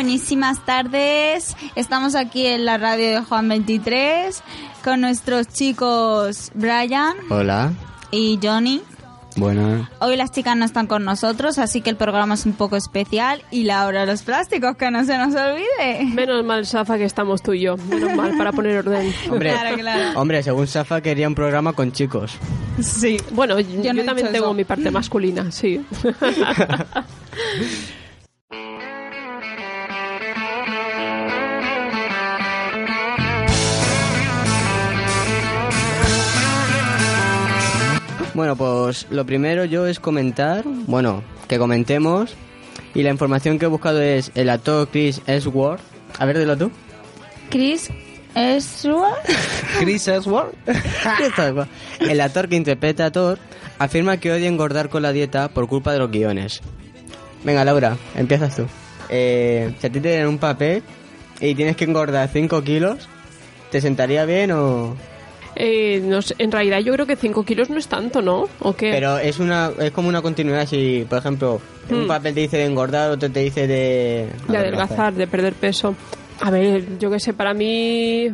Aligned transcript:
Buenísimas 0.00 0.64
tardes. 0.64 1.54
Estamos 1.74 2.14
aquí 2.14 2.46
en 2.46 2.64
la 2.64 2.78
radio 2.78 3.10
de 3.10 3.20
Juan 3.20 3.46
23 3.50 4.42
con 4.82 5.02
nuestros 5.02 5.46
chicos 5.48 6.50
Brian 6.54 7.16
Hola. 7.28 7.74
y 8.10 8.38
Johnny. 8.42 8.80
Buenas. 9.36 9.90
Hoy 9.98 10.16
las 10.16 10.32
chicas 10.32 10.56
no 10.56 10.64
están 10.64 10.86
con 10.86 11.04
nosotros, 11.04 11.58
así 11.58 11.82
que 11.82 11.90
el 11.90 11.96
programa 11.96 12.32
es 12.32 12.46
un 12.46 12.54
poco 12.54 12.76
especial. 12.76 13.42
Y 13.50 13.64
la 13.64 13.84
hora 13.84 14.00
de 14.00 14.06
los 14.06 14.22
plásticos, 14.22 14.74
que 14.78 14.90
no 14.90 15.04
se 15.04 15.18
nos 15.18 15.34
olvide. 15.34 16.06
Menos 16.14 16.46
mal, 16.46 16.64
Safa, 16.64 16.96
que 16.96 17.04
estamos 17.04 17.42
tú 17.42 17.52
y 17.52 17.60
yo. 17.60 17.76
Menos 17.76 18.16
mal, 18.16 18.38
para 18.38 18.52
poner 18.52 18.78
orden. 18.78 19.14
Hombre, 19.30 19.52
Claro, 19.52 19.76
claro. 19.76 20.18
hombre, 20.18 20.42
según 20.42 20.66
Safa 20.66 21.02
quería 21.02 21.28
un 21.28 21.34
programa 21.34 21.74
con 21.74 21.92
chicos. 21.92 22.32
Sí. 22.82 23.18
Bueno, 23.32 23.60
yo, 23.60 23.92
no 23.92 24.02
también 24.04 24.32
tengo 24.32 24.46
eso. 24.46 24.54
mi 24.54 24.64
parte 24.64 24.90
masculina, 24.90 25.52
sí. 25.52 25.84
Bueno, 38.34 38.56
pues 38.56 39.06
lo 39.10 39.26
primero 39.26 39.64
yo 39.64 39.86
es 39.86 40.00
comentar, 40.00 40.64
bueno, 40.64 41.22
que 41.48 41.58
comentemos. 41.58 42.34
Y 42.94 43.02
la 43.02 43.10
información 43.10 43.58
que 43.58 43.66
he 43.66 43.68
buscado 43.68 44.00
es 44.00 44.32
el 44.34 44.50
actor 44.50 44.88
Chris 44.90 45.20
Ellsworth. 45.26 45.80
A 46.18 46.24
ver, 46.24 46.38
dilo 46.38 46.56
tú. 46.56 46.70
Chris 47.50 47.90
Hemsworth. 48.34 49.26
Chris 49.78 50.08
Ellsworth. 50.08 50.54
El 52.00 52.20
actor 52.20 52.48
que 52.48 52.56
interpreta 52.56 53.06
a 53.06 53.12
Thor 53.12 53.38
afirma 53.78 54.18
que 54.18 54.32
odia 54.32 54.48
engordar 54.48 54.88
con 54.88 55.02
la 55.02 55.12
dieta 55.12 55.48
por 55.48 55.66
culpa 55.68 55.92
de 55.92 55.98
los 55.98 56.10
guiones. 56.10 56.60
Venga, 57.44 57.64
Laura, 57.64 57.96
empiezas 58.14 58.56
tú. 58.56 58.66
Eh, 59.08 59.74
si 59.80 59.86
a 59.86 59.90
ti 59.90 60.00
te 60.00 60.18
dan 60.18 60.28
un 60.28 60.38
papel 60.38 60.82
y 61.40 61.54
tienes 61.54 61.76
que 61.76 61.84
engordar 61.84 62.28
5 62.32 62.62
kilos, 62.62 63.08
¿te 63.70 63.80
sentaría 63.80 64.24
bien 64.24 64.52
o...? 64.52 64.96
Eh, 65.56 66.00
no 66.04 66.22
sé, 66.22 66.34
en 66.38 66.52
realidad 66.52 66.78
yo 66.80 66.92
creo 66.92 67.06
que 67.06 67.16
5 67.16 67.44
kilos 67.44 67.70
no 67.70 67.78
es 67.78 67.88
tanto, 67.88 68.22
¿no? 68.22 68.48
¿O 68.60 68.74
qué? 68.74 68.90
Pero 68.92 69.18
es 69.18 69.38
una 69.40 69.70
es 69.80 69.90
como 69.90 70.08
una 70.08 70.22
continuidad 70.22 70.66
si, 70.66 71.04
por 71.08 71.18
ejemplo, 71.18 71.60
un 71.90 72.04
Hmm. 72.04 72.06
papel 72.06 72.34
te 72.34 72.40
dice 72.40 72.56
de 72.58 72.66
engordar, 72.66 73.10
otro 73.10 73.30
te 73.30 73.40
dice 73.40 73.66
de... 73.66 74.28
de 74.48 74.56
adelgazar, 74.56 75.12
de 75.12 75.26
perder 75.26 75.54
peso. 75.54 75.94
A 76.40 76.50
ver, 76.50 76.98
yo 76.98 77.10
qué 77.10 77.18
sé, 77.18 77.32
para 77.34 77.52
mí 77.52 78.28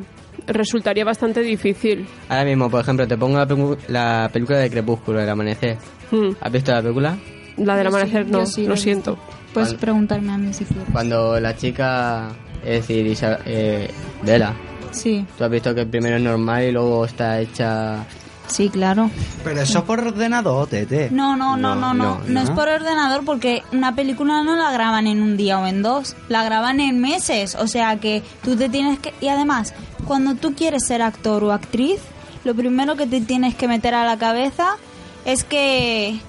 resultaría 0.47 1.05
bastante 1.05 1.41
difícil. 1.43 2.07
Ahora 2.29 2.45
mismo, 2.45 2.71
por 2.71 2.81
ejemplo, 2.83 3.09
te 3.09 3.17
pongo 3.17 3.39
la, 3.39 3.47
la 3.89 4.29
película 4.33 4.59
de 4.59 4.71
Crepúsculo, 4.71 5.21
El 5.21 5.29
Amanecer. 5.29 5.79
Hmm. 6.11 6.31
¿Has 6.41 6.53
visto 6.53 6.71
la 6.73 6.83
película? 6.83 7.17
La 7.57 7.77
del 7.77 7.87
sí, 7.87 7.95
amanecer 7.95 8.27
no, 8.29 8.45
sí, 8.47 8.67
lo 8.67 8.77
siento. 8.77 9.19
Puedes 9.55 9.73
preguntarme 9.75 10.33
a 10.33 10.37
mí 10.39 10.53
si 10.53 10.67
quieres. 10.67 10.85
Cuando 10.93 11.41
la 11.41 11.57
chica, 11.57 12.29
es 12.63 12.87
decir, 12.87 13.07
Isa, 13.07 13.39
eh, 13.47 13.89
Bella, 14.23 14.55
Sí, 14.93 15.27
tú 15.37 15.45
has 15.45 15.51
visto 15.51 15.75
que 15.75 15.87
primero 15.87 16.17
es 16.17 16.23
normal 16.23 16.65
y 16.65 16.73
luego 16.73 17.05
está 17.05 17.41
hecha... 17.41 18.05
sí, 18.49 18.69
claro. 18.69 19.11
Pero 19.45 19.61
eso 19.61 19.85
por 19.85 20.01
ordenador, 20.01 20.69
tete. 20.69 21.11
No, 21.11 21.37
no, 21.37 21.57
no, 21.57 21.75
no, 21.75 21.95
No, 21.95 22.21
no, 22.27 22.41
es 22.41 22.51
por 22.51 22.69
ordenador 22.69 23.25
porque 23.25 23.63
una 23.73 23.95
película 23.95 24.43
no 24.43 24.57
la 24.57 24.71
graban 24.71 25.07
en 25.07 25.21
un 25.23 25.37
día 25.37 25.59
o 25.59 25.67
en 25.67 25.83
dos, 25.83 26.17
la 26.29 26.45
graban 26.45 26.81
en 26.81 27.01
meses, 27.01 27.55
o 27.55 27.67
sea 27.67 27.99
que 27.99 28.23
tú 28.43 28.57
te 28.57 28.69
tienes 28.69 28.99
que... 28.99 29.13
Y 29.21 29.29
además, 29.29 29.75
cuando 30.07 30.35
tú 30.35 30.55
quieres 30.55 30.87
ser 30.87 31.03
actor 31.03 31.43
o 31.45 31.53
actriz, 31.53 32.01
lo 32.45 32.55
primero 32.55 32.97
que 32.97 33.07
te 33.07 33.21
tienes 33.21 33.55
que 33.55 33.69
meter 33.69 33.95
a 33.95 34.05
la 34.05 34.17
cabeza 34.19 34.77
es 35.25 35.43
que 35.43 36.21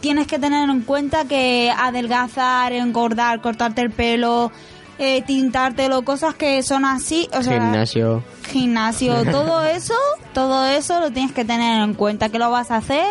tienes 0.00 0.28
que 0.28 0.38
tener 0.38 0.70
en 0.70 0.82
cuenta 0.82 1.24
que 1.24 1.72
adelgazar, 1.76 2.72
engordar, 2.72 3.40
cortarte 3.40 3.80
el 3.82 3.90
pelo, 3.90 4.52
eh, 4.98 5.22
tintártelo, 5.22 6.02
cosas 6.02 6.34
que 6.34 6.62
son 6.62 6.84
así, 6.84 7.28
o 7.32 7.42
sea, 7.42 7.60
Gimnasio. 7.60 8.22
gimnasio, 8.50 9.24
todo 9.30 9.64
eso, 9.64 9.94
todo 10.34 10.66
eso 10.66 11.00
lo 11.00 11.10
tienes 11.10 11.32
que 11.32 11.44
tener 11.44 11.82
en 11.82 11.94
cuenta 11.94 12.28
que 12.28 12.38
lo 12.38 12.50
vas 12.50 12.70
a 12.70 12.76
hacer 12.76 13.06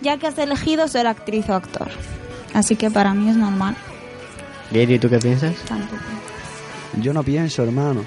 ya 0.00 0.16
que 0.18 0.26
has 0.26 0.38
elegido 0.38 0.88
ser 0.88 1.06
actriz 1.06 1.48
o 1.48 1.54
actor. 1.54 1.88
Así 2.54 2.76
que 2.76 2.90
para 2.90 3.14
mí 3.14 3.28
es 3.28 3.36
normal. 3.36 3.76
Gary, 4.70 4.98
¿tú 4.98 5.08
qué 5.08 5.18
piensas? 5.18 5.54
Tampoco. 5.66 6.02
Yo 7.00 7.12
no 7.12 7.22
pienso, 7.22 7.62
hermano. 7.62 8.04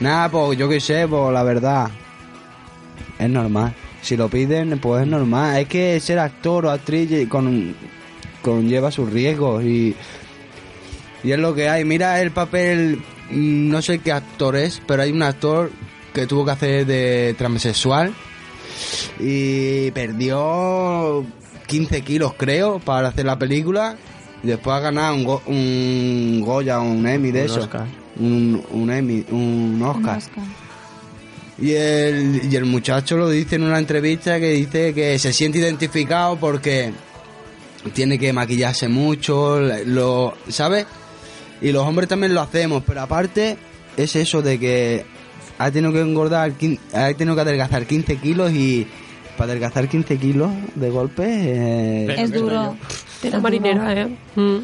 Nada, 0.00 0.28
pues 0.28 0.58
yo 0.58 0.68
qué 0.68 0.80
sé, 0.80 1.06
pues 1.08 1.32
la 1.32 1.42
verdad. 1.42 1.90
Es 3.18 3.30
normal. 3.30 3.74
Si 4.02 4.16
lo 4.16 4.28
piden, 4.28 4.78
pues 4.78 5.02
es 5.02 5.08
normal. 5.08 5.58
Es 5.60 5.68
que 5.68 6.00
ser 6.00 6.18
actor 6.18 6.66
o 6.66 6.70
actriz 6.70 7.28
con, 7.28 7.74
conlleva 8.42 8.90
sus 8.90 9.10
riesgos 9.10 9.62
y, 9.62 9.94
y 11.24 11.32
es 11.32 11.38
lo 11.38 11.54
que 11.54 11.68
hay. 11.68 11.84
Mira 11.84 12.20
el 12.20 12.30
papel, 12.30 13.02
mm, 13.30 13.68
no 13.70 13.82
sé 13.82 13.98
qué 14.00 14.12
actor 14.12 14.56
es, 14.56 14.80
pero 14.86 15.02
hay 15.02 15.12
un 15.12 15.22
actor 15.22 15.70
que 16.12 16.26
tuvo 16.26 16.44
que 16.44 16.50
hacer 16.50 16.86
de 16.86 17.34
transexual 17.38 18.12
y 19.18 19.90
perdió 19.92 21.24
15 21.66 22.02
kilos, 22.02 22.34
creo, 22.36 22.78
para 22.80 23.08
hacer 23.08 23.24
la 23.26 23.38
película. 23.38 23.96
Y 24.42 24.48
después 24.48 24.74
ha 24.76 24.80
ganado 24.80 25.14
un, 25.14 25.24
Go- 25.24 25.42
un 25.46 26.42
Goya, 26.44 26.80
un 26.80 27.06
Emmy 27.06 27.30
de 27.30 27.40
Un 27.42 27.46
eso. 27.46 27.60
Oscar. 27.60 27.86
Un, 28.18 28.62
un 28.70 28.90
Emmy, 28.90 29.24
un 29.30 29.80
Oscar. 29.84 30.18
Oscar. 30.18 30.44
Y 31.58 31.70
el, 31.72 32.40
y 32.50 32.56
el 32.56 32.64
muchacho 32.64 33.16
lo 33.16 33.28
dice 33.30 33.54
en 33.54 33.62
una 33.62 33.78
entrevista 33.78 34.40
que 34.40 34.50
dice 34.50 34.92
que 34.94 35.18
se 35.18 35.32
siente 35.32 35.58
identificado 35.58 36.36
porque 36.36 36.92
tiene 37.94 38.18
que 38.18 38.32
maquillarse 38.32 38.88
mucho, 38.88 39.60
lo, 39.60 40.34
¿sabes? 40.48 40.86
Y 41.62 41.72
los 41.72 41.86
hombres 41.86 42.08
también 42.08 42.34
lo 42.34 42.40
hacemos, 42.40 42.82
pero 42.86 43.00
aparte 43.02 43.56
es 43.96 44.16
eso 44.16 44.42
de 44.42 44.58
que 44.58 45.04
ha 45.58 45.70
tenido 45.70 45.92
que 45.92 46.00
engordar, 46.00 46.52
quin- 46.58 46.78
ha 46.92 47.12
tenido 47.14 47.34
que 47.36 47.42
adelgazar 47.42 47.86
15 47.86 48.16
kilos 48.16 48.52
y 48.52 48.86
para 49.36 49.52
adelgazar 49.52 49.88
15 49.88 50.16
kilos 50.18 50.50
de 50.74 50.90
golpe... 50.90 51.22
eh, 51.26 52.14
Es 52.18 52.32
duro. 52.32 52.76
Tela 53.20 53.36
Es 53.36 53.42
marinera, 53.42 53.92
¿eh? 54.02 54.16
Mm. 54.36 54.58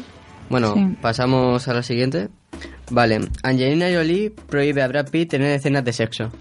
Bueno, 0.49 0.73
Sí. 0.73 0.95
pasamos 1.01 1.67
a 1.67 1.73
la 1.73 1.83
siguiente. 1.83 2.27
Vale, 2.91 3.19
Angelina 3.43 3.87
Jolie 3.93 4.31
prohíbe 4.31 4.81
a 4.81 4.87
Brad 4.87 5.09
Pitt 5.09 5.29
tener 5.29 5.51
escenas 5.55 5.85
de 5.85 5.93
sexo. 5.93 6.31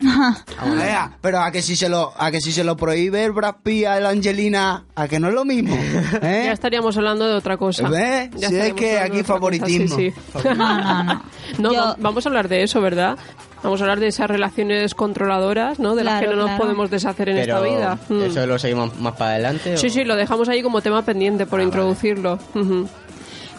Ea, 0.00 1.10
pero 1.20 1.40
a 1.40 1.50
que 1.50 1.62
si 1.62 1.74
se 1.76 1.88
lo 1.88 2.12
a 2.18 2.30
que 2.30 2.40
si 2.40 2.52
se 2.52 2.64
lo 2.64 2.76
prohíbe 2.76 3.24
el 3.24 3.32
Brad 3.32 3.56
Pitt 3.62 3.86
a 3.86 3.98
la 4.00 4.10
Angelina, 4.10 4.84
a 4.94 5.08
que 5.08 5.18
no 5.18 5.28
es 5.28 5.34
lo 5.34 5.44
mismo, 5.44 5.74
¿eh? 6.22 6.42
Ya 6.46 6.52
estaríamos 6.52 6.96
hablando 6.96 7.26
de 7.26 7.34
otra 7.34 7.56
cosa. 7.56 7.88
¿Ves? 7.88 8.30
Ya 8.36 8.48
Si 8.48 8.56
es 8.56 8.72
que 8.74 8.98
aquí 8.98 9.22
favoritismo. 9.22 9.96
sí, 9.96 10.10
sí. 10.10 10.20
No, 10.44 10.54
no, 10.54 11.04
no. 11.04 11.22
No, 11.58 11.72
Yo- 11.72 11.80
va- 11.80 11.96
vamos 11.98 12.26
a 12.26 12.28
hablar 12.28 12.48
de 12.48 12.62
eso, 12.62 12.80
¿verdad? 12.80 13.16
Vamos 13.62 13.80
a 13.80 13.84
hablar 13.84 13.98
de 14.00 14.08
esas 14.08 14.28
relaciones 14.28 14.94
controladoras, 14.94 15.78
¿no? 15.78 15.94
De 15.94 16.04
las 16.04 16.18
Claro, 16.20 16.28
que 16.30 16.36
no 16.36 16.42
nos 16.42 16.50
claro. 16.50 16.62
podemos 16.62 16.90
deshacer 16.90 17.30
en 17.30 17.36
Pero 17.36 17.56
esta 17.64 17.68
vida. 17.68 17.98
Mm. 18.08 18.22
¿eso 18.30 18.46
lo 18.46 18.58
seguimos 18.58 18.96
más 19.00 19.14
para 19.14 19.30
adelante? 19.32 19.74
o- 19.74 19.76
Sí, 19.78 19.90
sí, 19.90 20.04
lo 20.04 20.14
dejamos 20.14 20.48
ahí 20.48 20.62
como 20.62 20.82
tema 20.82 21.02
pendiente 21.02 21.46
por 21.46 21.60
Ah, 21.60 21.64
introducirlo. 21.64 22.38
Ujú. 22.54 22.88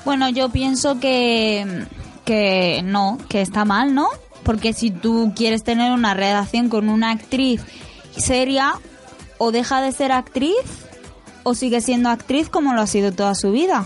Bueno, 0.06 0.30
yo 0.30 0.50
pienso 0.50 1.00
que, 1.00 1.86
que 2.24 2.82
no, 2.86 3.18
que 3.28 3.42
está 3.42 3.66
mal, 3.66 3.94
¿no? 3.94 4.08
Porque 4.48 4.72
si 4.72 4.92
tú 4.92 5.34
quieres 5.36 5.66
tener 5.66 5.92
una 5.92 6.14
relación 6.14 6.70
con 6.70 6.88
una 6.88 7.12
actriz 7.12 7.62
seria, 8.16 8.76
o 9.38 9.52
deja 9.52 9.82
de 9.82 9.92
ser 9.92 10.14
actriz, 10.14 10.56
o 11.44 11.54
sigue 11.54 11.82
siendo 11.82 12.08
actriz 12.08 12.48
como 12.48 12.74
lo 12.74 12.80
ha 12.80 12.88
sido 12.88 13.12
toda 13.12 13.36
su 13.36 13.52
vida. 13.52 13.86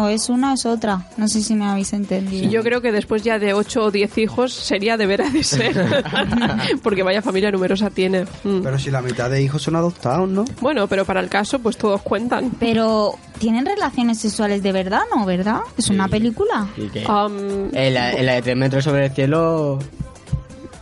O 0.00 0.08
es 0.08 0.28
una 0.28 0.52
o 0.52 0.54
es 0.54 0.66
otra. 0.66 1.06
No 1.16 1.28
sé 1.28 1.42
si 1.42 1.54
me 1.54 1.66
habéis 1.66 1.92
entendido. 1.92 2.50
Yo 2.50 2.62
creo 2.62 2.80
que 2.80 2.90
después 2.92 3.22
ya 3.22 3.38
de 3.38 3.52
8 3.52 3.84
o 3.84 3.90
10 3.90 4.18
hijos 4.18 4.52
sería 4.52 4.96
deberá 4.96 5.28
de 5.30 5.44
ser. 5.44 6.02
Porque 6.82 7.02
vaya 7.02 7.20
familia 7.22 7.50
numerosa 7.50 7.90
tiene. 7.90 8.24
Mm. 8.44 8.62
Pero 8.62 8.78
si 8.78 8.90
la 8.90 9.02
mitad 9.02 9.28
de 9.30 9.42
hijos 9.42 9.62
son 9.62 9.76
adoptados, 9.76 10.28
¿no? 10.28 10.44
Bueno, 10.60 10.86
pero 10.88 11.04
para 11.04 11.20
el 11.20 11.28
caso, 11.28 11.58
pues 11.58 11.76
todos 11.76 12.00
cuentan. 12.02 12.50
Pero, 12.58 13.16
¿tienen 13.38 13.66
relaciones 13.66 14.18
sexuales 14.18 14.62
de 14.62 14.72
verdad, 14.72 15.02
no? 15.14 15.26
¿Verdad? 15.26 15.60
Es 15.76 15.90
una 15.90 16.08
película. 16.08 16.66
Y 16.76 16.90
Am, 17.06 17.68
en, 17.72 17.94
la, 17.94 18.12
en 18.12 18.26
la 18.26 18.34
de 18.34 18.42
3 18.42 18.56
metros 18.56 18.84
sobre 18.84 19.06
el 19.06 19.12
cielo, 19.12 19.78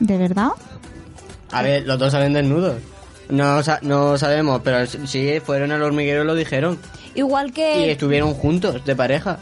¿De 0.00 0.16
verdad? 0.16 0.50
a 1.50 1.62
ver, 1.62 1.86
los 1.86 1.98
dos 1.98 2.12
salen 2.12 2.32
desnudos. 2.34 2.76
No, 3.30 3.60
no 3.82 4.16
sabemos, 4.16 4.60
pero 4.64 4.86
sí 4.86 5.40
fueron 5.44 5.72
al 5.72 5.82
hormiguero 5.82 6.22
y 6.22 6.26
lo 6.26 6.34
dijeron. 6.34 6.78
Igual 7.18 7.48
Y 7.48 7.52
que 7.52 7.90
estuvieron 7.92 8.32
juntos, 8.34 8.84
de 8.84 8.94
pareja. 8.94 9.38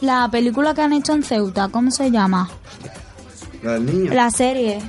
la 0.00 0.28
película 0.30 0.74
que 0.74 0.82
han 0.82 0.92
hecho 0.92 1.12
en 1.14 1.22
Ceuta, 1.22 1.68
¿cómo 1.68 1.90
se 1.90 2.10
llama? 2.10 2.50
La 3.62 3.72
del 3.72 3.86
niño. 3.86 4.12
La 4.12 4.30
serie. 4.30 4.80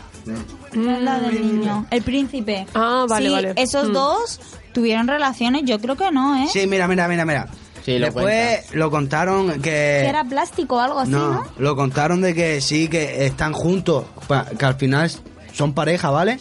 No 0.73 0.91
es 0.91 1.01
la 1.01 1.19
del 1.19 1.41
niño. 1.41 1.85
El 1.89 2.01
príncipe. 2.01 2.67
Ah, 2.73 3.05
vale, 3.07 3.27
Sí, 3.27 3.33
vale. 3.33 3.53
Esos 3.55 3.89
Mm. 3.89 3.93
dos 3.93 4.39
tuvieron 4.73 5.07
relaciones, 5.07 5.61
yo 5.65 5.79
creo 5.79 5.95
que 5.95 6.11
no, 6.11 6.35
¿eh? 6.43 6.47
Sí, 6.51 6.67
mira, 6.67 6.85
mira, 6.87 7.07
mira, 7.07 7.23
mira. 7.23 7.47
Sí, 7.85 7.97
lo 7.99 8.07
Después 8.07 8.73
lo 8.73 8.91
contaron 8.91 9.53
que... 9.61 9.61
Que 9.61 10.07
era 10.09 10.23
plástico 10.25 10.75
o 10.75 10.79
algo 10.79 10.99
así, 10.99 11.11
¿no? 11.11 11.29
no, 11.35 11.43
lo 11.59 11.75
contaron 11.77 12.19
de 12.19 12.33
que 12.33 12.59
sí, 12.59 12.87
que 12.89 13.25
están 13.25 13.53
juntos, 13.53 14.03
que 14.57 14.65
al 14.65 14.75
final 14.75 15.09
son 15.53 15.73
pareja, 15.73 16.09
¿vale? 16.09 16.39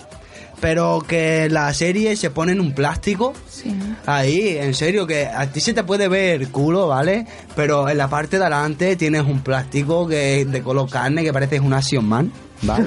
Pero 0.60 1.04
que 1.06 1.48
la 1.50 1.72
serie 1.74 2.16
se 2.16 2.30
pone 2.30 2.52
en 2.52 2.60
un 2.60 2.74
plástico. 2.74 3.34
Sí. 3.48 3.74
Ahí, 4.06 4.56
en 4.58 4.74
serio, 4.74 5.06
que 5.06 5.26
a 5.26 5.46
ti 5.50 5.60
se 5.60 5.74
te 5.74 5.84
puede 5.84 6.08
ver 6.08 6.42
el 6.42 6.48
culo, 6.50 6.88
¿vale? 6.88 7.26
Pero 7.54 7.88
en 7.88 7.98
la 7.98 8.08
parte 8.08 8.38
de 8.38 8.44
adelante 8.44 8.96
tienes 8.96 9.22
un 9.22 9.40
plástico 9.40 10.06
que 10.06 10.40
es 10.40 10.50
de 10.50 10.62
color 10.62 10.88
carne 10.88 11.22
que 11.22 11.32
parece 11.32 11.60
un 11.60 11.72
Action 11.72 12.04
Man, 12.04 12.32
¿vale? 12.62 12.86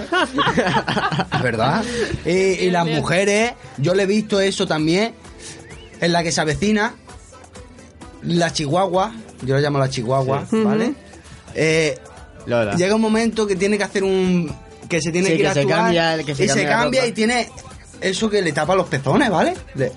¿Verdad? 1.43 1.83
Y, 2.25 2.29
y 2.29 2.71
las 2.71 2.85
mujeres, 2.85 3.53
yo 3.77 3.93
le 3.93 4.03
he 4.03 4.07
visto 4.07 4.39
eso 4.39 4.65
también, 4.65 5.13
en 5.99 6.11
la 6.11 6.23
que 6.23 6.31
se 6.31 6.41
avecina, 6.41 6.95
la 8.23 8.51
chihuahua, 8.51 9.13
yo 9.43 9.55
la 9.55 9.61
llamo 9.61 9.79
la 9.79 9.89
chihuahua, 9.89 10.45
¿vale? 10.51 10.93
Eh, 11.53 11.97
Lola. 12.45 12.75
llega 12.75 12.95
un 12.95 13.01
momento 13.01 13.45
que 13.45 13.55
tiene 13.55 13.77
que 13.77 13.83
hacer 13.83 14.03
un 14.03 14.53
que 14.89 15.01
se 15.01 15.11
tiene 15.11 15.29
Sí, 15.29 15.33
que 15.35 15.39
ir 15.41 15.47
a 15.47 15.53
se 15.53 15.59
actuar 15.61 15.79
cambia- 15.79 16.23
que 16.23 16.35
se 16.35 16.45
y 16.45 16.47
se 16.49 16.53
cambia 16.53 16.69
la 16.69 16.77
cambia 16.83 17.05
y 17.07 17.11
tiene 17.11 17.49
eso 18.01 18.29
que 18.29 18.41
le 18.41 18.51
tapa 18.51 18.75
los 18.75 18.87
pezones 18.87 19.29
vale 19.29 19.53
Le- 19.75 19.91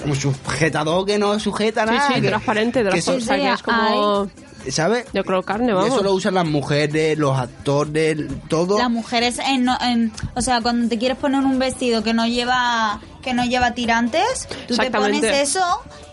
como 0.00 0.14
sujetador 0.14 1.06
que 1.06 1.18
no 1.18 1.38
sujeta 1.38 1.84
Sí, 1.86 1.90
nada 1.94 2.08
sí, 2.08 2.20
que- 2.20 2.28
transparente, 2.28 2.82
que 2.82 2.88
transparente. 2.90 3.24
sea, 3.26 3.36
que 3.36 3.52
es 3.52 3.62
como 3.62 4.30
¿sabes? 4.70 5.04
de 5.12 5.24
color 5.24 5.44
carne, 5.44 5.70
Y 5.70 5.74
vamos. 5.74 5.88
eso 5.94 6.02
lo 6.02 6.12
usan 6.12 6.34
las 6.34 6.46
mujeres 6.46 7.18
los 7.18 7.36
actores 7.38 8.16
todo 8.48 8.78
Las 8.78 8.90
mujeres, 8.90 9.38
en, 9.38 9.64
no- 9.64 9.78
en- 9.80 10.12
o 10.34 10.40
sea, 10.42 10.60
cuando 10.60 10.88
te 10.88 10.98
quieres 10.98 11.18
poner 11.18 11.40
un 11.40 11.58
vestido 11.58 12.02
que 12.02 12.14
no 12.14 12.26
lleva 12.26 13.00
que 13.22 13.34
no 13.34 13.44
lleva 13.44 13.72
tirantes, 13.74 14.48
tú 14.66 14.76
te 14.76 14.90
pones 14.90 15.22
eso 15.22 15.60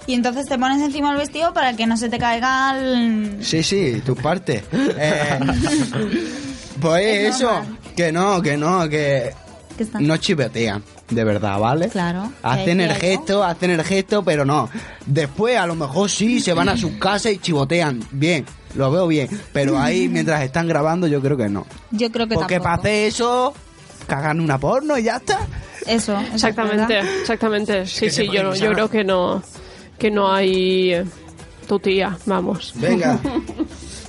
y 0.06 0.14
entonces 0.14 0.46
te 0.48 0.60
pones 0.60 0.80
encima 0.82 1.12
el 1.12 1.18
vestido 1.18 1.54
para 1.56 1.76
que 1.76 1.88
no 1.88 1.98
se 1.98 2.08
te 2.10 2.20
caiga 2.20 2.78
el... 2.78 3.40
sí 3.44 3.64
sí 3.64 4.02
tu 4.06 4.16
parte 4.16 4.64
Eh, 4.72 5.40
pues 6.82 7.06
Es 7.06 7.36
eso 7.36 7.52
normal. 7.52 7.78
que 7.96 8.12
no 8.12 8.42
que 8.42 8.58
no 8.58 8.90
que 8.90 9.34
no 10.00 10.18
chivetean 10.18 10.84
de 11.10 11.24
verdad 11.24 11.60
vale 11.60 11.90
Claro. 11.90 12.32
Hacen 12.44 12.82
el 12.82 12.94
gesto, 12.96 13.44
hacen 13.44 13.72
el 13.72 13.84
gesto, 13.84 14.24
pero 14.24 14.46
no. 14.46 14.70
Después, 15.08 15.58
a 15.58 15.66
lo 15.66 15.74
mejor 15.76 16.08
sí, 16.10 16.40
se 16.40 16.54
van 16.54 16.70
a 16.70 16.78
sus 16.78 16.92
casas 17.00 17.32
y 17.32 17.38
chivotean. 17.40 18.04
Bien, 18.12 18.46
lo 18.76 18.92
veo 18.92 19.08
bien. 19.08 19.28
Pero 19.52 19.80
ahí, 19.80 20.08
mientras 20.12 20.44
están 20.44 20.68
grabando, 20.68 21.08
yo 21.08 21.20
creo 21.22 21.36
que 21.36 21.50
no. 21.50 21.66
Yo 21.90 22.12
creo 22.12 22.28
que 22.28 22.36
Porque 22.36 22.60
para 22.60 22.76
tampoco. 22.76 22.88
hacer 22.90 23.08
eso, 23.08 23.54
cagan 24.06 24.40
una 24.40 24.60
porno 24.60 24.98
y 25.00 25.04
ya 25.04 25.16
está. 25.18 25.40
Eso, 25.88 26.14
eso 26.14 26.22
es 26.22 26.34
Exactamente, 26.36 26.94
verdad. 26.94 27.12
exactamente. 27.22 27.88
Sí, 27.88 28.02
que 28.02 28.12
sí, 28.12 28.30
yo, 28.32 28.54
yo 28.54 28.72
creo 28.74 28.90
que 28.90 29.04
no 29.04 29.42
que 29.98 30.12
no 30.12 30.32
hay 30.32 30.94
tutía, 31.68 32.16
vamos. 32.28 32.74
Venga. 32.76 33.18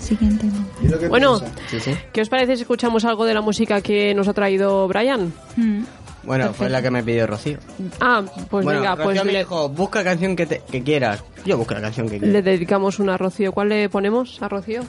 Siguiente. 0.01 0.47
Bueno, 1.09 1.39
Sí, 1.69 1.81
sí. 1.81 1.97
¿qué 2.13 2.21
os 2.23 2.29
parece 2.29 2.57
si 2.57 2.63
escuchamos 2.63 3.05
algo 3.05 3.25
de 3.25 3.35
la 3.35 3.41
música 3.41 3.81
que 3.81 4.15
nos 4.15 4.29
ha 4.29 4.33
traído 4.33 4.87
Brian? 4.89 5.33
Mm. 5.57 5.83
Bueno, 6.23 6.53
fue 6.53 6.69
la 6.69 6.83
que 6.83 6.91
me 6.91 7.03
pidió 7.03 7.27
Rocío. 7.27 7.59
Ah, 8.01 8.23
pues 8.51 8.65
bueno, 8.65 8.81
venga, 8.81 8.91
Rocío 8.95 9.05
pues 9.05 9.25
me 9.25 9.33
le, 9.33 9.39
dijo, 9.39 9.69
busca 9.71 10.01
la 10.01 10.05
canción 10.05 10.37
que, 10.37 10.45
te- 10.47 10.63
que 10.71 10.83
quieras. 10.83 11.25
Yo 11.47 11.57
busco 11.57 11.73
la 11.75 11.81
canción 11.81 12.07
que 12.09 12.15
le 12.15 12.21
quieras. 12.21 12.45
dedicamos 12.45 12.99
una 12.99 13.15
a 13.15 13.17
Rocío. 13.17 13.53
¿Cuál 13.53 13.71
le 13.71 13.89
ponemos 13.89 14.41
a 14.43 14.49
Rocío? 14.49 14.83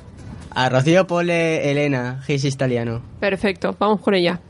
A 0.54 0.68
Rocío 0.68 1.08
ponle 1.08 1.72
Elena, 1.72 2.22
Gis 2.28 2.44
italiano. 2.44 3.02
Perfecto, 3.22 3.74
vamos 3.80 4.02
con 4.02 4.14
ella. 4.14 4.42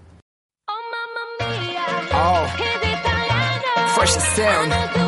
Oh, 2.13 2.45
fresh 3.95 4.17
as 4.17 4.23
sound. 4.35 4.73
Oh. 4.95 5.00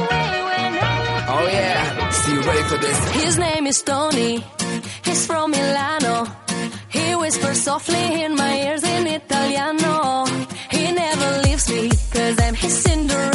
This? 2.82 3.24
His 3.24 3.38
name 3.38 3.68
is 3.68 3.82
Tony. 3.84 4.44
He's 5.06 5.26
from 5.28 5.52
Milano. 5.52 6.26
He 6.90 7.16
whispers 7.16 7.62
softly 7.62 8.24
in 8.24 8.36
my 8.36 8.62
ears 8.66 8.84
in 8.84 9.08
Italiano. 9.08 10.26
He 10.72 10.92
never 10.92 11.42
leaves 11.44 11.70
me, 11.70 11.90
cause 12.12 12.40
I'm 12.40 12.56
his 12.56 12.76
Cinderella. 12.84 13.33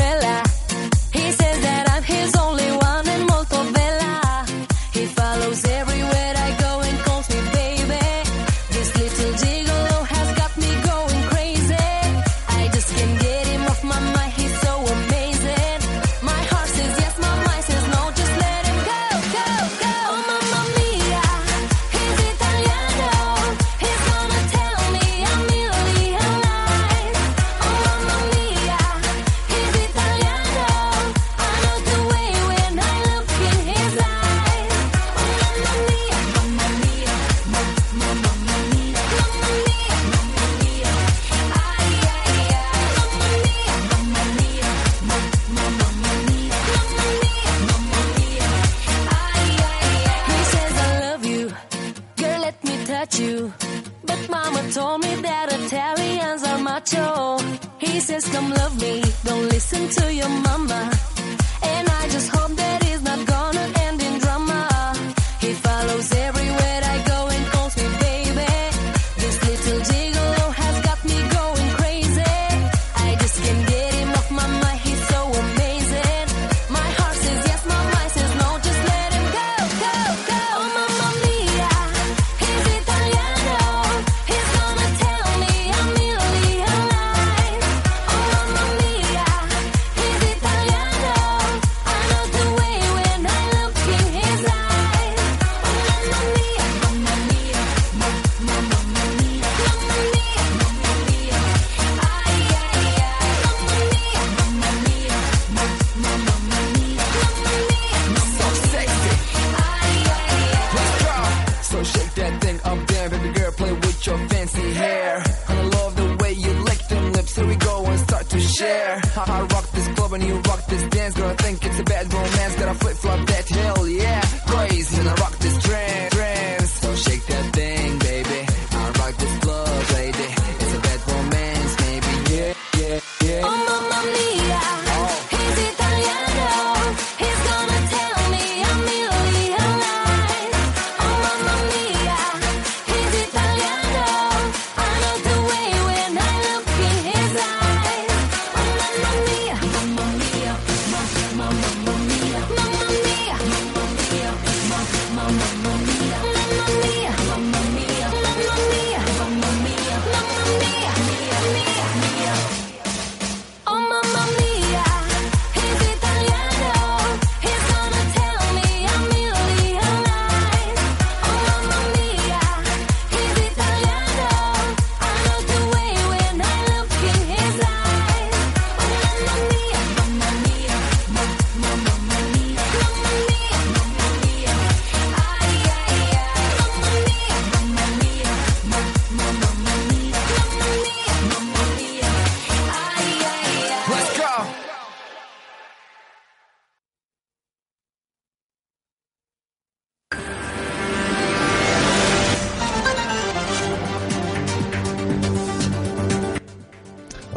when 120.10 120.22
you 120.22 120.34
rock 120.48 120.64
this 120.66 120.82
dance, 120.84 121.14
girl. 121.14 121.34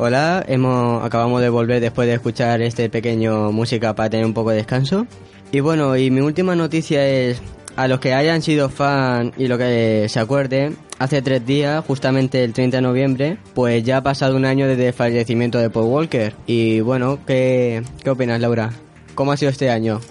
Hola, 0.03 0.43
hemos, 0.47 1.05
acabamos 1.05 1.41
de 1.41 1.49
volver 1.49 1.79
después 1.79 2.07
de 2.07 2.15
escuchar 2.15 2.59
este 2.63 2.89
pequeño 2.89 3.51
música 3.51 3.93
para 3.93 4.09
tener 4.09 4.25
un 4.25 4.33
poco 4.33 4.49
de 4.49 4.55
descanso. 4.55 5.05
Y 5.51 5.59
bueno, 5.59 5.95
y 5.95 6.09
mi 6.09 6.21
última 6.21 6.55
noticia 6.55 7.07
es, 7.07 7.39
a 7.75 7.87
los 7.87 7.99
que 7.99 8.15
hayan 8.15 8.41
sido 8.41 8.69
fan 8.69 9.31
y 9.37 9.45
lo 9.45 9.59
que 9.59 10.07
se 10.09 10.19
acuerden, 10.19 10.75
hace 10.97 11.21
tres 11.21 11.45
días, 11.45 11.85
justamente 11.85 12.43
el 12.43 12.51
30 12.51 12.77
de 12.77 12.81
noviembre, 12.81 13.37
pues 13.53 13.83
ya 13.83 13.97
ha 13.97 14.01
pasado 14.01 14.35
un 14.35 14.45
año 14.45 14.67
desde 14.67 14.87
el 14.87 14.93
fallecimiento 14.93 15.59
de 15.59 15.69
Paul 15.69 15.85
Walker. 15.85 16.33
Y 16.47 16.79
bueno, 16.79 17.19
¿qué, 17.27 17.83
qué 18.03 18.09
opinas, 18.09 18.41
Laura? 18.41 18.71
¿Cómo 19.13 19.33
ha 19.33 19.37
sido 19.37 19.51
este 19.51 19.69
año? 19.69 20.01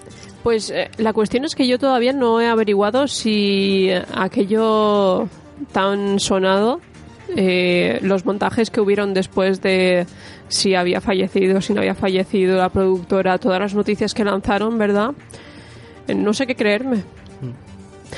Pues 0.45 0.71
eh, 0.71 0.89
la 0.99 1.13
cuestión 1.13 1.45
es 1.45 1.57
que 1.57 1.67
yo 1.67 1.81
todavía 1.81 2.13
no 2.13 2.41
he 2.41 2.47
averiguado 2.47 3.09
si 3.09 3.91
aquello 4.15 5.29
tan 5.73 6.21
sonado, 6.21 6.81
eh, 7.37 7.99
los 8.03 8.25
montajes 8.25 8.71
que 8.71 8.81
hubieron 8.81 9.15
después 9.15 9.61
de 9.63 10.07
si 10.49 10.75
había 10.75 11.01
fallecido, 11.01 11.61
si 11.61 11.73
no 11.75 11.81
había 11.81 11.95
fallecido, 11.95 12.57
la 12.59 12.69
productora, 12.69 13.39
todas 13.39 13.61
las 13.61 13.75
noticias 13.75 14.15
que 14.15 14.25
lanzaron, 14.25 14.79
¿verdad? 14.79 15.11
Eh, 16.09 16.15
no 16.15 16.33
sé 16.33 16.47
qué 16.47 16.55
creerme. 16.57 17.03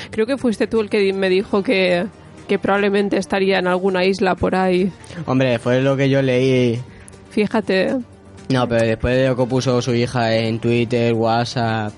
Creo 0.09 0.25
que 0.25 0.37
fuiste 0.37 0.67
tú 0.67 0.81
el 0.81 0.89
que 0.89 1.13
me 1.13 1.29
dijo 1.29 1.61
que, 1.63 2.05
que 2.47 2.57
probablemente 2.59 3.17
estaría 3.17 3.59
en 3.59 3.67
alguna 3.67 4.03
isla 4.05 4.35
por 4.35 4.55
ahí. 4.55 4.91
Hombre, 5.25 5.59
fue 5.59 5.81
lo 5.81 5.95
que 5.95 6.09
yo 6.09 6.21
leí. 6.21 6.79
Fíjate, 7.29 7.97
No, 8.49 8.67
pero 8.67 8.85
después 8.85 9.15
de 9.15 9.27
lo 9.27 9.35
que 9.35 9.45
puso 9.45 9.81
su 9.81 9.93
hija 9.93 10.35
en 10.35 10.59
Twitter, 10.59 11.13
WhatsApp, 11.13 11.93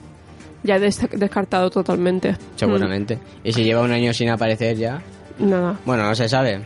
ya 0.63 0.79
des- 0.79 1.07
descartado 1.12 1.69
totalmente. 1.69 2.36
seguramente. 2.55 3.19
Y 3.43 3.53
si 3.53 3.63
lleva 3.63 3.81
un 3.81 3.91
año 3.91 4.13
sin 4.13 4.29
aparecer 4.29 4.75
ya, 4.77 5.01
Mm, 5.39 5.50
nada. 5.50 5.79
bueno, 5.86 6.03
no 6.03 6.15
se 6.15 6.27
sabe. 6.29 6.62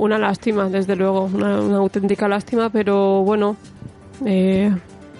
Una 0.00 0.16
lástima, 0.18 0.68
desde 0.70 0.96
luego, 0.96 1.24
una, 1.24 1.60
una 1.60 1.76
auténtica 1.76 2.26
lástima, 2.26 2.70
pero 2.70 3.22
bueno, 3.22 3.56
eh, 4.24 4.70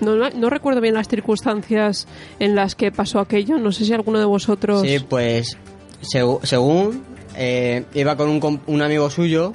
no, 0.00 0.16
no- 0.16 0.30
no 0.30 0.48
recuerdo 0.48 0.80
bien 0.80 0.94
las 0.94 1.06
circunstancias 1.06 2.06
en 2.38 2.54
las 2.54 2.74
que 2.74 2.90
pasó 2.90 3.20
aquello. 3.20 3.58
No 3.58 3.72
sé 3.72 3.84
si 3.84 3.92
alguno 3.92 4.18
de 4.18 4.24
vosotros. 4.24 4.80
Sí, 4.80 4.98
pues 5.06 5.58
según 6.00 7.02
eh, 7.36 7.84
iba 7.92 8.16
con 8.16 8.30
un, 8.30 8.60
un 8.66 8.82
amigo 8.82 9.10
suyo 9.10 9.52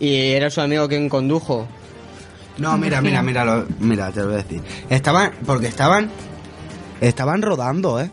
y 0.00 0.32
era 0.32 0.50
su 0.50 0.60
amigo 0.60 0.88
quien 0.88 1.08
condujo. 1.08 1.66
No, 2.58 2.76
mira, 2.76 3.00
mira, 3.00 3.22
mira, 3.22 3.44
lo- 3.44 3.66
mira, 3.78 4.10
te 4.10 4.18
lo 4.20 4.26
voy 4.26 4.34
a 4.34 4.38
decir. 4.38 4.60
Estaban, 4.90 5.30
porque 5.46 5.68
estaban, 5.68 6.10
estaban 7.00 7.42
rodando, 7.42 8.00
¿eh? 8.00 8.10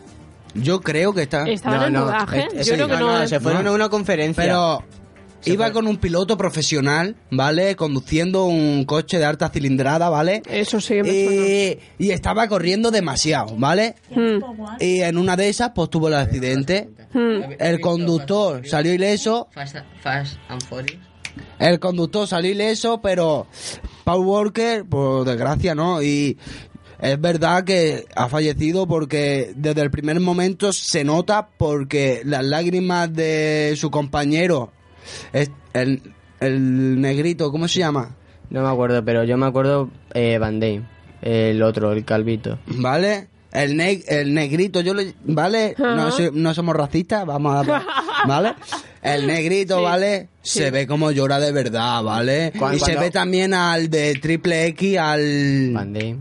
Yo 0.54 0.80
creo 0.80 1.12
que 1.14 1.24
estaban... 1.24 1.48
¿Estaban 1.48 1.88
en 1.96 2.02
rodaje? 2.02 2.48
es- 2.54 2.68
Yo 2.68 2.76
sí, 2.76 2.84
creo 2.84 2.88
que 2.88 2.98
no. 2.98 3.28
se 3.28 3.40
fueron 3.40 3.64
No. 3.66 3.72
a 3.72 3.74
una 3.74 3.90
conferencia. 3.90 4.44
Pero 4.44 4.84
iba 5.46 5.72
con 5.72 5.88
un 5.88 5.98
piloto 5.98 6.38
profesional, 6.38 7.16
¿vale? 7.32 7.76
Conduciendo 7.76 8.46
un 8.46 8.86
coche 8.86 9.18
de 9.18 9.26
alta 9.26 9.50
cilindrada, 9.50 10.10
¿vale? 10.10 10.42
Eso 10.50 10.80
sí 10.82 10.96
me. 11.02 11.10
Y, 11.10 11.80
y 12.08 12.12
estaba 12.12 12.48
corriendo 12.48 12.92
demasiado, 12.92 13.56
¿vale? 13.58 13.96
Mm, 14.12 14.40
Y 14.80 15.02
en 15.02 15.18
una 15.18 15.36
de 15.36 15.50
esas, 15.50 15.72
pues 15.76 15.90
tuvo 15.90 16.08
el 16.08 16.16
accidente. 16.16 16.90
mm. 17.14 17.54
El 17.60 17.80
conductor 17.80 18.68
salió 18.68 18.94
ileso. 18.94 19.48
Fast, 19.52 19.78
Fast 20.02 20.38
and 20.50 20.64
Furious. 20.64 21.00
El 21.60 21.80
conductor 21.80 22.28
salió 22.28 22.52
ileso, 22.52 23.02
pero 23.02 23.48
Paul 24.06 24.26
Walker, 24.26 24.86
por 24.86 25.26
desgracia, 25.26 25.76
¿no? 25.76 26.02
Y 26.02 26.38
es 27.02 27.20
verdad 27.20 27.66
que 27.66 28.06
ha 28.16 28.30
fallecido 28.30 28.88
porque 28.88 29.52
desde 29.56 29.82
el 29.82 29.92
primer 29.92 30.20
momento 30.22 30.72
se 30.72 31.04
nota 31.04 31.50
porque 31.58 32.22
las 32.24 32.44
lágrimas 32.46 33.12
de 33.14 33.74
su 33.76 33.92
compañero, 33.92 34.72
es- 35.34 35.52
el, 35.74 36.02
el 36.40 37.02
negrito, 37.02 37.52
¿cómo 37.52 37.68
se 37.68 37.80
llama? 37.80 38.16
No 38.50 38.62
me 38.62 38.70
acuerdo, 38.70 39.04
pero 39.04 39.24
yo 39.24 39.38
me 39.38 39.46
acuerdo 39.48 39.90
eh, 40.14 40.38
Van 40.38 40.60
Damme, 40.60 40.84
el 41.22 41.62
otro, 41.64 41.92
el 41.92 42.06
calvito. 42.06 42.60
¿Vale? 42.68 43.28
El, 43.52 43.78
ne- 43.78 44.04
el 44.08 44.34
negrito, 44.34 44.82
yo 44.82 44.94
le, 44.94 45.16
¿vale? 45.24 45.76
No, 45.78 46.10
no 46.34 46.54
somos 46.54 46.76
racistas, 46.76 47.26
vamos 47.26 47.68
a... 47.68 47.84
¿Vale? 48.28 48.54
El 49.02 49.28
negrito, 49.28 49.78
Sí, 49.78 49.84
¿vale? 49.84 50.30
sí. 50.42 50.60
Se 50.60 50.72
ve 50.72 50.86
como 50.88 51.12
llora 51.12 51.40
de 51.40 51.52
verdad, 51.52 52.04
¿vale? 52.04 52.52
Cuando- 52.58 52.78
y 52.78 52.80
se 52.80 52.98
ve 52.98 53.12
también 53.12 53.54
al 53.54 53.90
de 53.90 54.16
Triple 54.16 54.66
X, 54.68 54.98
al... 54.98 55.72
Van 55.74 55.94
Damme. 55.94 56.18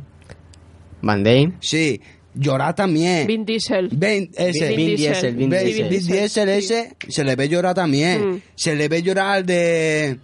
Van 1.02 1.24
Damme. 1.24 1.52
Sí, 1.60 2.00
llorar 2.34 2.74
también. 2.74 3.26
Vin 3.26 3.44
Diesel. 3.44 3.88
Vin- 3.90 4.30
ese. 4.36 4.68
Vin 4.68 4.76
Vin. 4.76 4.96
Diesel, 4.96 5.34
Vin 5.36 5.50
Diesel. 5.50 5.74
Vin 5.88 5.90
Vin 5.90 6.08
Diesel 6.08 6.48
ese, 6.48 6.96
se 7.08 7.24
le 7.24 7.36
ve 7.36 7.48
llorar 7.48 7.74
también. 7.74 8.30
Mm. 8.36 8.40
Se 8.54 8.74
le 8.74 8.88
ve 8.88 9.02
llorar 9.02 9.36
al 9.38 9.46
de... 9.46 10.18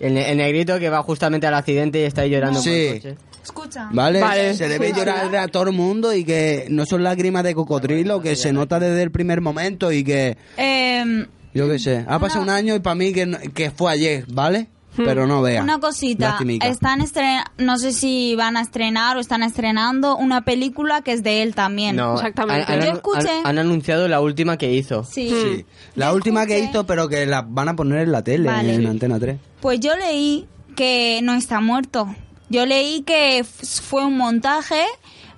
El, 0.00 0.16
el 0.16 0.36
negrito 0.36 0.78
que 0.78 0.88
va 0.90 1.02
justamente 1.02 1.46
al 1.46 1.54
accidente 1.54 2.00
y 2.00 2.02
está 2.02 2.22
ahí 2.22 2.30
llorando 2.30 2.58
por 2.60 2.64
Sí. 2.64 2.70
el 2.86 2.94
coche. 3.00 3.14
Escucha. 3.42 3.88
¿Vale? 3.92 4.20
Vale. 4.20 4.54
Se 4.54 4.68
le 4.68 4.78
ve 4.78 4.92
llorar 4.96 5.34
a 5.36 5.48
todo 5.48 5.64
el 5.64 5.72
mundo 5.72 6.12
y 6.14 6.24
que 6.24 6.66
no 6.70 6.84
son 6.86 7.02
lágrimas 7.04 7.44
de 7.44 7.54
cocodrilo, 7.54 8.20
que 8.20 8.36
se 8.36 8.52
nota 8.52 8.80
desde 8.80 9.02
el 9.02 9.10
primer 9.10 9.40
momento 9.40 9.92
y 9.92 10.02
que... 10.02 10.36
Eh, 10.56 11.26
Yo 11.54 11.68
qué 11.68 11.78
sé, 11.78 12.04
ha 12.08 12.18
pasado 12.18 12.42
un 12.42 12.50
año 12.50 12.74
y 12.74 12.80
para 12.80 12.94
mí 12.96 13.12
que, 13.12 13.26
no- 13.26 13.38
que 13.54 13.70
fue 13.70 13.92
ayer, 13.92 14.24
¿vale? 14.28 14.66
Pero 14.96 15.26
no 15.26 15.42
vea. 15.42 15.62
Una 15.62 15.80
cosita, 15.80 16.30
Lastimica. 16.30 16.66
están 16.68 17.00
estren 17.00 17.40
no 17.58 17.78
sé 17.78 17.92
si 17.92 18.34
van 18.36 18.56
a 18.56 18.60
estrenar 18.60 19.16
o 19.16 19.20
están 19.20 19.42
estrenando 19.42 20.16
una 20.16 20.42
película 20.42 21.02
que 21.02 21.12
es 21.12 21.22
de 21.22 21.42
él 21.42 21.54
también. 21.54 21.96
No, 21.96 22.14
Exactamente. 22.14 22.72
Han, 22.72 22.80
han 22.82 22.86
Yo 22.88 22.92
escuché- 22.94 23.38
han- 23.40 23.46
han 23.46 23.58
anunciado 23.58 24.06
la 24.08 24.20
última 24.20 24.56
que 24.56 24.72
hizo. 24.72 25.04
Sí. 25.04 25.28
Sí. 25.30 25.66
La 25.96 26.08
Yo 26.10 26.14
última 26.14 26.46
que 26.46 26.58
escuché- 26.58 26.70
hizo, 26.70 26.86
pero 26.86 27.08
que 27.08 27.26
la 27.26 27.42
van 27.42 27.68
a 27.68 27.76
poner 27.76 28.00
en 28.00 28.12
la 28.12 28.22
tele, 28.22 28.48
Vale. 28.48 28.74
en 28.74 28.80
Sí. 28.82 28.86
Antena 28.86 29.18
3. 29.18 29.38
Pues 29.60 29.80
yo 29.80 29.96
leí 29.96 30.46
que 30.76 31.20
no 31.22 31.34
está 31.34 31.60
muerto. 31.60 32.14
Yo 32.50 32.66
leí 32.66 33.02
que 33.02 33.44
fue 33.44 34.04
un 34.04 34.16
montaje 34.16 34.82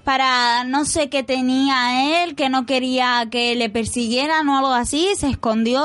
para 0.04 0.64
no 0.64 0.84
sé 0.84 1.08
qué 1.08 1.22
tenía 1.22 2.22
él, 2.24 2.34
que 2.34 2.48
no 2.48 2.66
quería 2.66 3.26
que 3.30 3.54
le 3.56 3.68
persiguieran 3.70 4.48
o 4.48 4.56
algo 4.58 4.72
así, 4.72 5.08
se 5.16 5.28
escondió 5.28 5.84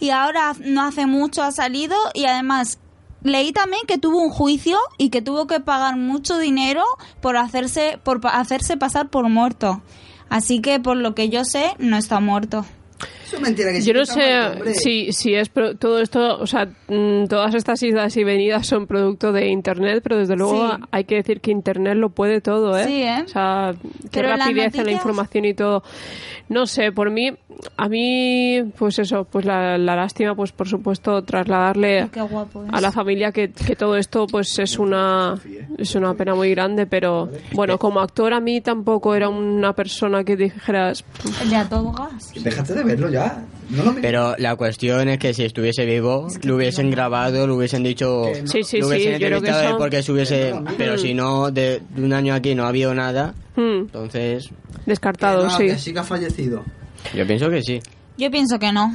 y 0.00 0.10
ahora 0.10 0.52
no 0.64 0.82
hace 0.84 1.06
mucho 1.06 1.42
ha 1.42 1.50
salido 1.52 1.96
y 2.14 2.24
además 2.26 2.78
leí 3.22 3.52
también 3.52 3.82
que 3.86 3.98
tuvo 3.98 4.22
un 4.22 4.30
juicio 4.30 4.78
y 4.96 5.10
que 5.10 5.22
tuvo 5.22 5.46
que 5.46 5.60
pagar 5.60 5.96
mucho 5.96 6.38
dinero 6.38 6.84
por 7.20 7.36
hacerse 7.36 7.98
por 8.02 8.20
hacerse 8.26 8.76
pasar 8.76 9.08
por 9.08 9.28
muerto. 9.28 9.82
Así 10.28 10.60
que 10.60 10.78
por 10.80 10.96
lo 10.96 11.14
que 11.14 11.28
yo 11.28 11.44
sé 11.44 11.74
no 11.78 11.96
está 11.96 12.20
muerto. 12.20 12.64
Eso 13.28 13.36
es 13.36 13.42
mentira 13.42 13.72
que 13.72 13.82
Yo 13.82 13.92
no 13.92 14.06
sé 14.06 14.74
si, 14.74 15.12
si 15.12 15.34
es 15.34 15.48
pro- 15.50 15.76
todo 15.76 16.00
esto, 16.00 16.38
o 16.38 16.46
sea, 16.46 16.66
mm, 16.88 17.26
todas 17.28 17.54
estas 17.54 17.82
idas 17.82 18.16
y 18.16 18.24
venidas 18.24 18.66
son 18.66 18.86
producto 18.86 19.32
de 19.32 19.48
Internet, 19.48 20.00
pero 20.02 20.16
desde 20.16 20.34
luego 20.36 20.68
Sí. 20.76 20.82
hay 20.90 21.04
que 21.04 21.16
decir 21.16 21.40
que 21.42 21.50
Internet 21.50 21.96
lo 21.96 22.08
puede 22.08 22.40
todo, 22.40 22.76
¿eh? 22.78 22.84
Sí, 22.86 23.02
¿eh? 23.02 23.22
O 23.24 23.28
sea, 23.28 23.74
qué 24.10 24.22
Pero 24.22 24.28
rapidez 24.36 24.74
en 24.76 24.86
la 24.86 24.92
información 24.92 25.44
y 25.44 25.52
todo. 25.54 25.82
No 26.48 26.66
sé, 26.66 26.90
por 26.92 27.10
mí, 27.10 27.30
a 27.76 27.88
mí, 27.90 28.62
pues 28.78 28.98
eso, 28.98 29.24
pues 29.30 29.44
la, 29.44 29.76
la 29.76 29.94
lástima, 29.94 30.34
pues 30.34 30.52
por 30.52 30.66
supuesto, 30.66 31.22
trasladarle 31.22 32.08
a 32.72 32.80
la 32.80 32.90
familia 32.92 33.30
que, 33.32 33.50
que 33.50 33.76
todo 33.76 33.96
esto 33.96 34.26
pues 34.26 34.58
es 34.58 34.78
una 34.78 35.34
es 35.76 35.94
una 35.94 36.14
pena 36.14 36.34
muy 36.34 36.50
grande 36.50 36.86
pero 36.86 37.28
bueno 37.52 37.78
como 37.78 38.00
actor 38.00 38.32
a 38.32 38.40
mí 38.40 38.60
tampoco 38.60 39.14
era 39.14 39.28
una 39.28 39.72
persona 39.74 40.24
que 40.24 40.36
dijeras 40.36 41.04
El 41.42 41.50
de 41.50 41.56
a 41.56 41.68
todo 41.68 41.92
gas. 41.92 42.32
Déjate 42.42 42.74
de 42.74 42.84
verlo 42.84 43.08
ya. 43.10 43.17
No 43.70 43.84
lo 43.84 43.94
Pero 44.00 44.34
la 44.38 44.56
cuestión 44.56 45.08
es 45.10 45.18
que 45.18 45.34
si 45.34 45.44
estuviese 45.44 45.84
vivo, 45.84 46.28
lo 46.44 46.56
hubiesen 46.56 46.90
grabado, 46.90 47.46
lo 47.46 47.56
hubiesen 47.56 47.82
dicho, 47.82 48.24
Sí, 48.46 48.62
sí, 48.64 48.78
lo 48.80 48.88
hubiesen 48.88 49.16
sí, 49.16 49.20
yo 49.20 49.26
creo 49.26 49.42
que 49.42 49.52
porque 49.76 50.02
se 50.02 50.10
hubiese, 50.12 50.54
pero 50.78 50.96
si 50.96 51.12
no, 51.12 51.50
de, 51.50 51.82
de 51.90 52.02
un 52.02 52.14
año 52.14 52.32
aquí 52.32 52.54
no 52.54 52.64
ha 52.64 52.68
habido 52.68 52.94
nada, 52.94 53.34
hmm, 53.56 53.80
entonces 53.80 54.48
descartado 54.86 55.50
sí 55.50 55.68
sí 55.78 55.92
que 55.92 55.98
ha 55.98 56.04
fallecido. 56.04 56.64
yo 57.14 57.26
pienso 57.26 57.50
que 57.50 57.62
sí. 57.62 57.80
Yo 58.16 58.30
pienso 58.30 58.58
que 58.58 58.72
no. 58.72 58.94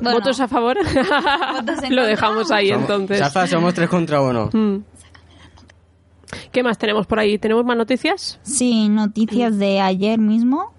Bueno, 0.00 0.18
votos 0.20 0.40
a 0.40 0.48
favor 0.48 0.78
Votos 0.78 1.76
lo 1.90 2.04
dejamos 2.06 2.50
ahí 2.50 2.70
Somos- 2.70 2.80
entonces 2.80 3.18
Zafa, 3.18 3.46
somos 3.46 3.74
tres 3.74 3.90
contra 3.90 4.22
uno. 4.22 4.48
Hmm. 4.52 4.78
¿Qué 6.50 6.62
más 6.62 6.78
tenemos 6.78 7.06
por 7.06 7.18
ahí? 7.18 7.38
¿Tenemos 7.38 7.64
más 7.64 7.76
noticias? 7.76 8.38
Sí, 8.42 8.88
noticias 8.88 9.58
de 9.58 9.80
ayer 9.80 10.18
mismo. 10.18 10.72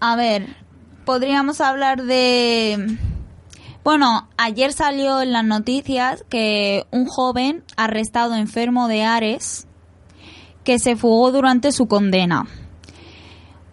A 0.00 0.16
ver, 0.16 0.56
podríamos 1.04 1.60
hablar 1.60 2.02
de... 2.04 2.98
Bueno, 3.84 4.28
ayer 4.36 4.72
salió 4.72 5.22
en 5.22 5.32
las 5.32 5.44
noticias 5.44 6.24
que 6.28 6.84
un 6.90 7.06
joven 7.06 7.64
arrestado 7.76 8.34
enfermo 8.34 8.86
de 8.86 9.04
Ares 9.04 9.66
que 10.62 10.78
se 10.78 10.94
fugó 10.96 11.32
durante 11.32 11.72
su 11.72 11.86
condena. 11.86 12.46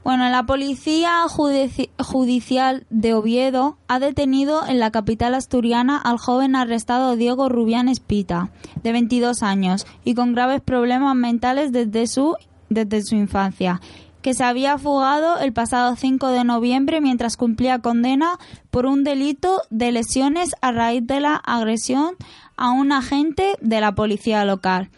Bueno, 0.05 0.29
la 0.29 0.43
policía 0.43 1.23
judici- 1.27 1.89
judicial 1.99 2.85
de 2.91 3.13
Oviedo 3.15 3.77
ha 3.87 3.99
detenido 3.99 4.65
en 4.65 4.79
la 4.79 4.91
capital 4.91 5.33
asturiana 5.33 5.97
al 5.97 6.17
joven 6.19 6.55
arrestado 6.55 7.15
Diego 7.15 7.49
Rubián 7.49 7.89
Espita, 7.89 8.51
de 8.83 8.91
22 8.93 9.41
años, 9.43 9.85
y 10.05 10.13
con 10.13 10.33
graves 10.33 10.61
problemas 10.61 11.15
mentales 11.15 11.71
desde 11.71 12.05
su, 12.07 12.35
desde 12.69 13.01
su 13.03 13.15
infancia, 13.15 13.81
que 14.25 14.33
se 14.33 14.43
había 14.43 14.79
fugado 14.79 15.37
el 15.37 15.53
pasado 15.53 15.95
5 15.95 16.29
de 16.29 16.43
noviembre 16.43 16.99
mientras 16.99 17.37
cumplía 17.37 17.77
condena 17.77 18.39
por 18.71 18.87
un 18.87 19.03
delito 19.03 19.61
de 19.69 19.91
lesiones 19.91 20.55
a 20.61 20.71
raíz 20.71 21.05
de 21.05 21.19
la 21.19 21.35
agresión 21.35 22.15
a 22.57 22.71
un 22.71 22.91
agente 22.91 23.55
de 23.61 23.81
la 23.81 23.93
policía 23.93 24.43
local. 24.43 24.89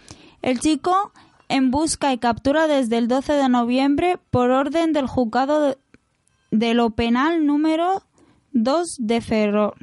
El 0.42 0.62
chico 0.62 1.12
en 1.50 1.72
busca 1.72 2.14
y 2.14 2.20
captura 2.20 2.68
desde 2.68 2.98
el 2.98 3.10
12 3.10 3.34
de 3.34 3.50
noviembre 3.50 4.18
por 4.32 4.50
orden 4.50 4.94
del 4.94 5.08
juzgado 5.08 5.76
de, 6.52 6.74
lo 6.74 6.92
penal 6.92 7.46
número 7.46 8.04
2 8.54 8.96
de 8.98 9.20
Ferrol. 9.20 9.74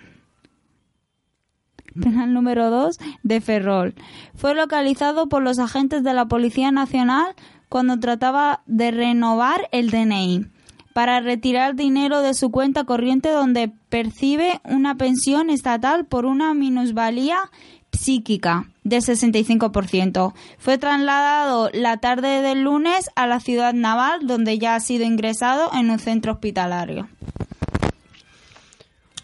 Penal 2.02 2.32
número 2.32 2.70
2 2.70 2.96
de 3.22 3.40
Ferrol. 3.42 3.94
Fue 4.34 4.54
localizado 4.54 5.28
por 5.28 5.42
los 5.42 5.58
agentes 5.58 6.02
de 6.02 6.14
la 6.14 6.24
Policía 6.28 6.70
Nacional 6.70 7.34
cuando 7.68 7.98
trataba 7.98 8.62
de 8.66 8.90
renovar 8.90 9.68
el 9.72 9.90
DNI 9.90 10.46
para 10.92 11.20
retirar 11.20 11.74
dinero 11.74 12.22
de 12.22 12.34
su 12.34 12.50
cuenta 12.50 12.84
corriente 12.84 13.28
donde 13.30 13.72
percibe 13.88 14.60
una 14.64 14.96
pensión 14.96 15.50
estatal 15.50 16.06
por 16.06 16.24
una 16.24 16.54
minusvalía 16.54 17.50
psíquica 17.92 18.66
del 18.84 19.02
65%. 19.02 20.34
Fue 20.58 20.78
trasladado 20.78 21.70
la 21.72 21.98
tarde 21.98 22.42
del 22.42 22.62
lunes 22.62 23.10
a 23.16 23.26
la 23.26 23.40
ciudad 23.40 23.72
naval 23.74 24.26
donde 24.26 24.58
ya 24.58 24.76
ha 24.76 24.80
sido 24.80 25.04
ingresado 25.04 25.70
en 25.74 25.90
un 25.90 25.98
centro 25.98 26.32
hospitalario. 26.32 27.08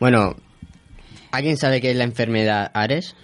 Bueno, 0.00 0.34
¿alguien 1.30 1.56
sabe 1.56 1.80
qué 1.80 1.90
es 1.90 1.96
la 1.96 2.04
enfermedad 2.04 2.70
Ares? 2.74 3.14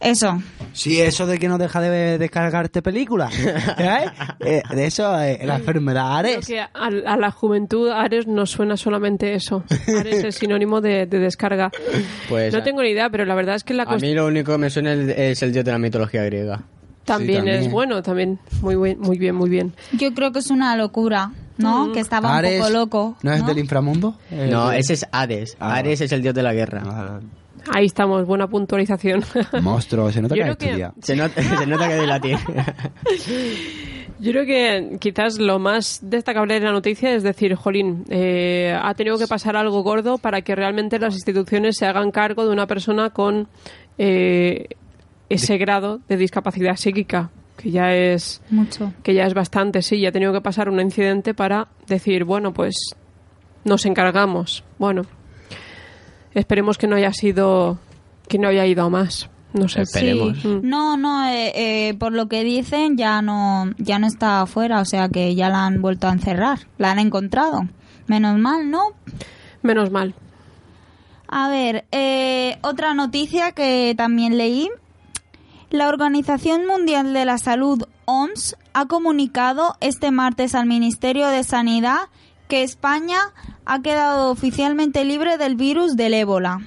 Eso. 0.00 0.40
Sí, 0.72 1.00
eso 1.00 1.26
de 1.26 1.38
que 1.38 1.48
no 1.48 1.58
deja 1.58 1.80
de 1.80 2.18
descargarte 2.18 2.82
películas. 2.82 3.32
¿Eh? 3.78 4.04
Eh, 4.40 4.62
de 4.74 4.86
eso, 4.86 5.18
eh, 5.20 5.40
la 5.44 5.56
enfermedad 5.56 6.16
Ares. 6.18 6.46
que 6.46 6.60
a, 6.60 6.70
a 6.72 7.16
la 7.16 7.30
juventud 7.32 7.90
Ares 7.90 8.26
nos 8.28 8.50
suena 8.50 8.76
solamente 8.76 9.34
eso. 9.34 9.64
Ares 9.98 10.22
es 10.24 10.36
sinónimo 10.36 10.80
de, 10.80 11.06
de 11.06 11.18
descarga. 11.18 11.70
Pues 12.28 12.52
no 12.52 12.60
a- 12.60 12.62
tengo 12.62 12.82
ni 12.82 12.90
idea, 12.90 13.10
pero 13.10 13.24
la 13.24 13.34
verdad 13.34 13.56
es 13.56 13.64
que 13.64 13.74
la 13.74 13.82
A 13.84 13.96
mí 13.96 14.14
lo 14.14 14.26
único 14.26 14.52
que 14.52 14.58
me 14.58 14.70
suena 14.70 14.92
es- 14.92 15.08
es 15.18 15.42
el 15.42 15.52
dios 15.52 15.64
de 15.64 15.72
la 15.72 15.78
mitología 15.78 16.22
griega. 16.24 16.62
también, 17.04 17.38
también. 17.38 17.56
es 17.62 17.70
bueno, 17.70 18.02
también 18.02 18.38
muy 18.60 18.76
buen, 18.76 19.00
muy 19.00 19.18
bien, 19.18 19.34
muy 19.34 19.50
bien. 19.50 19.72
Yo 19.92 20.14
creo 20.14 20.30
que 20.30 20.38
es 20.38 20.50
una 20.50 20.76
locura, 20.76 21.32
¿no? 21.56 21.90
Que 21.92 22.00
estaba 22.00 22.36
Ares, 22.36 22.52
un 22.54 22.58
poco 22.60 22.70
loco. 22.72 23.16
¿No 23.22 23.32
es 23.32 23.44
del 23.44 23.58
inframundo? 23.58 24.16
Eh, 24.30 24.48
No, 24.50 24.68
de- 24.68 24.78
ese 24.78 24.92
es 24.92 25.06
Hades. 25.10 25.56
Ah. 25.58 25.74
Ares 25.74 26.00
es 26.02 26.12
el 26.12 26.22
dios 26.22 26.34
de 26.34 26.42
la 26.44 26.52
guerra. 26.54 26.82
Ah, 26.86 27.20
Ahí 27.72 27.86
estamos, 27.86 28.26
buena 28.26 28.46
puntualización. 28.48 29.22
Monstruo, 29.62 30.10
se 30.10 30.22
nota 30.22 30.34
Yo 30.34 30.44
que 30.44 30.56
creo 30.56 30.92
que-. 30.94 31.02
Se, 31.02 31.16
not- 31.16 31.32
se 31.34 31.66
nota 31.66 31.88
que 31.88 31.94
de 31.94 32.06
latín. 32.06 32.38
Yo 34.20 34.32
creo 34.32 34.46
que 34.46 34.96
quizás 34.98 35.38
lo 35.38 35.58
más 35.60 36.00
destacable 36.02 36.54
de 36.54 36.60
la 36.60 36.72
noticia 36.72 37.14
es 37.14 37.22
decir, 37.22 37.54
Jolín, 37.54 38.04
eh, 38.08 38.76
ha 38.80 38.92
tenido 38.94 39.16
que 39.16 39.28
pasar 39.28 39.56
algo 39.56 39.82
gordo 39.82 40.18
para 40.18 40.42
que 40.42 40.56
realmente 40.56 40.98
las 40.98 41.14
instituciones 41.14 41.76
se 41.76 41.86
hagan 41.86 42.10
cargo 42.10 42.44
de 42.44 42.50
una 42.52 42.66
persona 42.66 43.10
con 43.10 43.46
eh, 43.96 44.66
ese 45.28 45.56
grado 45.58 46.00
de 46.08 46.16
discapacidad 46.16 46.74
psíquica, 46.74 47.30
que 47.56 47.70
ya 47.70 47.94
es 47.94 48.42
Mucho. 48.50 48.92
que 49.04 49.14
ya 49.14 49.24
es 49.24 49.34
bastante, 49.34 49.82
sí, 49.82 50.00
ya 50.00 50.08
ha 50.08 50.12
tenido 50.12 50.32
que 50.32 50.40
pasar 50.40 50.68
un 50.68 50.80
incidente 50.80 51.32
para 51.32 51.68
decir, 51.86 52.24
bueno, 52.24 52.52
pues 52.52 52.74
nos 53.64 53.86
encargamos. 53.86 54.64
Bueno, 54.78 55.02
esperemos 56.34 56.78
que 56.78 56.86
no 56.86 56.96
haya 56.96 57.12
sido, 57.12 57.78
que 58.28 58.38
no 58.38 58.48
haya 58.48 58.66
ido 58.66 58.84
a 58.84 58.90
más. 58.90 59.30
No 59.52 59.68
sé. 59.68 59.82
Esperemos. 59.82 60.44
Mm. 60.44 60.60
No, 60.62 60.96
no, 60.96 61.26
eh, 61.26 61.52
eh, 61.54 61.94
por 61.94 62.12
lo 62.12 62.28
que 62.28 62.44
dicen 62.44 62.96
ya 62.96 63.22
no, 63.22 63.72
ya 63.78 63.98
no 63.98 64.06
está 64.06 64.42
afuera, 64.42 64.80
o 64.80 64.84
sea 64.84 65.08
que 65.08 65.34
ya 65.34 65.48
la 65.48 65.64
han 65.64 65.80
vuelto 65.80 66.06
a 66.06 66.12
encerrar, 66.12 66.60
la 66.76 66.90
han 66.90 66.98
encontrado. 66.98 67.66
Menos 68.06 68.38
mal, 68.38 68.70
¿no? 68.70 68.82
Menos 69.62 69.90
mal. 69.90 70.14
A 71.28 71.48
ver, 71.48 71.84
eh, 71.92 72.58
otra 72.62 72.94
noticia 72.94 73.52
que 73.52 73.94
también 73.96 74.38
leí. 74.38 74.70
La 75.70 75.88
Organización 75.88 76.66
Mundial 76.66 77.12
de 77.12 77.26
la 77.26 77.36
Salud, 77.36 77.84
OMS, 78.06 78.56
ha 78.72 78.86
comunicado 78.86 79.76
este 79.80 80.10
martes 80.10 80.54
al 80.54 80.64
Ministerio 80.64 81.28
de 81.28 81.44
Sanidad 81.44 82.08
que 82.48 82.62
España 82.62 83.18
ha 83.68 83.82
quedado 83.82 84.30
oficialmente 84.30 85.04
libre 85.04 85.36
del 85.36 85.54
virus 85.54 85.94
del 85.94 86.14
ébola. 86.14 86.60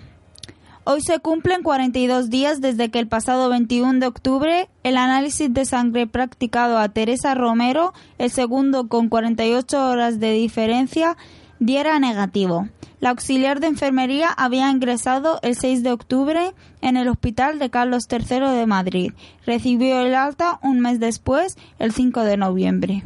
Hoy 0.83 1.01
se 1.01 1.17
cumplen 1.17 1.63
42 1.63 2.29
días 2.29 2.61
desde 2.61 2.89
que 2.89 2.99
el 2.99 3.07
pasado 3.07 3.49
21 3.49 3.99
de 3.99 4.05
octubre 4.05 4.69
el 4.83 4.97
análisis 4.97 5.51
de 5.51 5.65
sangre 5.65 6.05
practicado 6.05 6.77
a 6.77 6.89
Teresa 6.89 7.33
Romero, 7.33 7.93
el 8.19 8.29
segundo 8.29 8.87
con 8.87 9.09
48 9.09 9.89
horas 9.89 10.19
de 10.19 10.33
diferencia, 10.33 11.17
diera 11.59 11.97
negativo. 11.97 12.69
La 12.99 13.09
auxiliar 13.09 13.61
de 13.61 13.67
enfermería 13.67 14.29
había 14.29 14.69
ingresado 14.69 15.39
el 15.41 15.55
6 15.55 15.81
de 15.81 15.91
octubre 15.91 16.53
en 16.81 16.97
el 16.97 17.07
Hospital 17.07 17.57
de 17.57 17.71
Carlos 17.71 18.03
III 18.11 18.55
de 18.55 18.67
Madrid. 18.67 19.13
Recibió 19.47 20.01
el 20.01 20.13
alta 20.13 20.59
un 20.61 20.79
mes 20.81 20.99
después, 20.99 21.57
el 21.79 21.93
5 21.93 22.21
de 22.21 22.37
noviembre. 22.37 23.03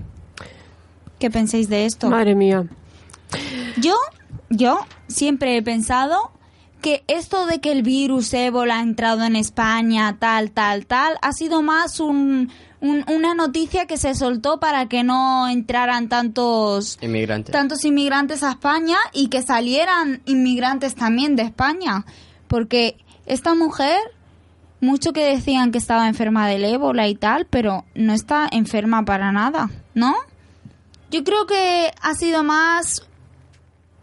¿Qué 1.17 1.31
pensáis 1.31 1.69
de 1.69 1.85
esto? 1.85 2.09
Madre 2.09 2.35
mía. 2.35 2.65
Yo, 3.77 3.95
yo 4.49 4.79
siempre 5.07 5.57
he 5.57 5.61
pensado 5.61 6.31
que 6.81 7.03
esto 7.07 7.45
de 7.47 7.59
que 7.61 7.71
el 7.71 7.81
virus 7.81 8.33
ébola 8.33 8.77
ha 8.77 8.81
entrado 8.81 9.23
en 9.23 9.35
España, 9.35 10.17
tal, 10.19 10.51
tal, 10.51 10.85
tal, 10.85 11.17
ha 11.21 11.31
sido 11.33 11.61
más 11.63 11.99
un, 11.99 12.51
un- 12.79 13.03
una 13.07 13.33
noticia 13.33 13.87
que 13.87 13.97
se 13.97 14.13
soltó 14.13 14.59
para 14.59 14.87
que 14.87 15.03
no 15.03 15.47
entraran 15.47 16.09
tantos 16.09 16.99
Inmigrante. 17.01 17.51
tantos 17.51 17.83
inmigrantes 17.85 18.43
a 18.43 18.51
España 18.51 18.97
y 19.13 19.29
que 19.29 19.41
salieran 19.41 20.21
inmigrantes 20.25 20.93
también 20.95 21.35
de 21.35 21.43
España. 21.43 22.05
Porque 22.47 22.97
esta 23.25 23.55
mujer, 23.55 23.97
mucho 24.79 25.11
que 25.11 25.23
decían 25.25 25.71
que 25.71 25.79
estaba 25.79 26.07
enferma 26.07 26.47
del 26.47 26.65
ébola 26.65 27.07
y 27.07 27.15
tal, 27.15 27.47
pero 27.47 27.83
no 27.95 28.13
está 28.13 28.47
enferma 28.51 29.03
para 29.05 29.31
nada, 29.31 29.71
¿no? 29.95 30.13
Yo 31.09 31.23
creo 31.23 31.47
que 31.47 31.91
ha 32.01 32.13
sido 32.13 32.43
más, 32.43 33.07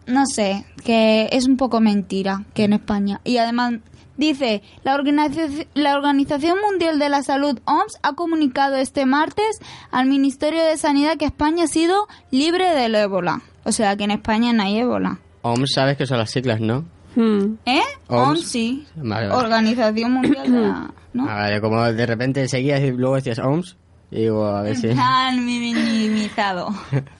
no 0.06 0.26
sé, 0.26 0.64
que 0.84 1.28
es 1.32 1.46
un 1.46 1.56
poco 1.56 1.80
mentira 1.80 2.44
que 2.54 2.64
en 2.64 2.72
España. 2.72 3.20
Y 3.24 3.38
además 3.38 3.74
dice, 4.16 4.62
la, 4.84 4.94
organización 4.94 5.66
la 5.74 5.96
Organización 5.96 6.58
Mundial 6.60 6.98
de 6.98 7.08
la 7.08 7.22
Salud, 7.22 7.58
OMS, 7.64 7.98
ha 8.02 8.14
comunicado 8.14 8.76
este 8.76 9.06
martes 9.06 9.58
al 9.90 10.06
Ministerio 10.06 10.62
de 10.64 10.76
Sanidad 10.76 11.16
que 11.16 11.24
España 11.24 11.64
ha 11.64 11.68
sido 11.68 12.06
libre 12.30 12.74
del 12.74 12.94
ébola. 12.94 13.42
O 13.64 13.72
sea, 13.72 13.96
que 13.96 14.04
en 14.04 14.10
España 14.10 14.52
no 14.52 14.62
hay 14.62 14.78
ébola. 14.78 15.18
OMS 15.42 15.72
sabes 15.74 15.96
que 15.96 16.06
son 16.06 16.18
las 16.18 16.30
siglas, 16.30 16.60
¿no? 16.60 16.84
Mm. 17.14 17.58
¿Eh? 17.66 17.80
OMS. 18.08 18.28
OMS, 18.28 18.46
sí. 18.46 18.86
Vale, 18.96 19.28
vale. 19.28 19.44
Organización 19.44 20.12
Mundial 20.12 20.52
de 20.52 20.60
la... 20.60 20.90
¿no? 21.12 21.24
Ah, 21.28 21.34
vale, 21.34 21.60
como 21.60 21.82
de 21.82 22.06
repente 22.06 22.48
seguías 22.48 22.80
y 22.80 22.90
luego 22.90 23.16
decías 23.16 23.38
OMS. 23.38 23.76
Y 24.10 24.22
digo, 24.22 24.46
a 24.46 24.62
ver 24.62 24.76
si... 24.76 24.90
Han 24.90 25.44
minimizado. 25.44 26.68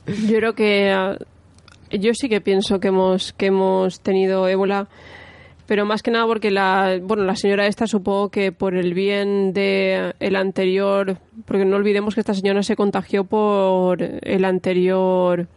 Yo 0.07 0.37
creo 0.37 0.55
que 0.55 1.17
yo 1.99 2.13
sí 2.15 2.29
que 2.29 2.41
pienso 2.41 2.81
que 2.81 2.89
hemos 2.89 3.33
que 3.33 3.47
hemos 3.47 4.01
tenido 4.01 4.49
ébola, 4.49 4.89
pero 5.67 5.87
más 5.87 6.03
que 6.03 6.11
nada 6.11 6.27
porque 6.27 6.51
la 6.51 6.99
bueno 7.03 7.25
la 7.25 7.37
señora 7.37 7.67
esta 7.67 7.87
supongo 7.87 8.31
que 8.31 8.53
por 8.53 8.75
el 8.75 8.95
bien 8.95 9.53
de 9.53 10.15
el 10.21 10.37
anterior, 10.37 11.19
porque 11.47 11.65
no 11.65 11.77
olvidemos 11.77 12.15
que 12.15 12.21
esta 12.21 12.35
señora 12.35 12.63
se 12.63 12.77
contagió 12.77 13.25
por 13.25 14.03
el 14.03 14.45
anterior 14.45 15.49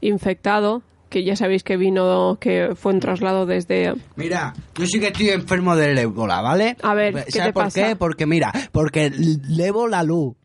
infectado, 0.00 0.82
que 1.08 1.24
ya 1.24 1.36
sabéis 1.36 1.62
que 1.62 1.76
vino 1.76 2.38
que 2.40 2.70
fue 2.74 2.92
un 2.92 3.00
traslado 3.00 3.46
desde 3.46 3.94
Mira, 4.16 4.54
yo 4.76 4.86
sí 4.86 4.98
que 5.00 5.08
estoy 5.08 5.30
enfermo 5.30 5.76
del 5.76 5.96
ébola, 5.98 6.40
¿vale? 6.40 6.76
A 6.82 6.94
ver, 6.94 7.14
¿qué 7.24 7.30
¿Sabes 7.32 7.46
te 7.48 7.52
por 7.52 7.64
pasa? 7.64 7.88
qué? 7.88 7.96
Porque 7.96 8.26
mira, 8.26 8.52
porque 8.72 9.10
levo 9.10 9.88
la 9.88 10.02
luz, 10.02 10.36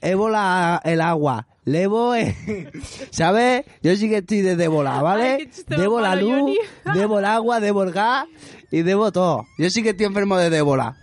ébola 0.00 0.80
el 0.84 1.00
agua, 1.00 1.46
levo... 1.70 2.14
el- 2.14 2.34
¿Sabes? 3.10 3.64
Yo 3.82 3.94
sí 3.96 4.08
que 4.08 4.18
estoy 4.18 4.40
de 4.42 4.50
Ay, 4.52 5.02
¿vale? 5.02 5.48
Debo 5.68 6.00
la 6.00 6.14
luz, 6.16 6.56
debo 6.94 7.18
el 7.18 7.24
agua, 7.24 7.60
debo 7.60 7.82
el 7.82 7.92
gas 7.92 8.26
y 8.70 8.82
debo 8.82 9.12
todo. 9.12 9.46
Yo 9.58 9.70
sí 9.70 9.82
que 9.82 9.90
estoy 9.90 10.06
enfermo 10.06 10.36
de 10.36 10.56
ébola. 10.56 10.96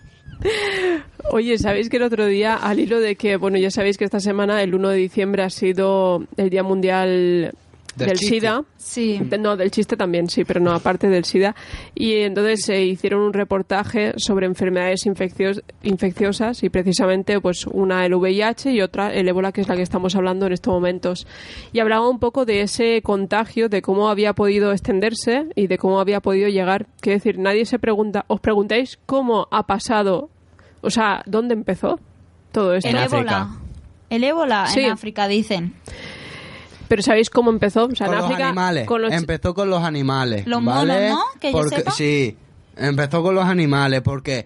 Oye, 1.31 1.57
¿sabéis 1.57 1.89
que 1.89 1.97
el 1.97 2.03
otro 2.03 2.25
día, 2.25 2.55
al 2.55 2.79
hilo 2.79 2.99
de 2.99 3.15
que, 3.15 3.35
bueno, 3.37 3.57
ya 3.57 3.71
sabéis 3.71 3.97
que 3.97 4.05
esta 4.05 4.19
semana, 4.19 4.61
el 4.63 4.73
1 4.75 4.89
de 4.89 4.97
diciembre, 4.97 5.43
ha 5.43 5.49
sido 5.49 6.23
el 6.37 6.49
Día 6.49 6.63
Mundial 6.63 7.53
Del 7.97 8.09
del. 8.09 8.17
SIDA? 8.17 8.63
Sí. 8.77 9.19
No, 9.39 9.57
del 9.57 9.71
chiste 9.71 9.97
también, 9.97 10.29
sí, 10.29 10.45
pero 10.45 10.59
no, 10.59 10.71
aparte 10.73 11.07
del 11.09 11.25
SIDA. 11.25 11.55
Y 11.95 12.13
entonces 12.21 12.63
se 12.63 12.83
hicieron 12.83 13.21
un 13.21 13.33
reportaje 13.33 14.13
sobre 14.17 14.45
enfermedades 14.45 15.05
infeccios- 15.05 15.61
infecciosas 15.83 16.63
y 16.63 16.69
precisamente 16.69 17.39
pues 17.41 17.65
una 17.67 18.05
el 18.05 18.13
VIH 18.13 18.71
y 18.71 18.81
otra 18.81 19.13
el 19.13 19.27
ébola, 19.27 19.51
que 19.51 19.61
es 19.61 19.67
la 19.67 19.75
que 19.75 19.81
estamos 19.81 20.15
hablando 20.15 20.45
en 20.45 20.53
estos 20.53 20.73
momentos. 20.73 21.27
Y 21.73 21.79
hablaba 21.79 22.07
un 22.09 22.19
poco 22.19 22.45
de 22.45 22.61
ese 22.61 23.01
contagio, 23.01 23.69
de 23.69 23.81
cómo 23.81 24.09
había 24.09 24.33
podido 24.33 24.71
extenderse 24.71 25.47
y 25.55 25.67
de 25.67 25.77
cómo 25.77 25.99
había 25.99 26.19
podido 26.21 26.49
llegar. 26.49 26.87
Quiero 27.01 27.17
decir, 27.17 27.39
nadie 27.39 27.65
se 27.65 27.79
pregunta, 27.79 28.25
¿os 28.27 28.39
preguntáis 28.39 28.99
cómo 29.05 29.47
ha 29.51 29.65
pasado? 29.67 30.29
O 30.81 30.89
sea, 30.91 31.23
¿dónde 31.25 31.53
empezó 31.55 31.99
todo 32.51 32.75
esto? 32.75 32.89
El 32.89 32.95
En 32.97 33.03
ébola. 33.03 33.37
África. 33.41 33.61
El 34.09 34.23
ébola 34.23 34.67
Sí. 34.67 34.81
en 34.81 34.91
África, 34.91 35.27
dicen. 35.27 35.73
Pero 36.87 37.01
¿sabéis 37.01 37.29
cómo 37.29 37.49
empezó? 37.51 37.85
O 37.85 37.95
sea, 37.95 38.07
con 38.07 38.15
en 38.15 38.21
los 38.21 38.29
África, 38.31 38.47
animales. 38.47 38.85
con 38.87 39.01
los- 39.01 39.13
Empezó 39.13 39.53
con 39.53 39.69
los 39.69 39.83
animales. 39.83 40.45
Los 40.47 40.63
¿vale? 40.63 40.93
monos, 41.09 41.19
¿no? 41.33 41.39
Que 41.39 41.51
yo 41.51 41.57
porque, 41.57 41.75
sepa. 41.77 41.91
Sí, 41.91 42.37
empezó 42.75 43.21
con 43.23 43.35
los 43.35 43.45
animales 43.45 44.01
porque 44.01 44.45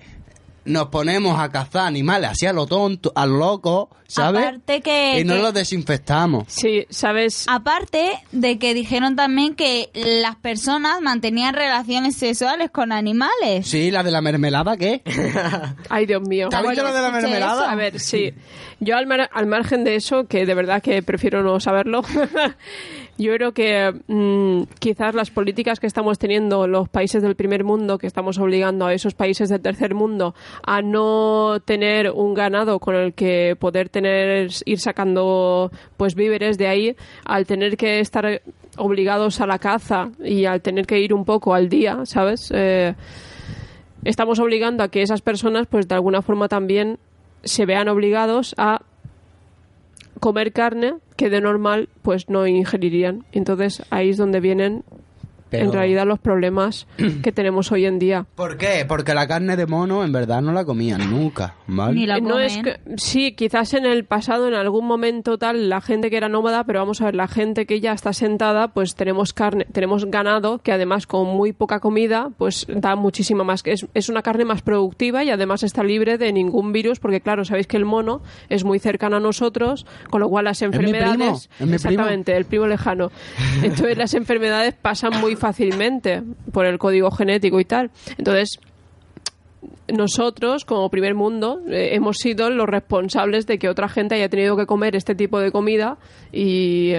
nos 0.64 0.90
ponemos 0.90 1.40
a 1.40 1.50
cazar 1.50 1.88
animales 1.88 2.30
así 2.32 2.46
a 2.46 2.54
lo 2.54 2.68
tonto, 2.68 3.12
a 3.16 3.26
lo 3.26 3.38
loco, 3.38 3.90
¿sabes? 4.08 4.44
Aparte 4.44 4.82
que- 4.82 5.20
y 5.20 5.24
no 5.24 5.34
que- 5.34 5.42
los 5.42 5.54
desinfectamos. 5.56 6.44
Sí, 6.50 6.86
¿sabes? 6.92 7.46
Aparte 7.48 8.12
de 8.32 8.60
que 8.60 8.76
dijeron 8.76 9.16
también 9.16 9.56
que 9.56 9.90
las 9.96 10.36
personas 10.36 11.02
mantenían 11.02 11.56
relaciones 11.56 12.16
sexuales 12.16 12.70
con 12.70 12.92
animales. 12.92 13.66
Sí, 13.68 13.90
la 13.90 14.04
de 14.04 14.12
la 14.12 14.22
mermelada, 14.22 14.78
¿qué? 14.78 15.02
Ay, 15.90 16.06
Dios 16.06 16.22
mío. 16.28 16.50
¿Te 16.50 16.58
has 16.58 16.62
visto 16.68 16.84
lo 16.84 16.94
de 16.94 17.02
la 17.02 17.10
mermelada? 17.12 17.62
eso. 17.64 17.72
A 17.72 17.76
ver, 17.76 18.00
sí. 18.00 18.32
Yo 18.84 18.98
al, 18.98 19.06
mar- 19.06 19.30
al 19.32 19.46
margen 19.46 19.84
de 19.84 19.94
eso, 19.96 20.26
que 20.26 20.44
de 20.48 20.56
verdad 20.56 20.82
que 20.82 21.04
prefiero 21.04 21.44
no 21.44 21.60
saberlo, 21.60 22.02
yo 23.20 23.32
creo 23.36 23.52
que 23.52 23.94
mm, 24.08 24.64
quizás 24.80 25.14
las 25.14 25.30
políticas 25.30 25.80
que 25.80 25.86
estamos 25.86 26.18
teniendo 26.18 26.66
los 26.66 26.90
países 26.90 27.22
del 27.22 27.36
primer 27.36 27.64
mundo, 27.64 28.00
que 28.00 28.08
estamos 28.08 28.40
obligando 28.40 28.88
a 28.88 28.94
esos 28.96 29.14
países 29.14 29.50
del 29.50 29.62
tercer 29.62 29.94
mundo 29.94 30.34
a 30.66 30.82
no 30.82 31.60
tener 31.64 32.10
un 32.10 32.34
ganado 32.34 32.80
con 32.80 32.96
el 32.96 33.14
que 33.14 33.56
poder 33.60 33.90
tener 33.90 34.50
ir 34.66 34.80
sacando 34.80 35.70
pues 35.96 36.16
víveres 36.16 36.58
de 36.58 36.68
ahí, 36.68 36.96
al 37.24 37.46
tener 37.46 37.78
que 37.78 38.00
estar 38.00 38.42
obligados 38.78 39.42
a 39.42 39.46
la 39.46 39.60
caza 39.60 40.10
y 40.24 40.46
al 40.46 40.62
tener 40.64 40.88
que 40.88 41.00
ir 41.00 41.14
un 41.14 41.24
poco 41.24 41.54
al 41.54 41.70
día, 41.70 42.00
¿sabes? 42.06 42.52
Eh, 42.52 42.96
estamos 44.04 44.40
obligando 44.40 44.84
a 44.84 44.88
que 44.90 45.04
esas 45.04 45.22
personas, 45.22 45.68
pues 45.68 45.88
de 45.88 45.94
alguna 45.94 46.24
forma 46.24 46.48
también 46.48 46.98
se 47.44 47.66
vean 47.66 47.88
obligados 47.88 48.56
a 48.58 48.82
comer 50.20 50.54
carne 50.54 50.96
que 51.16 51.30
de 51.30 51.42
normal 51.42 51.90
pues 52.02 52.30
no 52.30 52.48
ingerirían. 52.48 53.26
Entonces 53.32 53.84
ahí 53.90 54.10
es 54.10 54.18
donde 54.18 54.40
vienen 54.40 54.84
Pero- 55.52 55.66
en 55.66 55.74
realidad 55.74 56.06
los 56.08 56.20
problemas 56.20 56.88
que 57.24 57.32
tenemos 57.32 57.72
hoy 57.72 57.86
en 57.86 58.00
día. 58.00 58.26
¿Por 58.36 58.58
qué? 58.58 58.86
Porque 58.88 59.14
la 59.14 59.28
carne 59.28 59.56
de 59.56 59.68
mono 59.68 60.04
en 60.04 60.12
verdad 60.12 60.42
no 60.42 60.52
la 60.54 60.66
comían 60.66 61.12
nunca, 61.12 61.56
¿vale? 61.68 61.94
Ni 61.94 62.06
la 62.08 62.18
Eh, 62.18 62.22
no 62.22 62.40
es 62.40 62.58
comen. 62.58 62.64
que- 62.64 62.80
sí, 62.98 63.34
quizás 63.34 63.74
en 63.74 63.86
el 63.86 64.06
pasado, 64.06 64.48
en 64.48 64.54
algún 64.56 64.86
momento 64.88 65.38
tal, 65.38 65.70
la 65.70 65.82
gente 65.82 66.10
que 66.10 66.18
era 66.18 66.30
nómada, 66.30 66.64
pero 66.64 66.80
vamos 66.80 67.02
a 67.02 67.06
ver, 67.06 67.16
la 67.16 67.28
gente 67.28 67.66
que 67.66 67.80
ya 67.80 67.92
está 67.94 68.14
sentada, 68.14 68.70
pues 68.70 68.96
tenemos 68.96 69.34
carne, 69.34 69.66
tenemos 69.72 70.06
ganado, 70.06 70.60
que 70.60 70.72
además 70.72 71.06
con 71.08 71.28
muy 71.28 71.54
poca 71.54 71.80
comida, 71.80 72.30
pues 72.38 72.66
da 72.70 72.96
muchísima 72.96 73.44
más. 73.44 73.62
Es, 73.66 73.86
es 73.94 74.10
una 74.10 74.22
carne 74.22 74.46
más 74.46 74.62
productiva 74.62 75.24
y 75.24 75.30
además 75.30 75.64
está 75.64 75.84
libre 75.84 76.18
de 76.18 76.32
ningún 76.34 76.72
virus, 76.72 77.00
porque 77.00 77.22
claro, 77.22 77.44
sabéis 77.46 77.68
que 77.68 77.78
el 77.78 77.86
mono 77.86 78.22
es 78.50 78.64
muy 78.64 78.80
cercano 78.80 79.18
a 79.18 79.20
nosotros, 79.20 79.86
con 80.10 80.22
lo 80.22 80.30
cual 80.30 80.46
las 80.46 80.62
mi 80.62 80.70
primo, 80.70 80.88
enfermedades. 80.88 81.44
es 81.44 81.50
mi 81.60 81.66
primo. 81.66 81.76
exactamente, 81.76 82.36
el 82.38 82.46
primo 82.46 82.68
lejano. 82.68 83.12
Entonces 83.64 83.98
las 83.98 84.14
enfermedades 84.14 84.74
pasan 84.74 85.20
muy 85.20 85.36
fácilmente 85.42 86.22
por 86.54 86.66
el 86.66 86.78
código 86.78 87.12
genético 87.12 87.60
y 87.60 87.66
tal. 87.66 87.90
Entonces, 88.18 88.60
nosotros, 89.92 90.64
como 90.66 90.90
primer 90.90 91.16
mundo, 91.16 91.62
eh, 91.70 91.90
hemos 91.94 92.18
sido 92.18 92.50
los 92.50 92.68
responsables 92.68 93.46
de 93.48 93.60
que 93.60 93.68
otra 93.70 93.90
gente 93.90 94.16
haya 94.16 94.30
tenido 94.30 94.56
que 94.56 94.66
comer 94.66 94.96
este 94.96 95.16
tipo 95.16 95.40
de 95.40 95.52
comida 95.52 95.98
y, 96.32 96.94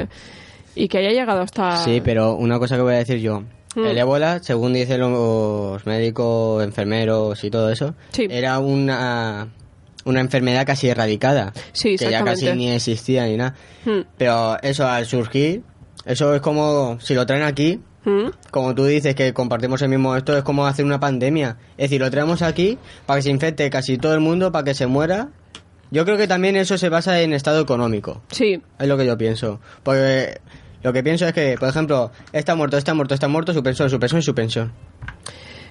y 0.75 0.89
que 0.89 0.99
haya 0.99 1.11
llegado 1.11 1.41
hasta... 1.41 1.77
Sí, 1.79 2.03
pero 2.05 2.35
una 2.35 2.59
cosa 2.59 2.77
que 2.77 2.83
voy 2.83 2.95
a 2.95 2.99
decir 2.99 3.19
yo. 3.19 3.43
Mm. 3.75 3.85
El 3.87 3.99
ébola, 3.99 4.41
según 4.43 4.75
dicen 4.75 5.01
los 5.01 5.87
médicos, 5.87 6.63
enfermeros 6.63 7.43
y 7.43 7.51
todo 7.51 7.71
eso, 7.71 7.95
Sí. 8.11 8.27
era 8.29 8.59
una, 8.59 9.49
una 10.05 10.21
enfermedad 10.21 10.67
casi 10.67 10.89
erradicada. 10.89 11.53
Sí, 11.73 11.97
Que 11.97 12.11
ya 12.11 12.23
casi 12.25 12.53
ni 12.53 12.69
existía 12.71 13.25
ni 13.27 13.37
nada. 13.39 13.55
Mm. 13.87 14.01
Pero 14.19 14.61
eso 14.63 14.87
al 14.87 15.07
surgir, 15.07 15.63
eso 16.05 16.35
es 16.35 16.43
como 16.43 17.01
si 17.01 17.15
lo 17.15 17.25
traen 17.25 17.45
aquí, 17.45 17.81
¿Mm? 18.05 18.31
como 18.51 18.75
tú 18.75 18.85
dices 18.85 19.15
que 19.15 19.33
compartimos 19.33 19.81
el 19.83 19.89
mismo 19.89 20.17
esto, 20.17 20.37
es 20.37 20.43
como 20.43 20.67
hacer 20.67 20.85
una 20.85 20.99
pandemia. 20.99 21.57
Es 21.77 21.85
decir, 21.91 22.01
lo 22.01 22.11
traemos 22.11 22.43
aquí 22.43 22.77
para 23.07 23.19
que 23.19 23.23
se 23.23 23.31
infecte 23.31 23.71
casi 23.71 23.97
todo 23.99 24.15
el 24.15 24.21
mundo, 24.21 24.51
para 24.51 24.65
que 24.65 24.75
se 24.75 24.87
muera. 24.87 25.29
Yo 25.93 26.05
creo 26.05 26.17
que 26.17 26.27
también 26.27 26.57
eso 26.57 26.79
se 26.79 26.89
basa 26.89 27.21
en 27.21 27.33
estado 27.33 27.61
económico. 27.61 28.23
Sí, 28.31 28.61
Es 28.79 28.89
lo 28.89 28.97
que 28.97 29.07
yo 29.07 29.17
pienso. 29.19 29.61
Porque 29.83 30.41
lo 30.83 30.93
que 30.93 31.03
pienso 31.05 31.27
es 31.27 31.33
que, 31.33 31.57
por 31.61 31.69
ejemplo, 31.69 32.11
está 32.33 32.55
muerto, 32.57 32.77
está 32.77 32.95
muerto, 32.95 33.15
está 33.15 33.29
muerto, 33.29 33.53
su 33.53 33.63
pensión, 33.63 33.89
su 33.91 34.01
pensión 34.01 34.19
y 34.21 34.23
su 34.23 34.35
pensión. 34.35 34.73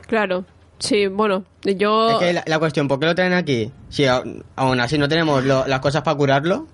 claro. 0.08 0.46
Sí, 0.80 1.06
bueno, 1.06 1.44
yo... 1.64 2.10
Es 2.10 2.18
que 2.18 2.34
la, 2.34 2.44
la 2.48 2.58
cuestión, 2.58 2.88
¿por 2.88 3.00
qué 3.00 3.06
lo 3.06 3.14
traen 3.14 3.34
aquí? 3.34 3.72
Si 3.90 4.06
aún 4.08 4.80
así 4.80 4.98
no 4.98 5.08
tenemos 5.08 5.44
lo- 5.46 5.68
las 5.68 5.80
cosas 5.80 6.02
para 6.02 6.18
curarlo. 6.18 6.66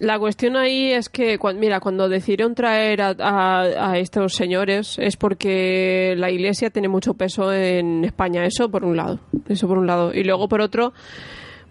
La 0.00 0.18
cuestión 0.18 0.56
ahí 0.56 0.90
es 0.90 1.08
que, 1.08 1.38
cuan- 1.38 1.60
mira, 1.60 1.78
cuando 1.80 2.08
decidieron 2.08 2.54
traer 2.54 3.00
a, 3.00 3.14
a- 3.18 3.92
a 3.92 3.98
estos 3.98 4.34
señores 4.34 4.96
es 4.98 5.16
porque 5.16 6.14
la 6.16 6.30
Iglesia 6.30 6.70
tiene 6.70 6.88
mucho 6.88 7.14
peso 7.14 7.52
en 7.52 8.04
España, 8.04 8.44
eso 8.44 8.68
por 8.70 8.84
un 8.84 8.96
lado, 8.96 9.20
eso 9.48 9.68
por 9.68 9.78
un 9.78 9.86
lado. 9.86 10.12
Y 10.12 10.24
luego 10.24 10.48
por 10.48 10.60
otro, 10.60 10.92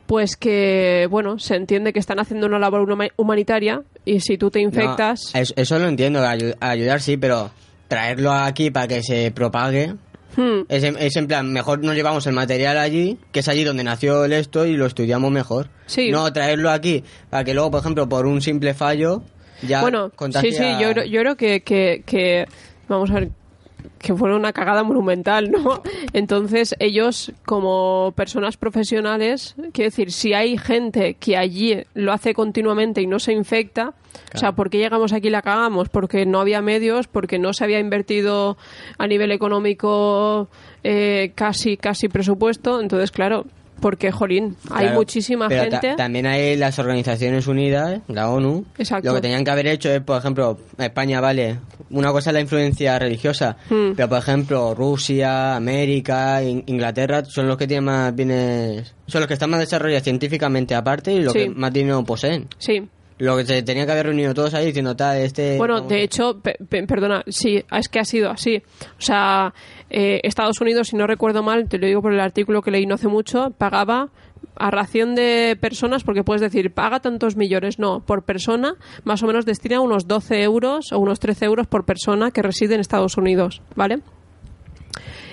pues 0.07 0.37
que, 0.37 1.07
bueno, 1.09 1.37
se 1.39 1.55
entiende 1.55 1.91
que 1.91 1.99
están 1.99 2.19
haciendo 2.19 2.47
una 2.47 2.59
labor 2.59 2.87
huma- 2.89 3.11
humanitaria 3.17 3.81
y 4.05 4.21
si 4.21 4.37
tú 4.37 4.49
te 4.51 4.61
infectas... 4.61 5.31
No, 5.33 5.41
eso, 5.41 5.53
eso 5.57 5.79
lo 5.79 5.87
entiendo, 5.87 6.19
ayu- 6.21 6.55
ayudar 6.61 7.01
sí, 7.01 7.17
pero 7.17 7.51
traerlo 7.89 8.31
aquí 8.31 8.71
para 8.71 8.87
que 8.87 9.03
se 9.03 9.31
propague. 9.31 9.95
Hmm, 10.35 10.61
Es 10.69 10.83
en, 10.83 10.97
es 10.97 11.15
en 11.15 11.27
plan, 11.27 11.51
mejor 11.51 11.83
nos 11.83 11.95
llevamos 11.95 12.25
el 12.27 12.33
material 12.33 12.77
allí, 12.77 13.17
que 13.31 13.41
es 13.41 13.47
allí 13.47 13.63
donde 13.63 13.83
nació 13.83 14.25
el 14.25 14.33
esto, 14.33 14.65
y 14.65 14.75
lo 14.75 14.85
estudiamos 14.85 15.31
mejor. 15.31 15.69
Sí. 15.85 16.09
No 16.11 16.31
traerlo 16.33 16.69
aquí 16.71 17.03
para 17.29 17.43
que 17.43 17.53
luego, 17.53 17.71
por 17.71 17.79
ejemplo, 17.81 18.07
por 18.09 18.25
un 18.25 18.41
simple 18.41 18.73
fallo, 18.73 19.21
ya 19.61 19.81
bueno, 19.81 20.11
sí, 20.41 20.51
sí, 20.51 20.63
yo, 20.81 20.91
creo- 20.91 21.05
yo 21.05 21.21
creo 21.21 21.35
que, 21.37 21.61
que, 21.61 22.03
que, 22.05 22.45
vamos 22.87 23.11
a 23.11 23.15
ver, 23.15 23.29
que 23.99 24.13
fue 24.13 24.35
una 24.35 24.53
cagada 24.53 24.83
monumental, 24.83 25.51
¿no? 25.51 25.81
Entonces, 26.13 26.75
ellos, 26.79 27.31
como 27.45 28.13
personas 28.15 28.57
profesionales, 28.57 29.55
quiero 29.71 29.89
decir, 29.89 30.11
si 30.11 30.33
hay 30.33 30.57
gente 30.57 31.15
que 31.15 31.37
allí 31.37 31.83
lo 31.93 32.11
hace 32.11 32.33
continuamente 32.33 33.01
y 33.01 33.07
no 33.07 33.19
se 33.19 33.33
infecta, 33.33 33.93
o 34.33 34.37
sea, 34.37 34.53
¿por 34.53 34.69
qué 34.69 34.77
llegamos 34.79 35.13
aquí 35.13 35.27
y 35.27 35.31
la 35.31 35.41
cagamos? 35.41 35.89
Porque 35.89 36.25
no 36.25 36.39
había 36.39 36.61
medios, 36.61 37.07
porque 37.07 37.39
no 37.39 37.53
se 37.53 37.63
había 37.63 37.79
invertido 37.79 38.57
a 38.97 39.07
nivel 39.07 39.31
económico 39.31 40.49
eh, 40.83 41.31
casi, 41.35 41.77
casi 41.77 42.09
presupuesto, 42.09 42.81
entonces, 42.81 43.11
claro, 43.11 43.45
porque, 43.83 44.11
jolín, 44.13 44.55
hay 44.71 44.85
Claro, 44.85 44.95
muchísima 44.99 45.49
pero 45.49 45.69
ta- 45.69 45.79
gente... 45.81 45.97
también 45.97 46.25
hay 46.25 46.55
las 46.55 46.79
organizaciones 46.79 47.45
unidas, 47.47 47.99
la 48.07 48.29
ONU. 48.29 48.63
Exacto. 48.77 49.09
Lo 49.09 49.15
que 49.15 49.21
tenían 49.21 49.43
que 49.43 49.51
haber 49.51 49.67
hecho 49.67 49.89
es, 49.91 49.99
por 50.01 50.17
ejemplo, 50.17 50.57
España, 50.77 51.19
vale, 51.19 51.59
una 51.89 52.11
cosa 52.13 52.29
es 52.29 52.33
la 52.35 52.39
influencia 52.39 52.97
religiosa, 52.97 53.57
Hmm. 53.69 53.91
pero 53.95 54.07
por 54.07 54.19
ejemplo, 54.19 54.73
Rusia, 54.73 55.55
América, 55.57 56.41
In- 56.41 56.63
Inglaterra 56.67 57.25
son 57.25 57.47
los 57.49 57.57
que 57.57 57.67
tienen 57.67 57.83
más 57.83 58.15
bienes, 58.15 58.95
son 59.05 59.19
los 59.21 59.27
que 59.27 59.33
están 59.33 59.49
más 59.49 59.59
desarrollados 59.59 60.03
científicamente 60.03 60.73
aparte 60.73 61.11
y 61.11 61.21
los 61.21 61.33
Sí. 61.33 61.39
que 61.39 61.49
más 61.49 61.73
dinero 61.73 62.03
poseen. 62.05 62.47
Sí, 62.57 62.81
Lo 63.19 63.37
que 63.37 63.45
se 63.45 63.61
tenía 63.61 63.85
que 63.85 63.91
haber 63.91 64.07
reunido 64.07 64.33
todos 64.33 64.53
ahí 64.55 64.65
diciendo, 64.65 64.95
tal, 64.95 65.17
este... 65.17 65.55
Bueno, 65.57 65.75
vamos 65.75 65.89
de 65.89 66.01
hecho, 66.03 66.39
pe- 66.41 66.57
pe- 66.67 66.85
perdona, 66.87 67.23
sí, 67.27 67.63
es 67.71 67.87
que 67.87 67.99
ha 67.99 68.03
sido 68.05 68.31
así. 68.31 68.57
O 68.57 69.01
sea, 69.01 69.53
eh, 69.89 70.21
Estados 70.23 70.59
Unidos, 70.61 70.89
si 70.89 70.95
no 70.95 71.07
recuerdo 71.07 71.43
mal, 71.43 71.67
te 71.67 71.77
lo 71.77 71.87
digo 71.87 72.01
por 72.01 72.13
el 72.13 72.19
artículo 72.19 72.61
que 72.61 72.71
leí 72.71 72.85
no 72.85 72.95
hace 72.95 73.07
mucho, 73.07 73.51
pagaba 73.51 74.09
a 74.55 74.71
ración 74.71 75.15
de 75.15 75.57
personas, 75.59 76.03
porque 76.03 76.23
puedes 76.23 76.41
decir, 76.41 76.73
paga 76.73 76.99
tantos 76.99 77.35
millones. 77.35 77.79
No, 77.79 78.01
por 78.01 78.23
persona, 78.23 78.75
más 79.03 79.23
o 79.23 79.27
menos 79.27 79.45
destina 79.45 79.79
unos 79.79 80.07
12 80.07 80.43
euros 80.43 80.91
o 80.91 80.99
unos 80.99 81.19
13 81.19 81.45
euros 81.45 81.67
por 81.67 81.85
persona 81.85 82.31
que 82.31 82.41
reside 82.41 82.75
en 82.75 82.81
Estados 82.81 83.17
Unidos, 83.17 83.61
¿vale? 83.75 84.01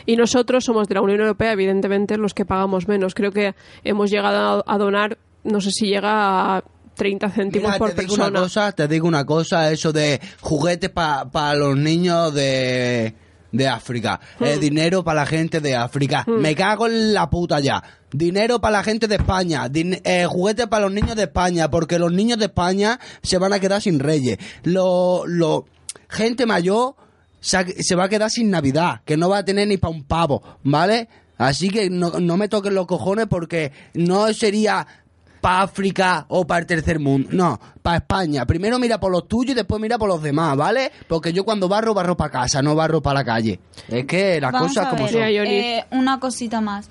Y 0.06 0.16
nosotros 0.16 0.64
somos 0.64 0.88
de 0.88 0.94
la 0.94 1.02
Unión 1.02 1.20
Europea, 1.20 1.52
evidentemente, 1.52 2.16
los 2.16 2.34
que 2.34 2.44
pagamos 2.44 2.88
menos. 2.88 3.14
Creo 3.14 3.32
que 3.32 3.54
hemos 3.84 4.10
llegado 4.10 4.64
a 4.66 4.78
donar, 4.78 5.18
no 5.44 5.60
sé 5.60 5.70
si 5.70 5.86
llega 5.86 6.56
a 6.56 6.64
30 6.94 7.30
céntimos 7.30 7.68
Mira, 7.68 7.78
por 7.78 7.90
te 7.90 8.02
digo 8.02 8.14
persona. 8.14 8.30
una 8.30 8.40
cosa, 8.40 8.72
te 8.72 8.88
digo 8.88 9.06
una 9.06 9.24
cosa, 9.24 9.70
eso 9.70 9.92
de 9.92 10.20
juguetes 10.40 10.90
para 10.90 11.54
los 11.54 11.76
niños 11.76 12.34
de, 12.34 13.14
de 13.52 13.68
África, 13.68 14.20
eh, 14.40 14.56
Hmm. 14.56 14.60
dinero 14.60 15.04
para 15.04 15.20
la 15.20 15.26
gente 15.26 15.60
de 15.60 15.76
África, 15.76 16.24
me 16.26 16.54
cago 16.54 16.86
en 16.86 17.14
la 17.14 17.28
puta 17.30 17.60
ya, 17.60 17.82
dinero 18.12 18.60
para 18.60 18.78
la 18.78 18.84
gente 18.84 19.06
de 19.08 19.16
España, 19.16 19.68
eh, 19.72 20.26
juguetes 20.28 20.66
para 20.66 20.84
los 20.84 20.92
niños 20.92 21.16
de 21.16 21.24
España, 21.24 21.70
porque 21.70 21.98
los 21.98 22.12
niños 22.12 22.38
de 22.38 22.46
España 22.46 22.98
se 23.22 23.38
van 23.38 23.52
a 23.52 23.60
quedar 23.60 23.82
sin 23.82 23.98
reyes, 23.98 24.38
lo, 24.62 25.24
lo, 25.26 25.66
gente 26.08 26.46
mayor 26.46 26.94
se, 27.40 27.82
se 27.82 27.94
va 27.94 28.04
a 28.04 28.08
quedar 28.08 28.30
sin 28.30 28.50
Navidad, 28.50 29.00
que 29.04 29.16
no 29.16 29.28
va 29.28 29.38
a 29.38 29.44
tener 29.44 29.66
ni 29.68 29.76
para 29.76 29.94
un 29.94 30.04
pavo, 30.04 30.42
¿vale? 30.62 31.08
Así 31.38 31.70
que 31.70 31.88
no, 31.88 32.10
no 32.20 32.36
me 32.36 32.48
toquen 32.48 32.74
los 32.74 32.86
cojones 32.86 33.26
porque 33.26 33.72
no 33.94 34.30
sería 34.34 34.86
para 35.40 35.62
África 35.62 36.26
o 36.28 36.46
para 36.46 36.60
el 36.60 36.66
tercer 36.66 36.98
mundo. 37.00 37.28
No, 37.32 37.58
para 37.82 37.98
España. 37.98 38.44
Primero 38.46 38.78
mira 38.78 38.98
por 39.00 39.10
los 39.10 39.26
tuyos 39.28 39.52
y 39.52 39.54
después 39.54 39.80
mira 39.80 39.98
por 39.98 40.08
los 40.08 40.22
demás, 40.22 40.56
¿vale? 40.56 40.92
Porque 41.08 41.32
yo 41.32 41.44
cuando 41.44 41.68
barro, 41.68 41.94
barro 41.94 42.16
para 42.16 42.30
casa, 42.30 42.62
no 42.62 42.74
barro 42.74 43.00
para 43.02 43.20
la 43.20 43.24
calle. 43.24 43.58
Es 43.88 44.04
que 44.06 44.40
las 44.40 44.52
Vamos 44.52 44.68
cosas 44.68 44.86
a 44.86 44.90
como 44.90 45.02
ver, 45.04 45.12
son. 45.12 45.20
Mira, 45.20 45.32
Yoli. 45.32 45.50
eh, 45.50 45.84
una 45.90 46.20
cosita 46.20 46.60
más. 46.60 46.90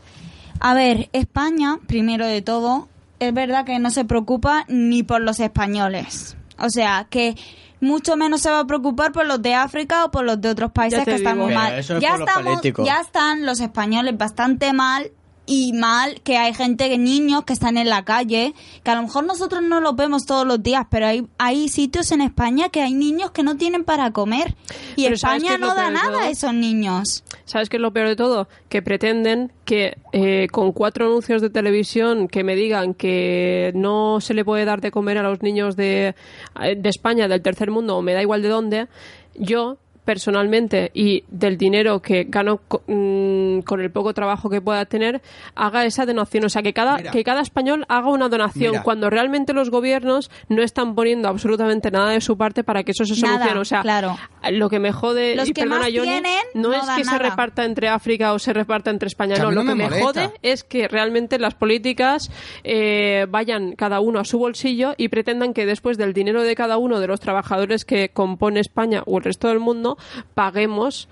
A 0.59 0.73
ver, 0.73 1.09
España, 1.13 1.77
primero 1.87 2.25
de 2.27 2.41
todo, 2.41 2.87
es 3.19 3.33
verdad 3.33 3.65
que 3.65 3.79
no 3.79 3.89
se 3.91 4.05
preocupa 4.05 4.65
ni 4.67 5.03
por 5.03 5.21
los 5.21 5.39
españoles. 5.39 6.35
O 6.57 6.69
sea, 6.69 7.07
que 7.09 7.35
mucho 7.81 8.17
menos 8.17 8.41
se 8.41 8.49
va 8.49 8.59
a 8.59 8.67
preocupar 8.67 9.13
por 9.13 9.25
los 9.25 9.41
de 9.41 9.53
África 9.55 10.03
o 10.03 10.11
por 10.11 10.25
los 10.25 10.41
de 10.41 10.49
otros 10.49 10.71
países 10.73 11.05
que 11.05 11.15
están 11.15 11.35
digo. 11.35 11.45
muy 11.45 11.53
Pero 11.55 11.63
mal. 11.63 11.79
eso 11.79 11.95
es 11.95 12.01
ya 12.01 12.15
estamos, 12.15 12.61
ya 12.85 12.99
están 12.99 13.45
los 13.45 13.61
españoles 13.61 14.17
bastante 14.17 14.73
mal 14.73 15.11
y 15.49 15.73
mal 15.73 16.21
que 16.21 16.37
hay 16.37 16.53
gente, 16.53 16.89
que 16.89 16.99
niños 16.99 17.43
que 17.43 17.53
están 17.53 17.75
en 17.77 17.89
la 17.89 18.05
calle, 18.05 18.53
que 18.83 18.91
a 18.91 18.95
lo 18.95 19.01
mejor 19.01 19.25
nosotros 19.25 19.63
no 19.63 19.81
los 19.81 19.95
vemos 19.95 20.27
todos 20.27 20.45
los 20.45 20.61
días, 20.61 20.85
pero 20.91 21.07
hay, 21.07 21.25
hay 21.39 21.69
sitios 21.69 22.11
en 22.11 22.21
España 22.21 22.69
que 22.69 22.83
hay 22.83 22.93
niños 22.93 23.31
que 23.31 23.41
no 23.41 23.57
tienen 23.57 23.83
para 23.83 24.11
comer 24.11 24.53
y 24.95 25.05
Pero 25.05 25.17
¿sabes 25.17 25.41
qué 25.41 25.49
España 25.49 25.67
no 25.67 25.73
da 25.73 25.89
nada 25.89 26.25
a 26.25 26.29
esos 26.29 26.53
niños. 26.53 27.23
¿Sabes 27.45 27.67
qué 27.67 27.77
es 27.77 27.81
lo 27.81 27.91
peor 27.91 28.09
de 28.09 28.15
todo? 28.15 28.47
Que 28.69 28.83
pretenden 28.83 29.51
que 29.65 29.97
eh, 30.11 30.47
con 30.51 30.71
cuatro 30.71 31.07
anuncios 31.07 31.41
de 31.41 31.49
televisión 31.49 32.27
que 32.27 32.43
me 32.43 32.55
digan 32.55 32.93
que 32.93 33.71
no 33.73 34.21
se 34.21 34.35
le 34.35 34.45
puede 34.45 34.65
dar 34.65 34.81
de 34.81 34.91
comer 34.91 35.17
a 35.17 35.23
los 35.23 35.41
niños 35.41 35.75
de, 35.75 36.13
eh, 36.61 36.75
de 36.77 36.89
España, 36.89 37.27
del 37.27 37.41
tercer 37.41 37.71
mundo, 37.71 37.97
o 37.97 38.03
me 38.03 38.13
da 38.13 38.21
igual 38.21 38.43
de 38.43 38.49
dónde, 38.49 38.87
yo 39.33 39.79
personalmente 40.05 40.91
y 40.93 41.23
del 41.29 41.57
dinero 41.57 42.01
que 42.01 42.25
gano 42.25 42.61
mm, 42.87 43.59
con 43.61 43.81
el 43.81 43.91
poco 43.91 44.13
trabajo 44.13 44.49
que 44.49 44.61
pueda 44.61 44.85
tener 44.85 45.21
haga 45.55 45.85
esa 45.85 46.05
donación 46.05 46.45
o 46.45 46.49
sea 46.49 46.61
que 46.61 46.73
cada 46.73 46.97
Mira. 46.97 47.11
que 47.11 47.23
cada 47.23 47.41
español 47.41 47.85
haga 47.89 48.09
una 48.09 48.29
donación 48.29 48.71
Mira. 48.71 48.83
cuando 48.83 49.09
realmente 49.09 49.53
los 49.53 49.69
gobiernos 49.69 50.31
no 50.47 50.63
están 50.63 50.95
poniendo 50.95 51.27
absolutamente 51.29 51.91
nada 51.91 52.11
de 52.11 52.21
su 52.21 52.37
parte 52.37 52.63
para 52.63 52.83
que 52.83 52.91
eso 52.91 53.05
se 53.05 53.19
Nada, 53.21 53.35
solucione 53.37 53.59
o 53.61 53.65
sea 53.65 53.81
claro. 53.81 54.17
lo 54.51 54.69
que 54.69 54.79
me 54.79 54.91
jode 54.91 55.35
Los 55.35 55.49
y 55.49 55.53
que 55.53 55.61
perdona 55.61 55.81
más 55.81 55.89
Johnny, 55.93 56.07
tienen 56.07 56.39
no, 56.53 56.69
no 56.69 56.73
es 56.73 56.89
que 56.95 57.03
se 57.03 57.17
reparta 57.17 57.65
entre 57.65 57.89
África 57.89 58.33
o 58.33 58.39
se 58.39 58.53
reparta 58.53 58.89
entre 58.91 59.07
España. 59.07 59.35
Que 59.35 59.41
No, 59.41 59.51
lo 59.51 59.63
no 59.63 59.69
que 59.71 59.75
me 59.75 59.89
me 59.89 60.01
jode 60.01 60.31
es 60.41 60.63
que 60.63 60.87
realmente 60.87 61.39
las 61.39 61.55
políticas 61.55 62.31
eh, 62.63 63.25
vayan 63.29 63.75
cada 63.75 63.99
uno 63.99 64.19
a 64.19 64.25
su 64.25 64.39
bolsillo 64.39 64.93
y 64.97 65.09
pretendan 65.09 65.53
que 65.53 65.65
después 65.65 65.97
del 65.97 66.13
dinero 66.13 66.43
de 66.43 66.55
cada 66.55 66.77
uno 66.77 66.99
de 66.99 67.07
los 67.07 67.19
trabajadores 67.19 67.85
que 67.85 68.09
compone 68.09 68.59
España 68.59 69.03
o 69.05 69.17
el 69.17 69.23
resto 69.23 69.47
del 69.49 69.59
mundo 69.59 69.88
paguemos 70.33 71.07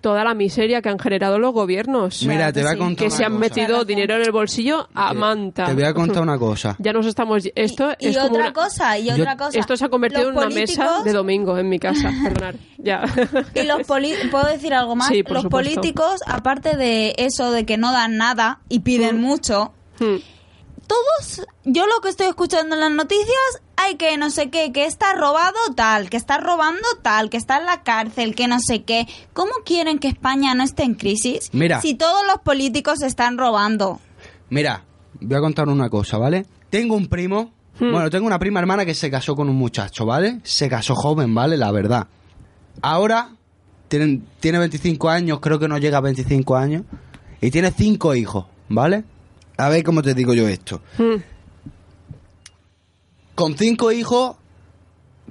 toda 0.00 0.22
la 0.22 0.34
miseria 0.34 0.82
que 0.82 0.90
han 0.90 0.98
generado 0.98 1.38
los 1.38 1.54
gobiernos. 1.54 2.22
Mira, 2.24 2.48
que 2.48 2.60
te 2.60 2.62
voy 2.62 2.72
a 2.74 2.76
contar 2.76 2.96
que 2.98 3.06
una 3.06 3.16
se 3.16 3.24
han 3.24 3.32
cosa. 3.32 3.40
metido 3.40 3.84
dinero 3.86 4.16
en 4.16 4.20
el 4.22 4.32
bolsillo 4.32 4.86
a 4.92 5.14
manta. 5.14 5.64
Te 5.64 5.72
voy 5.72 5.84
a 5.84 5.94
contar 5.94 6.22
una 6.22 6.38
cosa. 6.38 6.76
Ya 6.78 6.92
nos 6.92 7.06
estamos. 7.06 7.44
Esto 7.54 7.92
y 7.98 8.08
es 8.08 8.16
como 8.18 8.28
otra 8.32 8.40
una- 8.40 8.52
cosa, 8.52 8.98
y 8.98 9.08
otra 9.10 9.34
cosa. 9.38 9.58
Esto 9.58 9.78
se 9.78 9.84
ha 9.86 9.88
convertido 9.88 10.30
Los 10.30 10.42
en 10.42 10.46
una 10.48 10.54
mesa 10.54 11.02
de 11.02 11.12
domingo 11.14 11.56
en 11.56 11.70
mi 11.70 11.78
casa. 11.78 12.12
Perdonar. 12.22 12.56
Ya. 12.76 13.02
Y 13.54 13.62
los 13.62 13.86
poli- 13.86 14.12
¿Puedo 14.30 14.46
decir 14.46 14.74
algo 14.74 14.94
más? 14.94 15.08
Sí, 15.08 15.22
por 15.22 15.32
los 15.36 15.42
supuesto. 15.44 15.70
políticos, 15.74 16.20
aparte 16.26 16.76
de 16.76 17.14
eso 17.16 17.50
de 17.50 17.64
que 17.64 17.78
no 17.78 17.90
dan 17.90 18.18
nada 18.18 18.60
y 18.68 18.80
piden 18.80 19.22
mucho, 19.22 19.72
Hmm. 20.00 20.16
todos, 20.86 21.46
yo 21.64 21.86
lo 21.86 22.02
que 22.02 22.10
estoy 22.10 22.26
escuchando 22.26 22.74
en 22.74 22.80
las 22.82 22.90
noticias, 22.90 23.62
hay 23.76 23.96
que 23.96 24.16
no 24.16 24.30
sé 24.30 24.50
qué, 24.50 24.72
que 24.72 24.84
está 24.86 25.14
robado 25.14 25.56
tal, 25.74 26.10
que 26.10 26.16
está 26.16 26.38
robando 26.38 26.86
tal, 27.02 27.30
que 27.30 27.36
está 27.36 27.58
en 27.58 27.66
la 27.66 27.82
cárcel, 27.82 28.34
que 28.34 28.48
no 28.48 28.58
sé 28.60 28.82
qué. 28.82 29.06
¿Cómo 29.32 29.52
quieren 29.64 29.98
que 29.98 30.08
España 30.08 30.54
no 30.54 30.62
esté 30.64 30.82
en 30.84 30.94
crisis? 30.94 31.50
Mira. 31.52 31.80
Si 31.80 31.94
todos 31.94 32.26
los 32.26 32.38
políticos 32.42 33.02
están 33.02 33.38
robando. 33.38 34.00
Mira, 34.50 34.84
voy 35.20 35.36
a 35.36 35.40
contar 35.40 35.68
una 35.68 35.88
cosa, 35.90 36.18
¿vale? 36.18 36.46
Tengo 36.70 36.96
un 36.96 37.06
primo, 37.08 37.52
bueno, 37.78 38.08
tengo 38.10 38.26
una 38.26 38.38
prima 38.38 38.60
hermana 38.60 38.84
que 38.84 38.94
se 38.94 39.10
casó 39.10 39.34
con 39.34 39.48
un 39.48 39.56
muchacho, 39.56 40.06
¿vale? 40.06 40.40
Se 40.44 40.68
casó 40.68 40.94
joven, 40.94 41.34
¿vale? 41.34 41.56
La 41.56 41.70
verdad. 41.72 42.06
Ahora 42.82 43.30
tienen- 43.88 44.26
tiene 44.40 44.58
25 44.58 45.08
años, 45.08 45.40
creo 45.40 45.58
que 45.58 45.68
no 45.68 45.78
llega 45.78 45.98
a 45.98 46.00
25 46.00 46.56
años, 46.56 46.82
y 47.40 47.50
tiene 47.50 47.70
cinco 47.70 48.14
hijos, 48.14 48.46
¿vale? 48.68 49.04
A 49.56 49.68
ver 49.68 49.82
cómo 49.84 50.02
te 50.02 50.14
digo 50.14 50.34
yo 50.34 50.48
esto. 50.48 50.80
Hmm. 50.98 51.16
Con 53.34 53.56
cinco 53.56 53.90
hijos, 53.90 54.36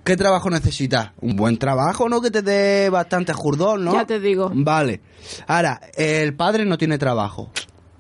¿qué 0.04 0.18
trabajo 0.18 0.50
necesitas? 0.50 1.12
Un 1.22 1.36
buen 1.36 1.58
trabajo, 1.58 2.10
¿no? 2.10 2.22
Que 2.22 2.32
te 2.32 2.42
dé 2.42 2.90
bastante 2.90 3.32
jurdón, 3.32 3.86
¿no? 3.86 3.94
Ya 3.94 4.06
te 4.06 4.20
digo. 4.20 4.52
Vale. 4.54 5.02
Ahora, 5.48 5.80
el 5.96 6.36
padre 6.36 6.66
no 6.66 6.78
tiene 6.78 6.98
trabajo. 6.98 7.50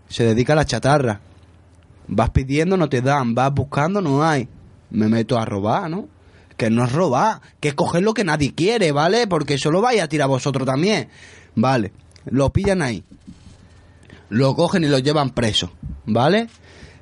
Se 0.09 0.25
dedica 0.25 0.53
a 0.53 0.57
la 0.57 0.65
chatarra. 0.65 1.21
Vas 2.07 2.31
pidiendo, 2.31 2.75
no 2.75 2.89
te 2.89 3.01
dan. 3.01 3.33
Vas 3.33 3.53
buscando, 3.53 4.01
no 4.01 4.23
hay. 4.23 4.49
Me 4.89 5.07
meto 5.07 5.39
a 5.39 5.45
robar, 5.45 5.89
¿no? 5.89 6.07
Que 6.57 6.69
no 6.69 6.83
es 6.83 6.91
robar, 6.91 7.41
que 7.59 7.69
es 7.69 7.73
coger 7.73 8.03
lo 8.03 8.13
que 8.13 8.23
nadie 8.23 8.53
quiere, 8.53 8.91
¿vale? 8.91 9.25
Porque 9.27 9.55
eso 9.55 9.71
lo 9.71 9.81
vais 9.81 10.01
a 10.01 10.09
tirar 10.09 10.27
vosotros 10.27 10.67
también. 10.67 11.07
Vale. 11.55 11.93
Lo 12.25 12.51
pillan 12.51 12.81
ahí. 12.81 13.03
Lo 14.29 14.55
cogen 14.55 14.83
y 14.83 14.87
lo 14.87 14.99
llevan 14.99 15.29
preso, 15.29 15.71
¿vale? 16.05 16.47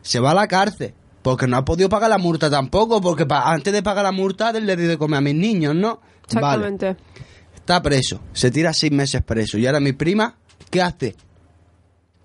Se 0.02 0.20
va 0.20 0.32
a 0.32 0.36
la 0.36 0.48
cárcel. 0.48 0.94
Porque 1.22 1.48
no 1.48 1.58
ha 1.58 1.66
podido 1.66 1.88
pagar 1.90 2.10
la 2.10 2.18
multa 2.18 2.50
tampoco, 2.50 3.00
porque 3.00 3.26
antes 3.30 3.72
de 3.72 3.84
pagar 3.84 4.04
la 4.04 4.12
multa 4.12 4.52
le 4.52 4.76
di 4.76 4.84
de 4.84 4.98
comer 4.98 5.20
a 5.20 5.22
mis 5.22 5.36
niños, 5.36 5.76
¿no? 5.76 6.02
Vale. 6.34 6.68
Exactamente. 6.68 6.96
Está 7.56 7.82
preso, 7.82 8.20
se 8.34 8.50
tira 8.50 8.74
seis 8.74 8.92
meses 8.92 9.22
preso. 9.22 9.58
Y 9.58 9.68
ahora 9.68 9.80
mi 9.80 9.94
prima, 9.94 10.36
¿qué 10.70 10.82
hace? 10.82 11.16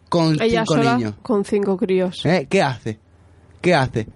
Con 0.08 0.40
Ella 0.40 0.60
cinco 0.62 0.74
sola 0.74 0.96
niños. 0.96 1.14
con 1.22 1.44
cinco 1.44 1.76
críos. 1.76 2.24
¿Eh? 2.24 2.46
¿Qué 2.48 2.62
hace? 2.62 2.98
¿Qué 3.60 3.74
hace? 3.74 4.06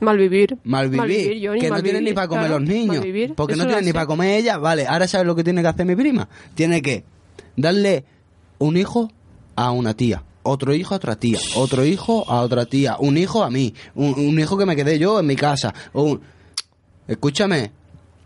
Malvivir. 0.00 0.58
Malvivir. 0.64 1.46
Johnny, 1.46 1.60
que 1.60 1.68
no 1.68 1.74
malvivir, 1.74 1.92
tiene 1.92 2.10
ni 2.10 2.12
para 2.14 2.28
comer 2.28 2.46
claro, 2.48 2.58
los 2.60 2.68
niños. 2.68 2.96
malvivir. 2.96 3.34
Porque 3.34 3.56
no 3.56 3.64
tiene 3.64 3.80
es 3.80 3.86
ni 3.86 3.92
para 3.92 4.06
comer 4.06 4.38
ella. 4.40 4.58
Vale, 4.58 4.86
ahora 4.86 5.08
¿sabes 5.08 5.26
lo 5.26 5.34
que 5.34 5.42
tiene 5.44 5.62
que 5.62 5.68
hacer 5.68 5.86
mi 5.86 5.96
prima? 5.96 6.28
Tiene 6.54 6.82
que 6.82 7.04
darle 7.56 8.04
un 8.58 8.76
hijo 8.76 9.10
a 9.54 9.70
una 9.70 9.94
tía. 9.94 10.22
Otro 10.46 10.74
hijo 10.74 10.94
a 10.94 10.96
otra 10.98 11.16
tía. 11.16 11.38
Otro 11.56 11.84
hijo 11.84 12.24
a 12.30 12.40
otra 12.42 12.64
tía. 12.66 12.96
Un 12.98 13.16
hijo 13.18 13.42
a 13.42 13.50
mí. 13.50 13.74
Un, 13.94 14.14
un 14.18 14.38
hijo 14.40 14.56
que 14.56 14.66
me 14.66 14.76
quedé 14.76 14.98
yo 14.98 15.18
en 15.20 15.26
mi 15.26 15.36
casa. 15.36 15.74
Un... 15.92 16.20
Escúchame. 17.08 17.70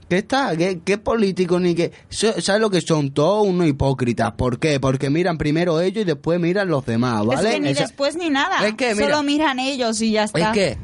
¿Qué 0.09 0.19
está? 0.19 0.57
¿Qué, 0.57 0.81
qué 0.85 0.99
político 0.99 1.61
ni 1.61 1.75
qué? 1.75 1.93
¿Sabes 2.09 2.61
lo 2.61 2.69
que 2.69 2.81
son? 2.81 3.13
Todos 3.13 3.47
unos 3.47 3.69
hipócritas. 3.69 4.33
¿Por 4.33 4.59
qué? 4.59 4.81
Porque 4.81 5.09
miran 5.09 5.39
primero 5.39 5.81
ellos 5.81 6.03
y 6.03 6.05
después 6.05 6.41
miran 6.41 6.69
los 6.69 6.85
demás, 6.85 7.25
¿vale? 7.25 7.49
Es 7.49 7.55
que 7.55 7.61
ni 7.61 7.69
Esa- 7.69 7.83
después 7.83 8.17
ni 8.17 8.29
nada. 8.29 8.67
Es 8.67 8.75
que, 8.75 8.95
mira, 8.97 9.07
Solo 9.11 9.23
miran 9.23 9.61
ellos 9.61 10.01
y 10.03 10.11
ya 10.13 10.25
está. 10.25 10.39
es 10.41 10.49
que 10.53 10.79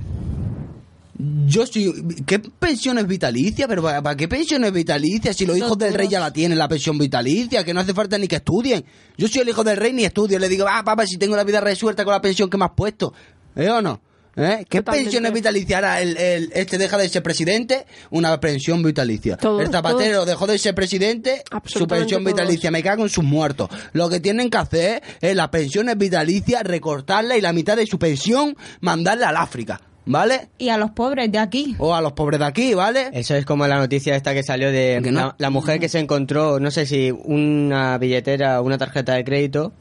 yo 1.47 1.67
soy... 1.67 1.93
¿Qué 2.27 2.39
pensiones 2.39 3.07
vitalicias? 3.07 3.69
¿Pero 3.69 3.83
para, 3.83 4.03
para 4.03 4.17
qué 4.17 4.29
pensiones 4.29 4.73
vitalicias? 4.73 5.37
Si 5.37 5.47
los 5.47 5.57
hijos 5.57 5.79
del 5.79 5.95
rey 5.95 6.09
ya 6.09 6.21
la 6.21 6.33
tienen, 6.33 6.59
la 6.59 6.69
pensión 6.69 6.99
vitalicia, 6.99 7.65
que 7.65 7.73
no 7.73 7.81
hace 7.81 7.95
falta 7.95 8.19
ni 8.19 8.29
que 8.29 8.37
estudien. 8.37 8.85
Yo 9.17 9.29
soy 9.29 9.43
el 9.43 9.49
hijo 9.49 9.65
del 9.65 9.77
rey 9.77 9.93
ni 9.93 10.05
estudio. 10.05 10.39
Le 10.39 10.49
digo, 10.49 10.67
ah, 10.69 10.83
papá, 10.85 11.07
si 11.07 11.17
tengo 11.17 11.37
la 11.37 11.45
vida 11.45 11.61
resuelta 11.61 12.05
con 12.05 12.13
la 12.13 12.21
pensión 12.21 12.51
que 12.51 12.57
me 12.59 12.65
has 12.65 12.73
puesto. 12.77 13.13
¿Eh 13.55 13.71
o 13.71 13.81
no? 13.81 14.01
¿Eh? 14.39 14.67
¿Qué 14.69 14.81
Totalmente. 14.81 15.05
pensiones 15.05 15.33
vitalicias? 15.33 15.77
Ahora 15.77 16.03
el, 16.03 16.15
el- 16.19 16.51
este 16.55 16.77
deja 16.77 16.99
de 16.99 17.09
ser 17.09 17.23
presidente, 17.23 17.87
una 18.11 18.39
pensión 18.39 18.83
vitalicia. 18.83 19.39
Todos, 19.39 19.63
el 19.63 19.71
zapatero 19.71 20.13
todos. 20.17 20.27
dejó 20.27 20.47
de 20.47 20.59
ser 20.59 20.75
presidente, 20.75 21.43
su 21.65 21.87
pensión 21.87 22.23
todos. 22.23 22.35
vitalicia. 22.37 22.71
Me 22.71 22.83
cago 22.83 23.05
en 23.05 23.09
sus 23.09 23.25
muertos. 23.25 23.71
Lo 23.95 24.11
que 24.11 24.21
tienen 24.21 24.51
que 24.51 24.59
hacer 24.59 25.03
es 25.23 25.35
las 25.35 25.49
pensiones 25.49 25.97
vitalicias, 25.97 26.63
recortarla 26.65 27.39
y 27.39 27.41
la 27.41 27.55
mitad 27.55 27.79
de 27.79 27.87
su 27.87 27.99
pensión 27.99 28.55
mandarla 28.83 29.31
al 29.31 29.37
África. 29.39 29.81
¿Vale? 30.07 30.49
Y 30.57 30.69
a 30.69 30.79
los 30.79 30.93
pobres 30.93 31.31
de 31.33 31.39
aquí. 31.39 31.75
O 31.79 31.95
a 31.95 32.01
los 32.01 32.13
pobres 32.13 32.39
de 32.41 32.47
aquí, 32.47 32.75
¿vale? 32.75 33.11
Eso 33.13 33.35
es 33.35 33.45
como 33.45 33.67
la 33.67 33.77
noticia 33.79 34.15
esta 34.15 34.33
que 34.35 34.43
salió 34.45 34.71
de 34.71 35.01
Que 35.03 35.11
no. 35.11 35.21
la, 35.21 35.35
la 35.37 35.51
mujer 35.51 35.81
que 35.81 35.89
se 35.89 35.99
encontró, 35.99 36.61
no 36.61 36.71
sé 36.71 36.87
si 36.87 37.11
una 37.11 37.99
billetera 37.99 38.61
o 38.61 38.65
una 38.65 38.79
tarjeta 38.79 39.15
de 39.15 39.25
crédito 39.25 39.73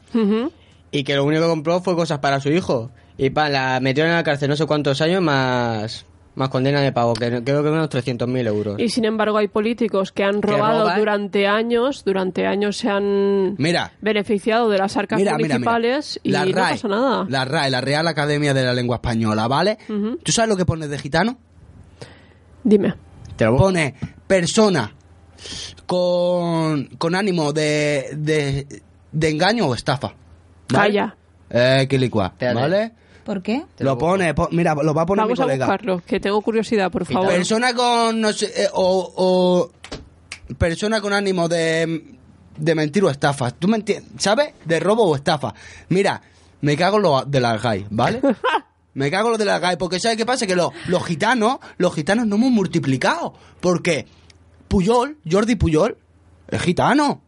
y 0.92 1.04
que 1.04 1.16
lo 1.16 1.24
único 1.26 1.44
que 1.44 1.48
compró 1.50 1.80
fue 1.82 1.96
cosas 1.96 2.20
para 2.20 2.40
su 2.40 2.50
hijo. 2.50 2.90
Y 3.18 3.30
pa, 3.30 3.50
la 3.50 3.80
metieron 3.80 4.10
en 4.12 4.18
la 4.18 4.24
cárcel 4.24 4.50
no 4.50 4.56
sé 4.56 4.66
cuántos 4.66 5.00
años 5.02 5.22
más, 5.22 6.06
más 6.36 6.50
condena 6.50 6.82
de 6.82 6.92
pago, 6.92 7.14
que 7.14 7.42
creo 7.44 7.64
que 7.64 7.70
unos 7.70 7.90
300.000 7.90 8.48
euros. 8.48 8.80
Y 8.80 8.90
sin 8.90 9.06
embargo 9.06 9.38
hay 9.38 9.48
políticos 9.48 10.12
que 10.12 10.24
han 10.24 10.42
robado 10.42 10.82
roban. 10.84 11.00
durante 11.00 11.48
años, 11.48 12.04
durante 12.06 12.46
años 12.46 12.78
se 12.78 12.90
han 12.90 13.56
Mira. 13.58 13.94
beneficiado 14.02 14.70
de 14.70 14.78
las 14.78 14.98
arcas 14.98 15.18
Mira, 15.18 15.32
mira, 15.38 15.38
mira. 15.38 15.56
municipales 15.56 16.20
y 16.24 16.32
La 16.32 16.46
no 16.46 16.52
RAE, 16.52 16.72
pasa 16.74 16.88
nada. 16.90 17.26
La 17.30 17.46
RAE, 17.46 17.70
la 17.70 17.82
Real 17.82 18.08
Academia 18.08 18.54
de 18.54 18.64
la 18.64 18.74
Lengua 18.74 18.98
Española, 18.98 19.48
¿vale? 19.48 19.78
¿Tú 19.88 20.32
sabes 20.32 20.50
lo 20.50 20.58
que 20.58 20.66
pone 20.66 20.88
de 20.88 21.00
gitano? 21.00 21.38
Dime. 22.64 22.94
Te 23.36 23.46
lo- 23.46 23.58
Pone 23.58 23.96
persona 24.28 24.92
con, 25.86 26.86
con 26.98 27.16
ánimo 27.16 27.54
de, 27.54 28.10
de, 28.18 28.68
de 29.12 29.30
engaño 29.30 29.68
o 29.68 29.76
estafa. 29.76 30.14
¿vale? 30.72 30.88
Calla. 30.94 31.16
Eh, 31.50 31.86
quilicua, 31.90 32.28
Espérate. 32.28 32.60
¿vale? 32.60 32.92
¿Por 33.26 33.42
qué? 33.42 33.66
Lo 33.80 33.86
Lo 33.92 33.98
pone, 33.98 34.34
po- 34.34 34.48
mira, 34.52 34.74
lo 34.76 34.94
va 34.94 35.02
a 35.02 35.06
poner 35.06 35.24
Vamos 35.26 35.38
mi 35.40 35.44
a 35.44 35.46
colega. 35.46 35.66
buscarlo, 35.66 36.02
que 36.06 36.20
tengo 36.20 36.40
curiosidad, 36.42 36.92
por 36.92 37.06
favor. 37.06 37.28
Persona 37.30 37.74
con, 37.74 38.22
no 38.22 38.32
sé, 38.32 38.46
eh, 38.56 38.68
o, 38.72 39.12
o 39.18 40.56
persona 40.58 41.02
con 41.02 41.12
ánimo 41.12 41.48
de, 41.50 42.18
de 42.58 42.76
mentir 42.76 43.04
o 43.04 43.10
estafa. 43.10 43.50
¿Tú 43.52 43.68
me 43.68 43.78
entiendes? 43.78 44.12
¿Sabes? 44.22 44.54
De 44.64 44.80
robo 44.80 45.04
o 45.10 45.16
estafa. 45.16 45.54
Mira, 45.90 46.22
me 46.62 46.78
cago 46.78 46.98
en 46.98 47.04
lo 47.04 47.24
de 47.26 47.40
las 47.40 47.62
GAI, 47.62 47.88
¿vale? 47.90 48.22
me 48.94 49.10
cago 49.10 49.30
en 49.30 49.32
lo 49.34 49.38
de 49.40 49.46
las 49.46 49.60
GAI, 49.60 49.78
porque 49.78 50.00
¿sabes 50.00 50.18
qué 50.18 50.26
pasa? 50.26 50.46
Que 50.46 50.56
los, 50.56 50.70
los 50.88 51.04
gitanos, 51.04 51.58
los 51.78 51.96
gitanos 51.96 52.28
no 52.28 52.36
hemos 52.36 52.52
multiplicado. 52.52 53.34
Porque 53.60 54.06
Puyol, 54.68 55.18
Jordi 55.30 55.56
Puyol, 55.56 55.98
es 56.48 56.62
gitano. 56.62 57.22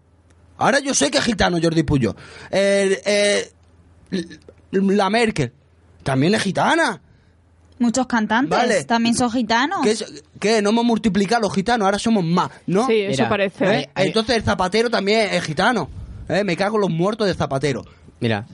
Ahora 0.60 0.80
yo 0.80 0.94
sé 0.94 1.10
que 1.10 1.18
es 1.18 1.24
gitano 1.24 1.58
Jordi 1.62 1.82
Puyol. 1.82 2.16
El- 2.52 3.00
eh, 3.04 3.52
la 4.72 5.10
Merkel, 5.10 5.54
también 6.04 6.36
es 6.36 6.42
gitana. 6.44 7.02
Muchos 7.80 8.08
cantantes 8.08 8.58
Vale. 8.58 8.84
también 8.86 9.14
son 9.16 9.30
gitanos. 9.32 9.82
¿Qué, 9.84 9.92
es- 9.92 10.24
qué? 10.40 10.62
No 10.64 10.70
hemos 10.72 10.84
multiplicado 10.86 11.42
los 11.44 11.54
gitanos, 11.54 11.86
ahora 11.86 12.00
somos 12.00 12.24
más, 12.24 12.50
¿no? 12.66 12.88
Sí, 12.88 13.02
eso 13.02 13.12
Mira, 13.12 13.30
parece. 13.30 13.66
¿Eh? 13.66 13.68
Hay- 13.70 13.86
hay- 13.94 14.08
Entonces 14.08 14.36
el 14.36 14.44
zapatero 14.44 14.90
también 14.90 15.30
es 15.32 15.44
gitano. 15.44 15.90
¿Eh? 16.28 16.44
Me 16.44 16.58
cago 16.58 16.78
en 16.78 16.82
los 16.82 16.90
muertos 16.90 17.28
de 17.28 17.34
zapatero. 17.36 17.86
Mira, 18.20 18.48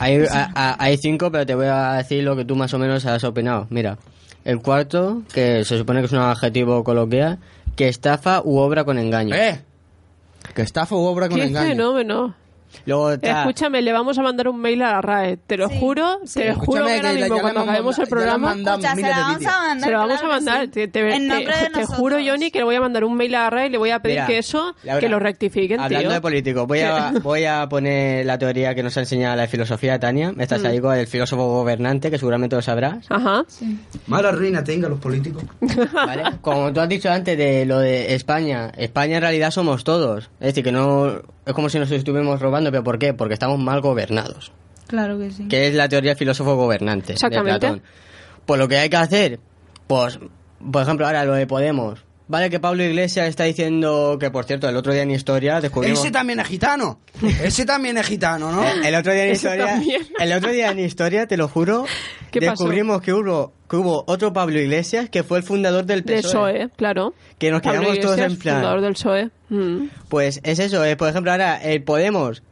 hay, 0.00 0.24
a- 0.26 0.50
a- 0.54 0.76
hay 0.82 0.96
cinco, 0.98 1.30
pero 1.30 1.46
te 1.46 1.54
voy 1.54 1.66
a 1.66 1.92
decir 1.94 2.24
lo 2.24 2.34
que 2.36 2.44
tú 2.44 2.56
más 2.56 2.74
o 2.74 2.78
menos 2.80 3.04
has 3.06 3.22
opinado. 3.22 3.68
Mira, 3.70 3.96
el 4.44 4.60
cuarto, 4.60 5.22
que 5.32 5.64
se 5.64 5.78
supone 5.78 6.00
que 6.00 6.06
es 6.06 6.12
un 6.12 6.18
adjetivo 6.18 6.82
coloquial, 6.82 7.38
que 7.76 7.88
estafa 7.88 8.42
u 8.42 8.56
obra 8.58 8.82
con 8.84 8.98
engaño. 8.98 9.36
¿Eh? 9.36 9.62
Que 10.52 10.62
estafa 10.62 10.96
u 10.96 10.98
obra 11.04 11.28
con 11.28 11.38
Qué 11.38 11.44
engaño. 11.46 11.68
fenómeno. 11.68 12.34
Luego. 12.86 13.12
Escúchame, 13.12 13.82
le 13.82 13.92
vamos 13.92 14.18
a 14.18 14.22
mandar 14.22 14.48
un 14.48 14.60
mail 14.60 14.82
a 14.82 14.92
la 14.92 15.00
RAE. 15.00 15.36
Te 15.36 15.56
lo 15.56 15.68
juro, 15.68 16.18
te 16.20 16.50
Escúchame, 16.50 16.54
juro 16.54 16.86
que 16.86 16.92
ahora 16.92 17.12
mismo 17.12 17.40
cuando 17.40 17.60
hemos 17.60 17.68
acabemos 17.68 17.98
el 17.98 18.06
programa... 18.06 18.52
Escucha, 18.54 18.94
se 18.94 19.02
de 19.02 19.08
vamos 19.10 19.46
a 19.46 19.58
mandar. 19.58 19.84
Se 19.84 19.90
lo 19.90 19.98
vamos 19.98 20.20
claro 20.20 20.26
a 20.26 20.36
mandar. 20.36 20.68
sí. 20.72 20.88
Te, 20.88 21.84
juro, 21.86 22.16
Johnny, 22.24 22.50
que 22.50 22.58
le 22.58 22.64
voy 22.64 22.76
a 22.76 22.80
mandar 22.80 23.04
un 23.04 23.16
mail 23.16 23.34
a 23.34 23.42
la 23.44 23.50
RAE 23.50 23.66
y 23.66 23.70
le 23.70 23.78
voy 23.78 23.90
a 23.90 24.00
pedir 24.00 24.16
Mira, 24.16 24.26
que 24.26 24.38
eso, 24.38 24.74
Laura, 24.82 25.00
que 25.00 25.08
lo 25.08 25.18
rectifiquen, 25.18 25.80
Hablando 25.80 26.08
tío. 26.08 26.14
de 26.14 26.20
políticos, 26.20 26.66
voy 26.66 26.80
a, 26.80 27.12
voy 27.22 27.44
a 27.44 27.68
poner 27.68 28.26
la 28.26 28.38
teoría 28.38 28.74
que 28.74 28.82
nos 28.82 28.96
ha 28.96 29.00
enseñado 29.00 29.36
la 29.36 29.46
filosofía 29.46 29.98
Tania. 29.98 30.32
Mm. 30.32 30.40
Estás 30.40 30.64
ahí 30.64 30.80
con 30.80 30.96
el 30.96 31.06
filósofo 31.06 31.46
gobernante, 31.46 32.10
que 32.10 32.18
seguramente 32.18 32.56
lo 32.56 32.62
sabrás. 32.62 33.06
Ajá. 33.08 33.44
Mala 34.06 34.32
ruina 34.32 34.62
tengan 34.64 34.90
los 34.90 35.00
políticos. 35.00 35.42
¿Vale? 35.92 36.24
Como 36.40 36.72
tú 36.72 36.80
has 36.80 36.88
dicho 36.88 37.10
antes 37.10 37.36
de 37.36 37.64
lo 37.66 37.78
de 37.78 38.14
España, 38.14 38.70
España 38.76 39.16
en 39.16 39.22
realidad 39.22 39.50
somos 39.50 39.84
todos. 39.84 40.30
Es 40.40 40.48
decir, 40.48 40.64
que 40.64 40.72
no 40.72 41.22
es 41.46 41.52
como 41.52 41.68
si 41.68 41.78
nos 41.78 41.90
estuviéramos 41.90 42.40
robando, 42.40 42.70
pero 42.70 42.84
¿por 42.84 42.98
qué? 42.98 43.14
Porque 43.14 43.34
estamos 43.34 43.58
mal 43.58 43.80
gobernados. 43.80 44.52
Claro 44.86 45.18
que 45.18 45.30
sí. 45.30 45.48
Que 45.48 45.68
es 45.68 45.74
la 45.74 45.88
teoría 45.88 46.10
del 46.10 46.18
filósofo 46.18 46.56
gobernante 46.56 47.14
Exactamente. 47.14 47.52
de 47.52 47.58
Platón. 47.58 47.82
Pues 48.46 48.60
lo 48.60 48.68
que 48.68 48.78
hay 48.78 48.88
que 48.90 48.96
hacer, 48.96 49.40
pues, 49.86 50.18
por 50.70 50.82
ejemplo, 50.82 51.06
ahora 51.06 51.24
lo 51.24 51.34
de 51.34 51.46
Podemos. 51.46 52.04
Vale 52.26 52.48
que 52.48 52.58
Pablo 52.58 52.82
Iglesias 52.82 53.28
está 53.28 53.44
diciendo 53.44 54.16
que, 54.18 54.30
por 54.30 54.46
cierto, 54.46 54.66
el 54.66 54.76
otro 54.76 54.94
día 54.94 55.02
en 55.02 55.10
Historia 55.10 55.60
descubrimos... 55.60 55.98
Ese 56.00 56.10
también 56.10 56.40
es 56.40 56.46
gitano. 56.48 57.00
Ese 57.42 57.66
también 57.66 57.98
es 57.98 58.06
gitano, 58.06 58.50
¿no? 58.50 58.64
El 58.84 58.94
otro 58.94 59.12
día 59.12 59.26
en 59.26 59.32
historia, 59.32 59.82
el 60.18 60.32
otro 60.32 60.50
día 60.50 60.70
en 60.70 60.78
historia, 60.78 61.26
te 61.26 61.36
lo 61.36 61.48
juro, 61.48 61.84
¿Qué 62.30 62.40
pasó? 62.40 62.50
descubrimos 62.52 63.02
que 63.02 63.12
hubo 63.12 63.52
que 63.74 63.80
hubo 63.88 64.04
otro 64.06 64.32
Pablo 64.32 64.58
Iglesias 64.60 65.08
que 65.10 65.22
fue 65.22 65.38
el 65.38 65.44
fundador 65.44 65.84
del 65.86 66.02
Del 66.04 66.16
PSOE. 66.22 66.52
PSOE, 66.54 66.68
claro. 66.76 67.14
Que 67.38 67.50
nos 67.50 67.60
Pablo 67.62 67.80
quedamos 67.80 68.00
todos 68.00 68.18
en 68.18 68.36
plan. 68.36 68.56
fundador 68.56 68.80
del 68.80 68.92
PSOE. 68.94 69.30
Mm. 69.50 69.86
Pues 70.08 70.40
es 70.42 70.58
eso, 70.58 70.84
eh, 70.84 70.96
por 70.96 71.08
ejemplo, 71.08 71.30
ahora 71.32 71.56
el 71.62 71.82
Podemos 71.82 72.42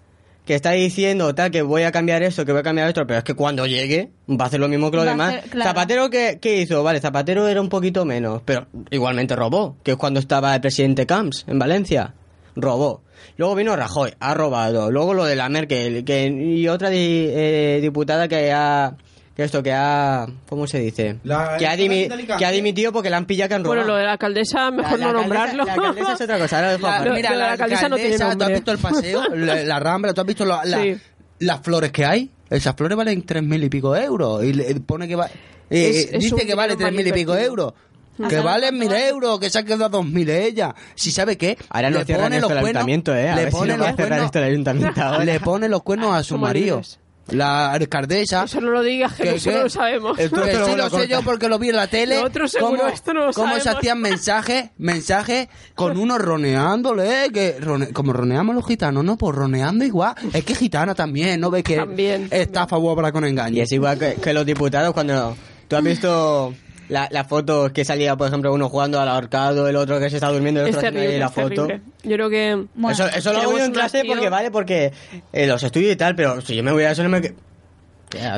que 0.44 0.56
está 0.56 0.72
diciendo 0.72 1.34
tal 1.36 1.52
que 1.52 1.62
voy 1.62 1.82
a 1.84 1.92
cambiar 1.92 2.24
esto, 2.24 2.44
que 2.44 2.50
voy 2.50 2.60
a 2.60 2.64
cambiar 2.64 2.88
esto, 2.88 3.02
pero 3.06 3.18
es 3.18 3.24
que 3.24 3.34
cuando 3.34 3.64
llegue 3.64 4.10
va 4.28 4.44
a 4.44 4.48
hacer 4.48 4.58
lo 4.58 4.66
mismo 4.66 4.90
que 4.90 4.96
los 4.96 5.06
Va 5.06 5.10
demás. 5.10 5.36
claro. 5.50 5.70
Zapatero 5.70 6.10
¿qué, 6.10 6.38
qué 6.42 6.56
hizo? 6.60 6.82
Vale, 6.82 7.00
Zapatero 7.00 7.46
era 7.46 7.60
un 7.60 7.68
poquito 7.68 8.04
menos, 8.04 8.42
pero 8.44 8.66
igualmente 8.90 9.36
robó, 9.36 9.76
que 9.84 9.92
es 9.92 9.96
cuando 9.96 10.18
estaba 10.18 10.52
el 10.54 10.60
presidente 10.60 11.06
Camps 11.06 11.44
en 11.46 11.58
Valencia. 11.60 12.14
Robó. 12.56 13.02
Luego 13.36 13.54
vino 13.54 13.74
Rajoy, 13.76 14.12
ha 14.18 14.34
robado. 14.34 14.90
Luego 14.90 15.14
lo 15.14 15.24
de 15.24 15.36
la 15.36 15.48
Merkel, 15.48 16.04
que 16.04 16.26
y 16.26 16.66
otra 16.68 16.90
di- 16.90 17.28
eh, 17.30 17.78
diputada 17.80 18.26
que 18.28 18.52
ha 18.52 18.96
que 19.36 19.44
esto 19.44 19.62
que 19.62 19.72
ha 19.72 20.26
¿cómo 20.48 20.66
se 20.66 20.78
dice? 20.80 21.16
La- 21.24 21.56
que, 21.58 21.66
ha 21.66 21.76
dimi- 21.76 22.36
que 22.38 22.44
ha 22.44 22.50
dimitido 22.50 22.92
porque 22.92 23.08
la 23.10 23.16
han 23.16 23.24
pillado 23.26 23.48
que 23.48 23.54
han 23.54 23.64
robado. 23.64 23.80
Bueno, 23.80 23.92
lo 23.94 23.98
de 23.98 24.04
la 24.04 24.12
alcaldesa, 24.12 24.70
mejor 24.70 24.98
La- 24.98 25.06
no 25.12 25.18
alcaldesa- 25.20 25.20
nombrarlo. 25.20 25.64
La 25.64 25.72
alcaldesa 25.74 26.12
es 26.14 26.20
otra 26.20 26.38
cosa, 26.38 26.56
ahora 26.56 26.70
dejo 26.72 26.86
La- 26.86 26.98
mira, 27.14 27.30
lo 27.30 27.34
de 27.36 27.40
la 27.40 27.46
la 27.46 27.52
alcaldesa 27.52 27.88
no 27.88 27.96
tiene 27.96 28.14
alcaldesa, 28.14 28.24
¿tú 28.24 28.30
has 28.30 28.36
nombre. 28.38 28.54
visto 28.54 28.72
el 28.72 28.78
paseo? 28.78 29.22
La, 29.34 29.54
la 29.64 29.80
rambla, 29.80 30.14
¿tú 30.14 30.20
has 30.20 30.26
visto 30.26 30.44
la- 30.44 30.64
la- 30.64 30.82
Sí. 30.82 30.96
las 31.40 31.60
flores 31.60 31.92
que 31.92 32.04
hay? 32.04 32.30
Esas 32.50 32.74
flores 32.76 32.96
valen 32.96 33.22
tres 33.22 33.42
mil 33.42 33.64
y 33.64 33.68
pico 33.70 33.96
euros. 33.96 34.44
Y 34.44 34.52
le 34.52 34.74
pone 34.80 35.08
que 35.08 35.16
va, 35.16 35.26
eh, 35.26 35.30
Es- 35.70 36.12
es 36.12 36.20
dice 36.20 36.46
que 36.46 36.54
vale 36.54 36.76
tres 36.76 36.92
mil 36.92 37.06
y 37.06 37.12
pico 37.12 37.34
euros. 37.36 37.72
Que 38.18 38.24
¿Hasta 38.26 38.42
valen 38.42 38.78
mil 38.78 38.92
euros, 38.92 39.40
que 39.40 39.48
se 39.48 39.58
ha 39.58 39.62
quedado 39.62 39.88
dos 39.88 40.04
mil 40.04 40.28
ella. 40.28 40.74
Si 40.94 41.10
sabe 41.10 41.38
qué, 41.38 41.56
Ahora 41.70 41.88
no 41.88 42.00
le 42.00 42.04
pone 42.04 42.40
los 42.40 42.50
el 42.50 42.58
cuernos, 42.60 42.64
ayuntamiento, 42.66 43.14
¿eh? 43.16 43.30
A 43.30 43.36
le 43.36 43.44
ver 43.44 43.52
si 43.52 43.58
pone 43.58 43.72
no 43.72 43.78
va 43.78 43.86
a 43.86 43.88
los 43.92 43.96
cerrar 43.96 44.10
cuernos- 44.18 44.26
esto 44.26 44.38
el 44.40 44.44
ayuntamiento 44.44 45.00
ahora. 45.02 45.24
le 45.24 45.40
pone 45.40 45.68
los 45.70 45.82
cuernos 45.82 46.14
a 46.14 46.22
su 46.22 46.36
marido. 46.36 46.82
La 47.30 47.72
alcaldesa. 47.72 48.44
Eso 48.44 48.60
no 48.60 48.70
lo 48.70 48.82
digas, 48.82 49.14
que 49.14 49.22
¿Qué, 49.22 49.34
eso 49.36 49.50
qué? 49.50 49.56
no 49.56 49.62
lo 49.62 49.68
sabemos. 49.70 50.18
Esto 50.18 50.40
Pero 50.44 50.66
sí 50.66 50.76
lo 50.76 50.90
sé 50.90 51.08
yo 51.08 51.22
porque 51.22 51.48
lo 51.48 51.58
vi 51.58 51.68
en 51.70 51.76
la 51.76 51.86
tele. 51.86 52.16
Lo 52.20 52.26
otro 52.26 52.48
seguro, 52.48 52.78
cómo, 52.78 52.88
esto 52.88 53.14
no 53.14 53.26
lo 53.26 53.32
cómo 53.32 53.54
se 53.54 53.60
sabemos. 53.60 53.78
hacían 53.78 54.00
mensajes, 54.00 54.70
mensajes 54.76 55.48
con 55.74 55.96
uno 55.96 56.18
roneándole, 56.18 57.30
que 57.32 57.58
rone- 57.60 57.92
como 57.92 58.12
roneamos 58.12 58.54
los 58.54 58.66
gitanos, 58.66 59.04
no, 59.04 59.16
pues 59.16 59.34
roneando 59.36 59.84
igual. 59.84 60.14
Es 60.32 60.44
que 60.44 60.54
gitana 60.54 60.94
también, 60.94 61.40
¿no 61.40 61.50
ves 61.50 61.62
que 61.62 61.76
También. 61.76 62.28
estafa 62.30 62.76
u 62.78 62.86
obra 62.86 63.12
con 63.12 63.24
engaño? 63.24 63.56
Y 63.56 63.60
es 63.60 63.72
igual 63.72 63.98
que, 63.98 64.14
que 64.14 64.32
los 64.34 64.44
diputados 64.44 64.92
cuando... 64.92 65.36
¿Tú 65.68 65.76
has 65.76 65.82
visto 65.84 66.52
la, 66.92 67.08
la 67.10 67.24
foto 67.24 67.72
que 67.72 67.84
salía, 67.84 68.16
por 68.16 68.28
ejemplo, 68.28 68.52
uno 68.52 68.68
jugando 68.68 69.00
al 69.00 69.08
ahorcado, 69.08 69.66
el 69.66 69.76
otro 69.76 69.98
que 69.98 70.10
se 70.10 70.16
está 70.16 70.28
durmiendo, 70.28 70.60
el 70.60 70.68
Es 70.68 70.76
otro 70.76 70.88
ahí 70.88 70.94
terrible, 70.94 71.18
la 71.18 71.26
es 71.26 71.32
foto? 71.32 71.66
terrible. 71.66 71.80
Yo 72.04 72.12
creo 72.12 72.30
que... 72.30 72.66
Bueno, 72.74 72.90
eso 72.92 73.06
eso 73.16 73.32
lo 73.32 73.38
hago 73.40 73.58
yo 73.58 73.64
en 73.64 73.72
clase 73.72 74.04
porque 74.06 74.28
vale, 74.28 74.50
porque 74.50 74.92
eh, 75.32 75.46
los 75.46 75.62
estudio 75.62 75.90
y 75.90 75.96
tal, 75.96 76.14
pero 76.14 76.40
si 76.42 76.54
yo 76.54 76.62
me 76.62 76.70
voy 76.72 76.84
a 76.84 76.90
eso 76.90 77.02
no 77.02 77.08
me... 77.08 77.34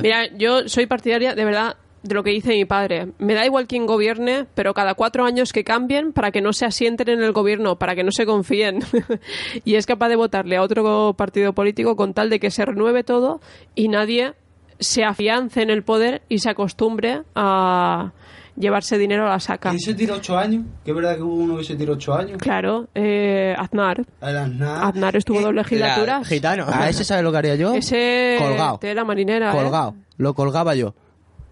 Mira, 0.03 0.29
yo 0.37 0.69
soy 0.69 0.87
partidaria, 0.87 1.35
de 1.35 1.45
verdad, 1.45 1.77
de 2.05 2.14
lo 2.14 2.23
que 2.23 2.31
dice 2.31 2.51
mi 2.51 2.64
padre. 2.64 3.09
Me 3.19 3.35
da 3.35 3.45
igual 3.45 3.67
quién 3.67 3.87
gobierne, 3.87 4.47
pero 4.55 4.73
cada 4.73 4.95
cuatro 4.95 5.25
años 5.25 5.53
que 5.53 5.64
cambien 5.64 6.12
para 6.12 6.31
que 6.31 6.40
no 6.40 6.53
se 6.53 6.64
asienten 6.64 7.09
en 7.09 7.23
el 7.25 7.33
gobierno, 7.33 7.77
para 7.77 7.97
que 7.97 8.05
no 8.05 8.12
se 8.12 8.25
confíen. 8.25 8.81
y 9.64 9.75
es 9.75 9.85
capaz 9.87 10.09
de 10.11 10.17
votarle 10.17 10.57
a 10.57 10.62
otro 10.62 11.14
partido 11.17 11.55
político 11.55 11.97
con 11.97 12.14
tal 12.14 12.31
de 12.31 12.38
que 12.38 12.53
se 12.53 12.64
renueve 12.64 13.03
todo 13.03 13.40
y 13.75 13.88
nadie 13.88 14.35
se 14.79 15.03
afiance 15.03 15.62
en 15.62 15.71
el 15.71 15.83
poder 15.83 16.23
y 16.29 16.38
se 16.38 16.51
acostumbre 16.51 17.23
a 17.35 18.12
llevarse 18.57 18.99
dinero 18.99 19.27
a 19.27 19.31
la 19.31 19.40
saca. 19.40 19.71
¿Quién 19.71 19.81
se 19.81 19.95
tiró 19.95 20.14
ocho 20.17 20.37
años? 20.38 20.64
Que 20.85 20.90
es 20.93 20.97
verdad 20.97 21.17
que 21.17 21.23
hubo 21.23 21.35
uno 21.35 21.57
que 21.57 21.64
se 21.64 21.77
tiró 21.77 21.95
ocho 21.95 22.14
años. 22.14 22.38
Claro, 22.38 22.89
eh, 22.95 23.55
Aznar. 23.59 24.05
El 24.20 24.37
Aznar. 24.37 24.85
Aznar 24.85 25.16
estuvo 25.16 25.41
dos 25.41 25.55
legislaturas. 25.55 26.20
la- 26.22 26.24
gitano. 26.26 26.64
¿A 26.68 26.89
ese 26.89 27.05
sabe 27.05 27.22
lo 27.22 27.33
que 27.33 27.39
haría 27.39 27.55
yo? 27.57 27.74
Ese 27.74 28.37
Colgado. 28.39 28.78
tela 28.78 29.05
marinera. 29.05 29.51
¿eh? 29.51 29.57
Colgado. 29.57 29.95
Lo 30.16 30.35
colgaba 30.35 30.74
yo. 30.74 30.95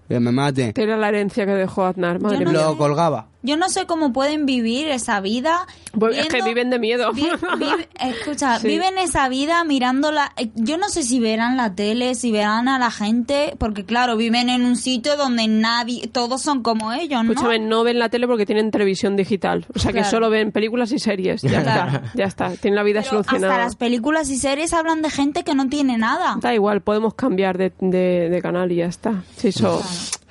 Que 0.08 0.20
me 0.20 0.30
mate. 0.32 0.72
Tela 0.72 0.96
la 0.96 1.08
herencia 1.08 1.46
que 1.46 1.52
dejó 1.52 1.84
Aznar. 1.86 2.20
Madre 2.20 2.44
no 2.44 2.50
mía. 2.52 2.62
Lo 2.62 2.76
colgaba. 2.76 3.26
Yo 3.42 3.56
no 3.56 3.68
sé 3.68 3.86
cómo 3.86 4.12
pueden 4.12 4.46
vivir 4.46 4.88
esa 4.88 5.20
vida. 5.20 5.66
Pues 5.98 6.16
es 6.16 6.26
que 6.26 6.34
viendo- 6.34 6.48
viven 6.48 6.70
de 6.70 6.78
miedo. 6.78 7.12
vi- 7.12 7.28
vi- 7.58 7.86
escucha, 8.00 8.58
Sí. 8.58 8.68
viven 8.68 8.96
esa 8.98 9.28
vida 9.28 9.62
mirándola. 9.64 10.32
eh, 10.36 10.50
Yo 10.54 10.78
no 10.78 10.88
sé 10.88 11.02
si 11.02 11.18
verán 11.20 11.56
la 11.56 11.74
tele, 11.74 12.14
si 12.14 12.30
verán 12.32 12.68
a 12.68 12.78
la 12.78 12.90
gente, 12.90 13.54
porque 13.58 13.84
claro, 13.84 14.16
viven 14.16 14.48
en 14.48 14.64
un 14.64 14.76
sitio 14.76 15.16
donde 15.16 15.48
nadie, 15.48 16.06
todos 16.08 16.40
son 16.42 16.62
como 16.62 16.92
ellos, 16.92 17.22
¿no? 17.24 17.32
Escúchame, 17.32 17.58
no 17.58 17.84
ven 17.84 17.98
la 17.98 18.08
tele 18.08 18.26
porque 18.26 18.46
tienen 18.46 18.70
televisión 18.70 19.16
digital. 19.16 19.66
O 19.74 19.78
sea 19.78 19.90
que 19.92 19.98
Claro. 19.98 20.10
solo 20.10 20.30
ven 20.30 20.52
películas 20.52 20.92
y 20.92 20.98
series. 20.98 21.42
Ya 21.42 21.62
Claro. 21.62 21.96
está, 21.96 22.12
ya 22.14 22.24
está. 22.24 22.50
Tienen 22.56 22.76
la 22.76 22.82
vida 22.82 23.00
Pero 23.02 23.20
hasta 23.20 23.30
solucionada. 23.30 23.64
las 23.64 23.76
películas 23.76 24.30
y 24.30 24.38
series 24.38 24.72
hablan 24.72 25.02
de 25.02 25.10
gente 25.10 25.42
que 25.44 25.54
no 25.54 25.68
tiene 25.68 25.98
nada. 25.98 26.36
Da 26.40 26.54
igual, 26.54 26.80
podemos 26.80 27.14
cambiar 27.14 27.58
de, 27.58 27.72
de- 27.80 28.28
de 28.30 28.42
canal 28.42 28.70
y 28.72 28.76
ya 28.76 28.86
está. 28.86 29.24
Sí, 29.36 29.48
eso. 29.48 29.82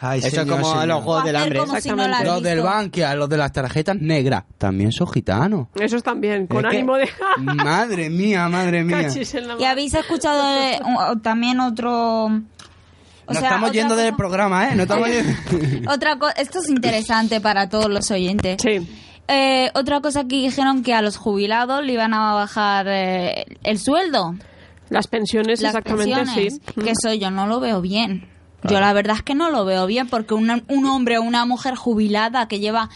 Ay, 0.04 0.18
Eso 0.20 0.30
señor, 0.32 0.46
es 0.46 0.52
como 0.54 0.72
señor. 0.72 0.88
los 0.88 1.04
juegos 1.04 1.24
del 1.26 1.36
hambre. 1.36 1.60
como 1.60 1.80
si 1.80 1.90
no 1.90 2.08
Los 2.24 2.42
del 2.42 2.62
los 3.16 3.30
de 3.30 3.38
las 3.38 3.52
tarjetas 3.52 3.96
negras, 4.00 4.44
también 4.58 4.92
son 4.92 5.08
gitanos. 5.12 5.68
Esos 5.76 6.04
también, 6.04 6.48
con 6.48 6.66
Es 6.66 6.72
que- 6.72 6.78
ánimo 6.78 6.96
de. 6.98 7.10
madre 7.38 8.10
mía, 8.10 8.48
madre 8.50 8.84
mía. 8.84 9.08
Y 9.60 9.64
habéis 9.66 9.94
escuchado 9.94 10.44
de- 10.56 10.80
o- 11.12 11.18
también 11.20 11.60
otro... 11.60 12.26
o 12.26 12.30
Nos 12.30 13.38
sea, 13.38 13.50
estamos 13.50 13.72
yendo 13.72 13.96
del 13.96 14.16
programa, 14.16 14.70
¿eh? 14.70 14.76
No 14.76 14.84
estamos 14.84 15.08
yendo... 15.10 15.92
Otra 15.92 16.18
cosa, 16.18 16.34
esto 16.34 16.60
es 16.60 16.70
interesante 16.70 17.42
para 17.42 17.70
todos 17.70 17.90
los 17.90 18.10
oyentes. 18.12 18.58
Sí. 18.62 18.88
Eh, 19.28 19.70
otra 19.76 20.02
cosa 20.02 20.24
que 20.24 20.36
dijeron 20.38 20.84
que 20.84 20.94
a 20.94 21.02
los 21.02 21.16
jubilados 21.16 21.86
le 21.86 21.94
iban 21.94 22.14
a 22.14 22.34
bajar 22.34 22.88
eh, 22.90 23.46
el 23.64 23.78
sueldo. 23.80 24.36
Las 24.90 25.08
pensiones, 25.08 25.62
las 25.62 25.74
exactamente, 25.74 26.14
pensiones, 26.16 26.54
sí. 26.56 26.82
Que 26.82 26.90
eso 26.92 27.14
yo 27.14 27.32
no 27.32 27.48
lo 27.48 27.62
veo 27.62 27.80
bien. 27.80 28.28
Yo 28.64 28.80
la 28.80 28.94
verdad 28.94 29.16
es 29.18 29.24
que 29.24 29.34
no 29.36 29.50
lo 29.50 29.66
veo 29.66 29.86
bien 29.88 30.08
porque 30.08 30.34
una- 30.34 30.62
un 30.68 30.86
hombre 30.86 31.18
o 31.18 31.24
una 31.24 31.46
mujer 31.46 31.76
jubilada 31.76 32.48
que 32.48 32.60
lleva 32.60 32.90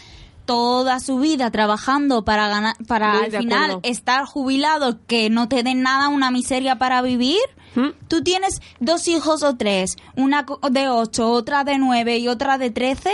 toda 0.44 1.00
su 1.00 1.18
vida 1.18 1.50
trabajando 1.50 2.24
para 2.24 2.46
ganar, 2.48 2.76
para 2.86 3.14
Muy 3.14 3.24
al 3.24 3.30
final 3.32 3.64
acuerdo. 3.70 3.80
estar 3.82 4.24
jubilado, 4.26 4.98
que 5.08 5.28
no 5.28 5.48
te 5.48 5.64
den 5.64 5.82
nada, 5.82 6.08
una 6.08 6.30
miseria 6.30 6.76
para 6.78 7.02
vivir. 7.02 7.40
¿Mm? 7.74 7.88
Tú 8.08 8.22
tienes 8.22 8.62
dos 8.78 9.08
hijos 9.08 9.42
o 9.42 9.56
tres, 9.56 9.96
una 10.14 10.46
de 10.70 10.88
ocho, 10.88 11.30
otra 11.32 11.64
de 11.64 11.78
nueve 11.78 12.18
y 12.18 12.28
otra 12.28 12.58
de 12.58 12.70
trece. 12.70 13.12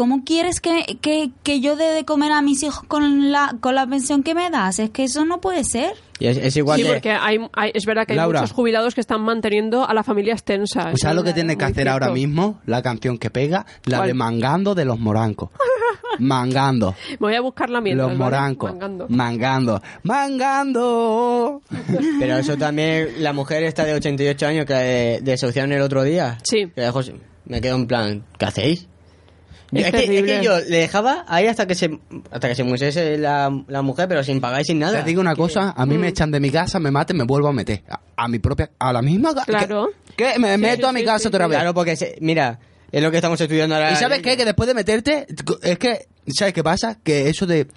¿Cómo 0.00 0.24
quieres 0.24 0.60
que, 0.62 0.96
que, 1.02 1.30
que 1.42 1.60
yo 1.60 1.76
dé 1.76 1.84
de 1.92 2.06
comer 2.06 2.32
a 2.32 2.40
mis 2.40 2.62
hijos 2.62 2.82
con 2.88 3.30
la, 3.30 3.54
con 3.60 3.74
la 3.74 3.86
pensión 3.86 4.22
que 4.22 4.34
me 4.34 4.48
das? 4.48 4.78
Es 4.78 4.88
que 4.88 5.04
eso 5.04 5.26
no 5.26 5.42
puede 5.42 5.62
ser. 5.62 5.92
Y 6.18 6.26
es, 6.28 6.38
es 6.38 6.56
igual 6.56 6.78
Sí, 6.78 6.86
que... 6.86 6.92
porque 6.94 7.10
hay, 7.10 7.36
hay- 7.52 7.70
es 7.74 7.84
verdad 7.84 8.06
que 8.06 8.14
hay 8.14 8.16
Laura. 8.16 8.40
muchos 8.40 8.54
jubilados 8.56 8.94
que 8.94 9.02
están 9.02 9.20
manteniendo 9.20 9.86
a 9.86 9.92
la 9.92 10.02
familia 10.02 10.32
extensa. 10.32 10.92
¿Sabes 10.96 11.16
lo 11.16 11.22
que 11.22 11.34
tiene 11.34 11.58
que 11.58 11.66
hacer 11.66 11.86
ahora 11.86 12.08
mismo? 12.08 12.60
La 12.64 12.80
canción 12.80 13.18
que 13.18 13.28
pega, 13.28 13.66
la 13.84 13.98
¿Cuál? 13.98 14.08
de 14.08 14.14
Mangando 14.14 14.74
de 14.74 14.86
los 14.86 14.98
Morancos. 14.98 15.50
Mangando. 16.18 16.94
Me 17.10 17.16
voy 17.18 17.34
a 17.34 17.40
buscarla 17.42 17.82
mientras. 17.82 18.08
Los 18.08 18.18
¿vale? 18.18 18.30
morancos. 18.30 18.70
Mangando. 18.72 19.06
Mangando. 19.10 19.82
Mangando. 20.02 21.62
Pero 22.18 22.38
eso 22.38 22.56
también, 22.56 23.08
la 23.22 23.32
mujer 23.32 23.62
esta 23.64 23.84
de 23.84 23.94
88 23.94 24.46
años 24.46 24.66
que 24.66 24.74
eh, 25.16 25.20
desahuciaron 25.22 25.72
el 25.72 25.82
otro 25.82 26.02
día. 26.02 26.38
Sí. 26.42 26.70
Que 26.74 26.80
dejó- 26.82 27.02
me 27.46 27.60
quedo 27.60 27.76
en 27.76 27.86
plan, 27.86 28.24
¿qué 28.38 28.44
hacéis? 28.46 28.86
Es 29.72 29.86
es, 29.86 29.92
que, 29.92 30.18
es 30.18 30.24
que 30.24 30.40
yo 30.44 30.58
le 30.58 30.78
dejaba 30.78 31.24
ahí 31.28 31.46
hasta 31.46 31.66
que 31.66 31.74
se 31.74 31.98
hasta 32.30 32.48
que 32.48 32.54
se 32.54 32.64
muriese 32.64 33.16
la, 33.18 33.50
la 33.68 33.82
mujer, 33.82 34.08
pero 34.08 34.24
sin 34.24 34.40
pagar 34.40 34.62
y 34.62 34.64
sin 34.64 34.78
nada. 34.80 35.00
Te 35.04 35.08
digo 35.08 35.20
una 35.20 35.36
cosa, 35.36 35.74
a 35.76 35.86
mí 35.86 35.96
Mm. 35.96 36.00
me 36.00 36.08
echan 36.08 36.30
de 36.30 36.40
mi 36.40 36.50
casa, 36.50 36.80
me 36.80 36.90
maten, 36.90 37.16
me 37.16 37.24
vuelvo 37.24 37.48
a 37.48 37.52
meter. 37.52 37.82
A, 37.88 38.00
a 38.24 38.28
mi 38.28 38.38
propia, 38.40 38.70
a 38.78 38.92
la 38.92 39.00
misma 39.02 39.32
casa. 39.34 39.44
Claro. 39.46 39.90
¿Qué? 40.16 40.32
¿Qué? 40.34 40.38
Me 40.38 40.54
Sí, 40.54 40.60
meto 40.60 40.82
sí, 40.82 40.88
a 40.88 40.92
mi 40.92 41.00
sí, 41.00 41.06
casa 41.06 41.18
sí, 41.20 41.28
otra 41.28 41.46
vez. 41.46 41.56
Claro, 41.58 41.72
porque 41.74 41.94
se- 41.96 42.16
mira, 42.20 42.58
es 42.90 43.02
lo 43.02 43.10
que 43.10 43.16
estamos 43.18 43.40
estudiando 43.40 43.76
ahora. 43.76 43.92
¿Y 43.92 43.96
sabes 43.96 44.20
qué? 44.22 44.36
Que 44.36 44.44
después 44.44 44.66
de 44.66 44.74
meterte, 44.74 45.26
es 45.62 45.78
que, 45.78 46.06
¿sabes 46.28 46.52
qué 46.52 46.64
pasa? 46.64 46.98
Que 47.04 47.28
eso 47.28 47.46
de... 47.46 47.68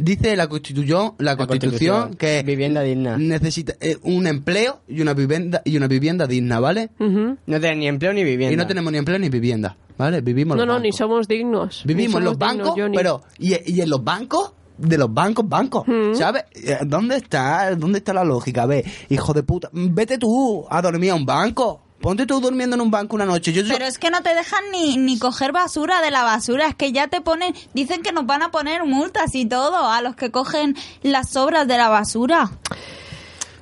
Dice 0.00 0.36
la 0.36 0.46
constitución, 0.48 1.14
la, 1.18 1.36
constitución, 1.36 2.02
Constitución, 2.02 2.14
que 2.16 2.44
vivienda 2.44 2.82
digna. 2.82 3.16
necesita 3.18 3.74
eh, 3.80 3.96
un 4.04 4.28
empleo 4.28 4.80
y 4.86 5.00
una 5.00 5.12
vivienda 5.12 5.60
y 5.64 5.76
una 5.76 5.88
vivienda 5.88 6.28
digna, 6.28 6.60
¿vale? 6.60 6.90
Ujú. 7.00 7.36
No 7.46 7.60
tenés 7.60 7.78
ni 7.78 7.88
empleo 7.88 8.12
ni 8.12 8.22
vivienda. 8.22 8.52
Y 8.54 8.56
no 8.56 8.66
tenemos 8.68 8.92
ni 8.92 8.98
empleo 8.98 9.18
ni 9.18 9.28
vivienda, 9.28 9.76
¿vale? 9.96 10.20
Vivimos 10.20 10.56
No, 10.56 10.64
los 10.64 10.74
no, 10.76 10.78
ni 10.80 10.90
bancos. 10.90 10.98
somos 10.98 11.26
dignos. 11.26 11.82
Ni 11.84 11.94
Vivimos 11.94 12.18
en 12.20 12.24
los 12.26 12.38
dignos, 12.38 12.68
bancos, 12.76 12.90
pero 12.94 13.22
y, 13.40 13.72
y 13.72 13.80
en 13.80 13.90
los 13.90 14.04
bancos 14.04 14.52
de 14.78 14.96
los 14.98 15.12
bancos, 15.12 15.48
bancos, 15.48 15.84
Mm. 15.88 16.14
¿sabes? 16.14 16.44
Eh, 16.54 16.78
¿Dónde 16.86 17.16
está? 17.16 17.74
¿Dónde 17.74 17.98
está 17.98 18.14
la 18.14 18.22
lógica? 18.22 18.66
Ve, 18.66 18.84
hijo 19.08 19.32
de 19.32 19.42
puta, 19.42 19.68
vete 19.72 20.16
tú 20.18 20.64
a 20.70 20.80
dormir 20.80 21.10
a 21.10 21.16
un 21.16 21.26
banco. 21.26 21.82
Ponte 22.00 22.26
tú 22.26 22.40
durmiendo 22.40 22.76
en 22.76 22.80
un 22.82 22.90
banco 22.90 23.16
una 23.16 23.26
noche. 23.26 23.52
Yo, 23.52 23.62
Pero 23.66 23.84
es 23.84 23.98
que 23.98 24.10
no 24.10 24.22
te 24.22 24.34
dejan 24.34 24.62
ni, 24.72 24.96
ni 24.96 25.18
coger 25.18 25.50
basura 25.52 26.00
de 26.00 26.10
la 26.12 26.22
basura, 26.22 26.68
es 26.68 26.74
que 26.76 26.92
ya 26.92 27.08
te 27.08 27.20
ponen, 27.20 27.54
dicen 27.74 28.02
que 28.02 28.12
nos 28.12 28.24
van 28.24 28.42
a 28.42 28.50
poner 28.50 28.84
multas 28.84 29.34
y 29.34 29.46
todo 29.46 29.88
a 29.90 30.00
los 30.00 30.14
que 30.14 30.30
cogen 30.30 30.76
las 31.02 31.30
sobras 31.30 31.66
de 31.66 31.76
la 31.76 31.88
basura. 31.88 32.50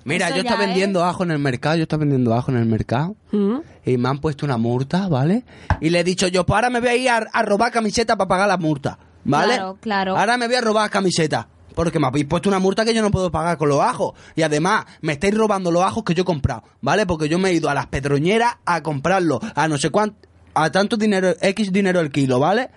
Mira, 0.04 0.26
Eso 0.26 0.36
yo 0.36 0.42
estaba 0.42 0.60
vendiendo 0.60 1.04
ajo 1.04 1.24
en 1.24 1.32
el 1.32 1.38
mercado, 1.40 1.76
yo 1.76 1.82
estaba 1.82 2.00
vendiendo 2.00 2.32
ajo 2.34 2.50
en 2.52 2.58
el 2.58 2.66
mercado 2.66 3.16
Mm. 3.32 3.56
y 3.84 3.96
me 3.96 4.08
han 4.08 4.18
puesto 4.20 4.46
una 4.46 4.56
multa, 4.56 5.08
¿vale? 5.08 5.44
Y 5.80 5.90
le 5.90 6.00
he 6.00 6.04
dicho 6.04 6.28
yo, 6.28 6.46
pues 6.46 6.54
ahora 6.56 6.70
me 6.70 6.78
voy 6.80 6.88
a 6.90 6.94
ir 6.96 7.08
a, 7.08 7.16
a 7.32 7.42
robar 7.42 7.72
camiseta 7.72 8.16
para 8.16 8.28
pagar 8.28 8.46
la 8.48 8.56
multa, 8.56 8.98
¿vale? 9.24 9.54
Claro, 9.54 9.78
claro. 9.80 10.16
Ahora 10.16 10.36
me 10.36 10.46
voy 10.46 10.54
a 10.56 10.60
robar 10.60 10.90
camiseta. 10.90 11.48
Porque 11.76 12.00
me 12.00 12.08
habéis 12.08 12.24
puesto 12.26 12.48
una 12.48 12.58
multa 12.58 12.84
que 12.84 12.92
yo 12.94 13.02
no 13.02 13.10
puedo 13.12 13.30
pagar 13.30 13.56
con 13.58 13.68
los 13.68 13.80
ajos. 13.80 14.14
Y 14.34 14.42
además, 14.42 14.86
me 15.02 15.12
estáis 15.12 15.34
robando 15.36 15.70
los 15.70 15.84
ajos 15.84 16.02
que 16.02 16.14
yo 16.14 16.22
he 16.22 16.24
comprado, 16.24 16.64
¿vale? 16.80 17.06
Porque 17.06 17.28
yo 17.28 17.38
me 17.38 17.50
he 17.50 17.52
ido 17.54 17.68
a 17.70 17.74
las 17.74 17.86
petroñeras 17.86 18.56
a 18.64 18.82
comprarlos 18.82 19.40
a 19.54 19.68
no 19.68 19.76
sé 19.78 19.90
cuánto, 19.90 20.16
a 20.54 20.70
tanto 20.72 20.96
dinero, 20.96 21.34
X 21.40 21.70
dinero 21.70 22.00
el 22.00 22.10
kilo, 22.10 22.40
¿vale? 22.40 22.70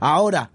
Ahora, 0.00 0.50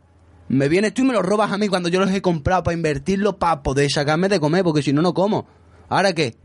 me 0.50 0.68
vienes 0.68 0.94
tú 0.94 1.04
y 1.04 1.06
me 1.06 1.14
los 1.14 1.24
robas 1.26 1.52
a 1.52 1.58
mí 1.58 1.68
cuando 1.70 1.90
yo 1.90 2.00
los 2.00 2.12
he 2.12 2.22
comprado 2.22 2.64
para 2.64 2.76
invertirlos 2.76 3.36
para 3.36 3.64
poder 3.64 3.90
sacarme 3.90 4.28
de 4.30 4.40
comer, 4.40 4.64
porque 4.64 4.82
si 4.84 4.92
no, 4.94 5.02
no 5.02 5.14
como. 5.14 5.48
¿Ahora 5.88 6.14
qué? 6.14 6.36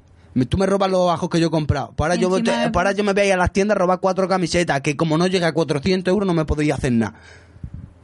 Tú 0.48 0.58
me 0.58 0.66
robas 0.66 0.90
los 0.90 1.06
bajos 1.06 1.28
que 1.30 1.38
yo 1.40 1.46
he 1.46 1.50
comprado. 1.50 1.92
Pues 1.96 2.06
ahora, 2.06 2.16
Y 2.16 2.20
yo, 2.22 2.28
de- 2.44 2.70
pues 2.72 2.96
yo 2.96 3.04
me 3.04 3.12
voy 3.12 3.22
a 3.22 3.26
ir 3.26 3.32
a 3.34 3.36
las 3.36 3.52
tiendas 3.52 3.76
a 3.76 3.78
robar 3.78 4.00
cuatro 4.00 4.26
camisetas, 4.28 4.80
que 4.80 4.96
como 4.96 5.16
no 5.16 5.26
llega 5.28 5.48
a 5.48 5.52
400 5.52 6.10
euros 6.12 6.26
no 6.26 6.34
me 6.34 6.44
podéis 6.44 6.72
hacer 6.72 6.92
nada. 6.92 7.14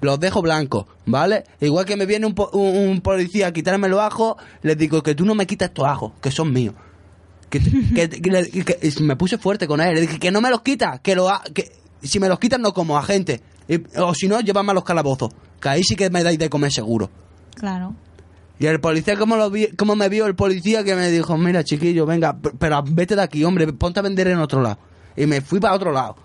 Los 0.01 0.19
dejo 0.19 0.41
blancos, 0.43 0.87
¿vale? 1.07 1.45
Igual 1.61 1.85
que 1.85 1.97
me 1.97 2.07
viene 2.07 2.27
un, 2.27 2.35
po- 2.35 2.51
un- 2.53 2.89
un 2.89 3.01
policía 3.01 3.49
a 3.49 3.53
quitarme 3.53 3.89
los 3.89 4.01
ajos, 4.01 4.37
les 4.63 4.79
digo 4.79 5.03
que 5.03 5.15
tú 5.15 5.25
no 5.27 5.35
me 5.35 5.47
quitas 5.47 5.69
estos 5.69 5.85
ajos, 5.87 6.13
que 6.23 6.31
son 6.31 6.53
míos. 6.53 6.75
Que, 7.51 7.61
que- 7.95 8.09
que 8.09 8.31
le- 8.31 8.49
que- 8.51 8.93
me 9.01 9.17
puse 9.17 9.37
fuerte 9.39 9.67
con 9.67 9.81
él. 9.81 9.95
Le 9.95 10.01
dije 10.03 10.19
que 10.19 10.31
no 10.31 10.41
me 10.41 10.51
los 10.51 10.63
quitas, 10.63 11.01
que, 11.01 11.15
lo 11.15 11.29
ha- 11.29 11.43
que 11.55 11.71
si 12.03 12.19
me 12.19 12.29
los 12.29 12.39
quitas 12.39 12.59
no 12.61 12.73
como 12.73 12.97
agente. 12.97 13.43
O 13.99 14.15
si 14.15 14.27
no, 14.27 14.41
llévame 14.41 14.71
a 14.73 14.75
los 14.75 14.85
calabozos. 14.85 15.31
Que 15.61 15.69
ahí 15.69 15.83
sí 15.85 15.95
que 15.97 16.09
me 16.11 16.23
dais 16.25 16.39
de 16.39 16.49
comer 16.51 16.73
seguro. 16.73 17.11
Claro. 17.55 17.95
Y 18.59 18.67
el 18.67 18.81
policía, 18.81 19.17
¿cómo, 19.17 19.37
lo 19.37 19.51
vi, 19.51 19.69
cómo 19.77 19.97
me 19.97 20.09
vio 20.09 20.27
el 20.27 20.35
policía 20.35 20.83
que 20.85 20.95
me 20.95 21.09
dijo, 21.11 21.37
mira 21.39 21.63
chiquillo, 21.65 22.05
venga, 22.05 22.37
pero 22.59 22.83
vete 22.87 23.17
de 23.17 23.23
aquí, 23.23 23.43
hombre, 23.45 23.71
ponte 23.73 24.01
a 24.01 24.03
vender 24.03 24.29
en 24.29 24.39
otro 24.39 24.61
lado. 24.61 24.79
Y 25.17 25.27
me 25.27 25.41
fui 25.41 25.61
para 25.61 25.75
otro 25.75 25.93
lado. 25.93 26.17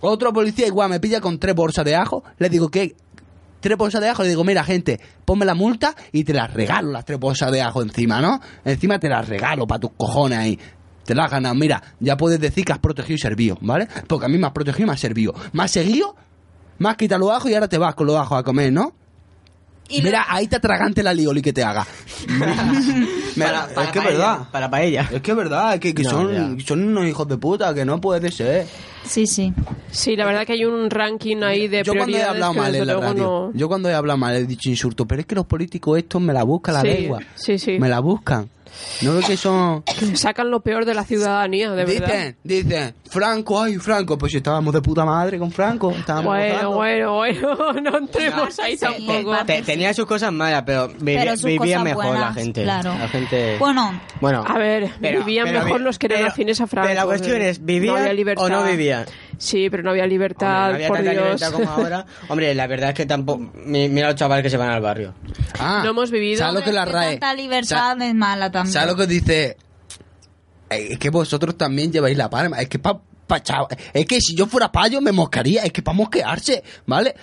Otro 0.00 0.32
policía 0.32 0.66
igual 0.66 0.90
me 0.90 1.00
pilla 1.00 1.20
con 1.20 1.38
tres 1.38 1.54
bolsas 1.54 1.84
de 1.84 1.94
ajo. 1.94 2.22
Le 2.38 2.48
digo, 2.50 2.68
¿qué? 2.70 2.94
Tres 3.64 3.78
bolsas 3.78 4.02
de 4.02 4.10
ajo. 4.10 4.22
Le 4.22 4.28
digo, 4.28 4.44
mira, 4.44 4.62
gente, 4.62 5.00
ponme 5.24 5.46
la 5.46 5.54
multa 5.54 5.94
y 6.12 6.22
te 6.22 6.34
las 6.34 6.52
regalo 6.52 6.92
las 6.92 7.06
tres 7.06 7.18
bolsas 7.18 7.50
de 7.50 7.62
ajo 7.62 7.80
encima, 7.80 8.20
¿no? 8.20 8.38
Encima 8.62 8.98
te 8.98 9.08
las 9.08 9.26
regalo 9.26 9.66
para 9.66 9.80
tus 9.80 9.92
cojones 9.96 10.38
ahí. 10.38 10.58
Te 11.02 11.14
las 11.14 11.24
has 11.24 11.30
ganado. 11.30 11.54
Mira, 11.54 11.82
ya 11.98 12.18
puedes 12.18 12.38
decir 12.38 12.66
que 12.66 12.74
has 12.74 12.78
protegido 12.78 13.14
y 13.14 13.18
servido, 13.18 13.56
¿vale? 13.62 13.88
Porque 14.06 14.26
a 14.26 14.28
mí 14.28 14.36
me 14.36 14.46
has 14.46 14.52
protegido 14.52 14.82
y 14.82 14.86
me 14.88 14.92
has 14.92 15.00
servido. 15.00 15.34
Me 15.54 15.62
has 15.62 15.70
seguido, 15.70 16.14
me 16.76 16.90
has 16.90 16.96
quitado 16.98 17.20
los 17.20 17.30
ajos 17.30 17.50
y 17.50 17.54
ahora 17.54 17.66
te 17.66 17.78
vas 17.78 17.94
con 17.94 18.06
los 18.06 18.16
ajos 18.16 18.38
a 18.38 18.42
comer, 18.42 18.70
¿no? 18.70 18.92
Y 19.88 20.00
Mira, 20.02 20.24
ahí 20.28 20.46
te 20.48 20.56
atragante 20.56 21.02
la 21.02 21.12
lioli 21.12 21.42
que 21.42 21.52
te 21.52 21.62
haga. 21.62 21.86
Mira, 23.36 23.68
es 23.84 23.90
que 23.90 23.98
es 23.98 24.04
verdad. 24.04 24.38
Para 24.50 24.70
paella. 24.70 25.08
Es 25.12 25.20
que 25.20 25.30
es 25.32 25.36
verdad, 25.36 25.78
que, 25.78 25.94
que 25.94 26.02
No, 26.04 26.10
son, 26.10 26.58
ya. 26.58 26.64
son 26.66 26.82
unos 26.88 27.06
hijos 27.06 27.28
de 27.28 27.36
puta, 27.36 27.74
que 27.74 27.84
no 27.84 28.00
puede 28.00 28.30
ser. 28.32 28.66
Sí, 29.04 29.26
sí. 29.26 29.52
Sí, 29.90 30.16
la 30.16 30.24
verdad 30.24 30.46
que 30.46 30.54
hay 30.54 30.64
un 30.64 30.88
ranking 30.90 31.42
ahí 31.42 31.68
de 31.68 31.82
Yo 31.84 31.94
cuando 31.94 32.16
he 32.16 32.22
hablado 32.22 32.54
mal 32.54 32.72
desde 32.72 32.78
en 32.82 32.86
la 32.86 32.92
luego 32.94 33.08
radio, 33.08 33.22
no- 33.24 33.52
yo 33.58 33.68
cuando 33.68 33.88
he 33.90 33.94
hablado 33.94 34.16
mal 34.18 34.34
he 34.34 34.44
dicho 34.46 34.70
insulto, 34.70 35.04
pero 35.06 35.20
es 35.20 35.26
que 35.26 35.34
los 35.34 35.44
políticos 35.46 35.98
estos 35.98 36.22
me 36.22 36.32
la 36.32 36.42
buscan 36.44 36.74
la 36.74 36.80
Sí, 36.80 36.86
lengua. 36.88 37.20
sí, 37.34 37.58
sí. 37.58 37.78
Me 37.78 37.88
la 37.88 38.00
buscan. 38.00 38.48
No 39.02 39.12
veo 39.14 39.22
que 39.26 39.36
son... 39.36 39.82
Sacan 40.14 40.50
lo 40.50 40.60
peor 40.60 40.84
de 40.84 40.94
la 40.94 41.04
ciudadanía, 41.04 41.70
de 41.72 41.84
verdad. 41.84 42.06
Dicen, 42.06 42.36
dicen, 42.42 42.94
Franco, 43.10 43.62
ay, 43.62 43.76
Franco, 43.78 44.16
pues 44.18 44.32
si 44.32 44.38
estábamos 44.38 44.72
de 44.74 44.80
puta 44.82 45.04
madre 45.04 45.38
con 45.38 45.50
Franco, 45.52 45.90
estábamos 45.90 46.26
Bueno, 46.34 46.72
bueno, 46.72 47.14
bueno, 47.16 47.72
no 47.82 47.98
entremos 47.98 48.58
ahí 48.58 48.76
Sí, 48.76 48.80
tampoco. 48.80 49.36
Te- 49.46 49.62
tenía 49.62 49.92
sus 49.94 50.06
cosas 50.06 50.32
malas, 50.32 50.62
pero, 50.66 50.88
vivi- 50.90 51.18
Pero 51.18 51.34
vivía 51.42 51.82
mejor 51.82 52.04
la 52.04 52.10
buenas, 52.10 52.34
gente. 52.34 52.62
claro. 52.62 52.94
La 52.98 53.08
gente... 53.08 53.56
Bueno, 53.58 54.00
Bueno, 54.20 54.44
A 54.46 54.58
ver, 54.58 54.90
pero- 55.00 55.20
vivían 55.24 55.46
pero 55.46 55.64
mejor 55.64 55.80
los 55.80 55.98
que 55.98 56.06
eran 56.06 56.18
pero- 56.20 56.30
afines 56.30 56.60
a 56.60 56.66
Franco. 56.66 56.88
Pero 56.88 57.00
la 57.00 57.06
cuestión 57.06 57.42
es, 57.42 57.64
¿vivían 57.64 57.94
No 58.36 58.42
o 58.42 58.48
no 58.48 58.64
vivían? 58.64 59.04
Sí, 59.38 59.68
pero 59.70 59.82
no 59.82 59.90
había 59.90 60.06
libertad, 60.06 60.70
Hombre, 60.70 60.70
no 60.70 60.74
había 60.76 60.88
por 60.88 60.96
tanta 60.98 61.10
Dios. 61.12 61.24
libertad 61.24 61.52
como 61.52 61.70
ahora. 61.70 62.06
Hombre, 62.28 62.54
la 62.54 62.66
verdad 62.66 62.88
es 62.90 62.94
que 62.94 63.06
tampoco... 63.06 63.50
mi- 63.64 63.88
Mira 63.88 64.08
los 64.08 64.16
chavales 64.16 64.42
que 64.42 64.50
se 64.50 64.56
van 64.56 64.70
al 64.70 64.80
barrio. 64.80 65.14
Ah, 65.58 65.80
No 65.84 65.90
hemos 65.90 66.10
vivido. 66.10 66.38
¿Sabes 66.38 66.54
lo 66.54 66.62
que 66.62 66.72
la 66.72 66.84
RAE? 66.84 67.10
tanta 67.18 67.34
libertad 67.34 68.00
es 68.02 68.14
mala 68.14 68.50
también. 68.50 68.72
¿Sabes 68.72 68.88
lo 68.88 68.96
que 68.96 69.06
dice? 69.06 69.56
Eh, 70.70 70.88
Es 70.92 70.98
que 70.98 71.10
vosotros 71.10 71.56
también 71.58 71.92
lleváis 71.92 72.16
la 72.16 72.28
palma. 72.30 72.60
Es 72.60 72.68
que 72.68 72.78
pa, 72.78 73.00
pa- 73.26 73.42
chao, 73.42 73.68
es 73.92 74.06
que 74.06 74.20
si 74.20 74.34
yo 74.34 74.46
fuera 74.46 74.70
payo 74.72 75.00
me 75.00 75.12
moscaría. 75.12 75.62
Es 75.62 75.72
que 75.72 75.82
para 75.82 75.96
mosquearse, 75.96 76.62
¿vale? 76.86 77.14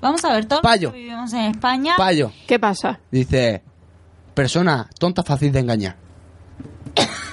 Vamos 0.00 0.24
a 0.24 0.32
ver, 0.32 0.46
todos 0.46 0.62
Payo. 0.62 0.88
los 0.88 0.94
que 0.94 0.98
vivimos 1.00 1.32
en 1.32 1.40
España. 1.52 1.94
Payo. 1.96 2.32
¿Qué 2.48 2.58
pasa? 2.58 2.98
Dice, 3.10 3.62
persona 4.34 4.88
tonta 4.98 5.22
fácil 5.22 5.52
de 5.52 5.60
engañar. 5.60 5.96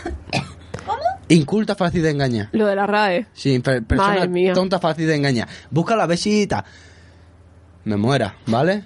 Inculta 1.30 1.76
fácil 1.76 2.02
de 2.02 2.10
engañar. 2.12 2.50
Lo 2.52 2.66
de 2.66 2.76
la 2.76 2.86
RAE. 2.88 3.28
Sí, 3.34 3.60
per- 3.60 3.84
persona 3.84 4.14
Madre 4.16 4.28
mía. 4.28 4.54
tonta 4.54 4.80
fácil 4.80 5.08
de 5.08 5.16
engañar. 5.16 5.48
Busca 5.70 5.96
la 5.96 6.06
besita. 6.08 6.66
Me 7.86 7.96
muera, 7.98 8.36
¿vale? 8.48 8.84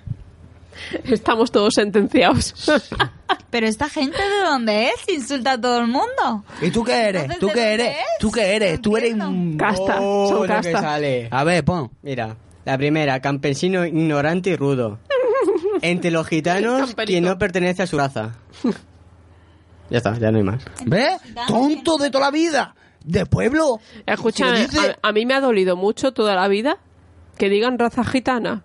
Estamos 1.06 1.52
todos 1.52 1.74
sentenciados. 1.76 2.54
Pero 3.50 3.68
esta 3.68 3.88
gente 3.90 4.18
de 4.18 4.40
dónde 4.50 4.88
es? 4.88 4.94
Insulta 5.14 5.54
a 5.54 5.62
todo 5.62 5.80
el 5.80 5.88
mundo. 5.88 6.44
¿Y 6.62 6.72
tú 6.72 6.84
qué 6.84 7.10
eres? 7.10 7.38
¿Tú 7.40 7.48
¿de 7.48 7.54
qué 7.54 7.74
eres? 7.74 7.88
es? 7.90 8.04
¿Tú 8.20 8.32
qué 8.32 8.56
eres? 8.56 8.82
Tú 8.82 8.98
eres 8.98 9.14
un... 9.14 9.56
Casta, 9.58 9.98
Oh, 10.02 10.28
son 10.30 10.36
lo 10.38 10.42
que 10.44 10.48
casta. 10.72 10.82
sale. 10.82 11.28
A 11.32 11.44
ver, 11.44 11.64
pon. 11.64 11.92
Mira, 12.02 12.36
la 12.66 12.78
primera, 12.78 13.20
campesino 13.20 13.86
ignorante 13.86 14.50
y 14.52 14.56
rudo. 14.56 14.98
Entre 15.82 16.10
los 16.12 16.26
gitanos, 16.28 16.96
quien 17.06 17.24
no 17.26 17.38
pertenece 17.38 17.84
a 17.84 17.88
su 17.88 17.98
raza. 17.98 18.32
Ya 19.90 19.98
está, 19.98 20.18
ya 20.18 20.32
no 20.32 20.38
hay 20.38 20.44
más. 20.44 20.64
¿Ves? 20.86 21.20
Tonto 21.48 21.98
de 21.98 22.10
toda 22.10 22.26
la 22.26 22.32
vida. 22.32 22.76
De 23.04 23.26
pueblo. 23.26 23.80
Escucha, 24.06 24.54
dice- 24.54 24.98
a, 25.04 25.10
a 25.10 25.12
mí 25.12 25.26
me 25.26 25.34
ha 25.34 25.42
dolido 25.42 25.76
mucho 25.76 26.14
toda 26.14 26.36
la 26.36 26.48
vida 26.48 26.78
que 27.38 27.50
digan 27.50 27.78
raza 27.78 28.04
gitana. 28.04 28.64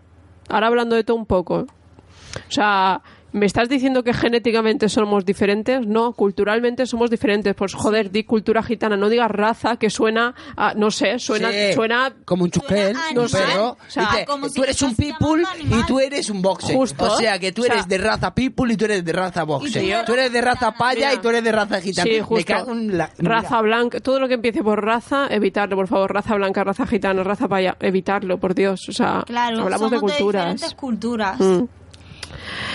Ahora 0.48 0.68
hablando 0.68 0.94
de 0.96 1.04
todo 1.04 1.16
un 1.16 1.26
poco. 1.26 1.66
O 1.66 2.50
sea, 2.50 3.02
¿me 3.32 3.46
estás 3.46 3.68
diciendo 3.68 4.02
que 4.02 4.12
genéticamente 4.14 4.88
somos 4.88 5.24
diferentes? 5.24 5.86
No, 5.86 6.12
culturalmente 6.12 6.86
somos 6.86 7.10
diferentes. 7.10 7.54
Pues 7.54 7.74
joder, 7.74 8.10
di 8.10 8.24
cultura 8.24 8.62
gitana, 8.62 8.96
no 8.96 9.08
digas 9.08 9.30
raza, 9.30 9.76
que 9.76 9.90
suena, 9.90 10.34
a- 10.56 10.74
no 10.74 10.90
sé, 10.90 11.18
suena, 11.18 11.50
Sí, 11.50 11.72
suena 11.74 12.12
como 12.24 12.44
un 12.44 12.50
chusquel, 12.50 12.96
animal. 12.96 13.28
perro. 13.30 13.68
O 13.70 13.76
sea, 13.90 14.08
Dice, 14.10 14.24
como 14.26 14.48
si 14.48 14.54
tú 14.54 14.62
eres 14.64 14.82
un 14.82 14.94
people 14.94 15.42
y 15.64 15.82
tú 15.86 16.00
eres 16.00 16.30
un 16.30 16.42
boxer. 16.42 16.74
Justo. 16.76 17.04
O 17.12 17.16
sea, 17.16 17.38
que 17.38 17.52
tú 17.52 17.62
O 17.62 17.64
sea- 17.64 17.74
eres 17.74 17.88
de 17.88 17.98
raza 17.98 18.34
people 18.34 18.72
y 18.72 18.76
tú 18.76 18.84
eres 18.86 19.04
de 19.04 19.12
raza 19.12 19.44
boxer. 19.44 19.82
Y 19.84 19.92
tú- 20.06 20.12
eres 20.14 20.32
de 20.32 20.40
raza 20.40 20.72
paya 20.72 21.08
Mira. 21.08 21.14
y 21.14 21.18
tú 21.18 21.28
eres 21.28 21.44
de 21.44 21.52
raza 21.52 21.80
gitana. 21.80 22.04
Sí, 22.10 22.16
Me 22.16 22.22
justo. 22.22 22.52
cago 22.52 22.72
en 22.72 22.98
la... 22.98 23.10
Raza 23.18 23.60
blanca, 23.60 24.00
todo 24.00 24.18
lo 24.20 24.28
que 24.28 24.34
empiece 24.34 24.62
por 24.62 24.84
raza, 24.84 25.26
evitarlo, 25.30 25.76
por 25.76 25.88
favor. 25.88 26.12
Raza 26.12 26.34
blanca, 26.34 26.64
raza 26.64 26.86
gitana, 26.86 27.22
raza 27.22 27.46
paya, 27.48 27.76
evitarlo, 27.80 28.38
por 28.38 28.54
Dios. 28.54 28.88
O 28.88 28.92
sea, 28.92 29.22
Claro, 29.26 29.62
hablamos 29.62 29.90
somos 29.90 29.90
de 29.90 29.98
culturas. 30.00 30.44
diferentes 30.54 30.74
culturas. 30.74 31.40
Mm. 31.40 31.64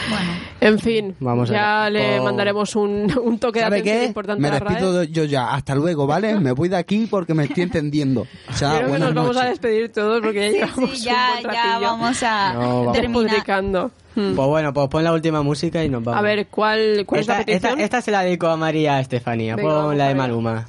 Bueno, 0.09 0.31
En 0.59 0.79
fin, 0.79 1.15
Vamos 1.19 1.49
ya 1.49 1.89
le 1.89 2.19
Oh. 2.19 2.23
mandaremos 2.23 2.75
un, 2.75 3.11
un 3.23 3.39
toque 3.39 3.59
de 3.59 3.65
¿Sabe 3.65 3.77
atención 3.79 3.99
qué? 4.01 4.05
importante 4.05 4.41
Me 4.41 4.47
a 4.47 4.51
la 4.51 4.59
RAE. 4.59 4.69
despido 4.75 4.99
de- 4.99 5.07
yo 5.11 5.23
ya. 5.25 5.53
Hasta 5.53 5.75
luego, 5.75 6.07
¿vale? 6.07 6.39
Me 6.39 6.51
voy 6.53 6.69
de 6.69 6.77
aquí 6.77 7.07
porque 7.09 7.33
me 7.33 7.43
estoy 7.45 7.63
entendiendo. 7.63 8.27
O 8.49 8.53
sea, 8.53 8.77
Creo 8.77 8.91
que 8.93 8.99
nos 8.99 9.13
vamos 9.13 9.31
a 9.37 9.39
noches. 9.41 9.49
despedir 9.51 9.91
todos 9.91 10.21
porque 10.21 10.39
ya 10.39 10.47
sí, 10.51 10.53
llevamos 10.71 10.97
sí, 10.99 11.05
ya, 11.05 11.27
un 11.37 11.43
buen 11.43 11.53
ya 11.55 11.79
vamos 11.79 12.23
a 12.23 12.53
No, 12.53 12.59
vamos. 12.59 12.93
terminar. 12.93 13.21
despotricando. 13.23 13.91
Mm. 14.15 14.35
Pues 14.35 14.47
bueno, 14.47 14.73
pues 14.73 14.87
pon 14.89 15.03
la 15.03 15.11
última 15.13 15.41
música 15.41 15.83
y 15.83 15.89
nos 15.89 16.03
vamos. 16.03 16.19
A 16.19 16.21
ver, 16.21 16.47
¿cuál, 16.47 17.03
cuál 17.05 17.21
esta, 17.21 17.33
es 17.33 17.39
la 17.39 17.45
petición? 17.45 17.71
esta, 17.73 17.83
esta 17.83 18.01
se 18.01 18.11
la 18.11 18.21
dedico 18.21 18.47
a 18.47 18.55
María 18.57 18.99
Estefanía. 18.99 19.55
Venga, 19.55 19.69
Pon 19.69 19.77
vamos 19.79 19.95
la 19.97 20.07
de. 20.09 20.15
Maluma. 20.15 20.65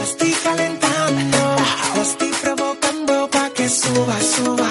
Estoy 0.00 0.32
calentando, 0.44 1.56
estoy 2.00 2.30
que 3.62 3.68
suba, 3.68 4.20
suba. 4.20 4.70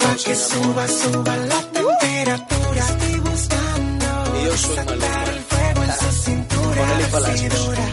Pa' 0.00 0.14
que 0.24 0.34
suba, 0.36 0.86
suba 0.86 1.36
la 1.36 1.60
temperatura. 1.78 2.82
Estoy 2.90 3.18
buscando 3.28 4.56
saltar 4.56 5.28
el 5.34 5.40
fuego 5.50 5.82
en 5.82 5.92
su 6.00 6.10
cintura. 6.22 6.82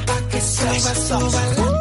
Pa' 0.05 0.21
que 0.29 0.41
suba, 0.41 0.91
suba 1.07 1.41
la 1.41 1.55
temperatura. 1.55 1.76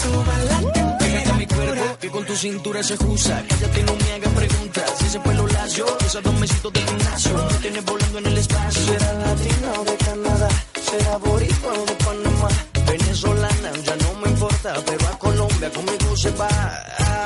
suba 0.00 0.34
la 0.50 0.58
temperatura. 0.72 1.34
mi 1.36 1.46
cuerpo 1.46 1.98
que 2.00 2.08
con 2.10 2.24
tu 2.24 2.36
cintura 2.36 2.82
se 2.82 2.94
usa. 3.04 3.44
Cállate, 3.48 3.82
no 3.82 3.94
me 3.96 4.12
hagas 4.14 4.32
preguntas. 4.34 4.84
Si 4.98 5.04
ese 5.06 5.20
pelo 5.20 5.46
lacio, 5.46 5.86
esos 6.06 6.22
dos 6.22 6.34
mesitos 6.40 6.72
del 6.72 6.84
gimnasio. 6.88 7.32
Me 7.50 7.58
tienes 7.64 7.84
volando 7.84 8.18
en 8.18 8.26
el 8.26 8.38
espacio. 8.38 8.82
Será 8.86 9.12
latina 9.12 9.68
o 9.80 9.84
de 9.84 9.96
Canadá. 10.06 10.48
Será 10.90 11.16
boricua 11.18 11.72
o 11.80 11.84
de 11.90 11.94
Panamá. 12.04 12.48
Venezolana, 12.86 13.70
ya 13.86 13.96
no 13.96 14.10
me 14.20 14.28
importa. 14.34 14.70
Pero 14.86 15.08
a 15.08 15.18
Colombia 15.18 15.70
conmigo 15.70 16.16
se 16.16 16.30
va. 16.30 16.48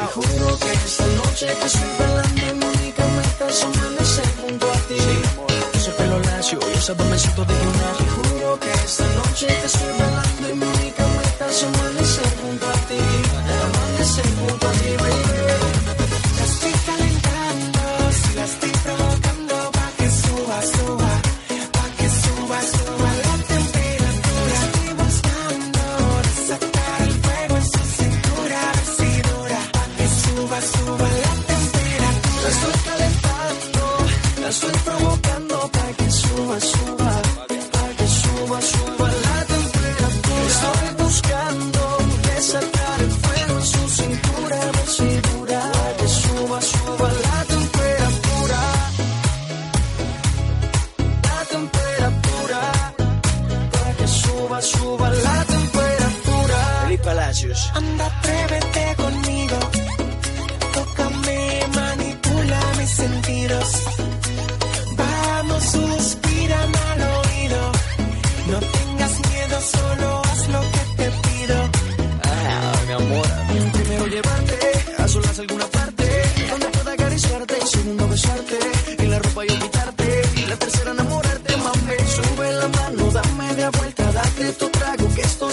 Te 0.01 0.07
juro 0.15 0.59
que 0.63 0.73
esta 0.73 1.07
noche 1.21 1.47
que 1.59 1.67
estoy 1.67 1.91
bailando 1.99 2.43
y 2.51 2.55
Mónica 2.63 3.05
me 3.17 3.23
está 3.23 3.47
sonando 3.53 4.03
junto 4.41 4.67
a 4.73 4.79
ti. 4.89 4.97
Sí, 5.07 5.17
amor. 5.33 5.53
Ese 5.75 5.91
pelo 5.93 6.19
lacio 6.21 6.59
y 6.71 6.79
esos 6.79 6.97
dos 6.97 7.07
mesitos 7.07 7.47
de 7.49 7.55
gimnasio. 7.55 8.05
Te 8.05 8.11
juro 8.17 8.61
que 8.61 8.73
esta 8.73 9.07
noche 9.21 9.47
que 9.47 9.67
estoy 9.67 9.84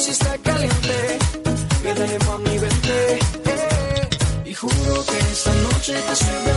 Si 0.02 0.10
está 0.10 0.36
caliente. 0.40 1.20
Quédale 1.84 2.18
mami, 2.26 2.58
vente. 2.58 3.14
Eh. 3.14 4.10
Y 4.46 4.54
juro 4.56 5.06
que 5.06 5.18
esta 5.32 5.54
noche 5.54 5.94
te 5.94 6.14
estoy 6.14 6.51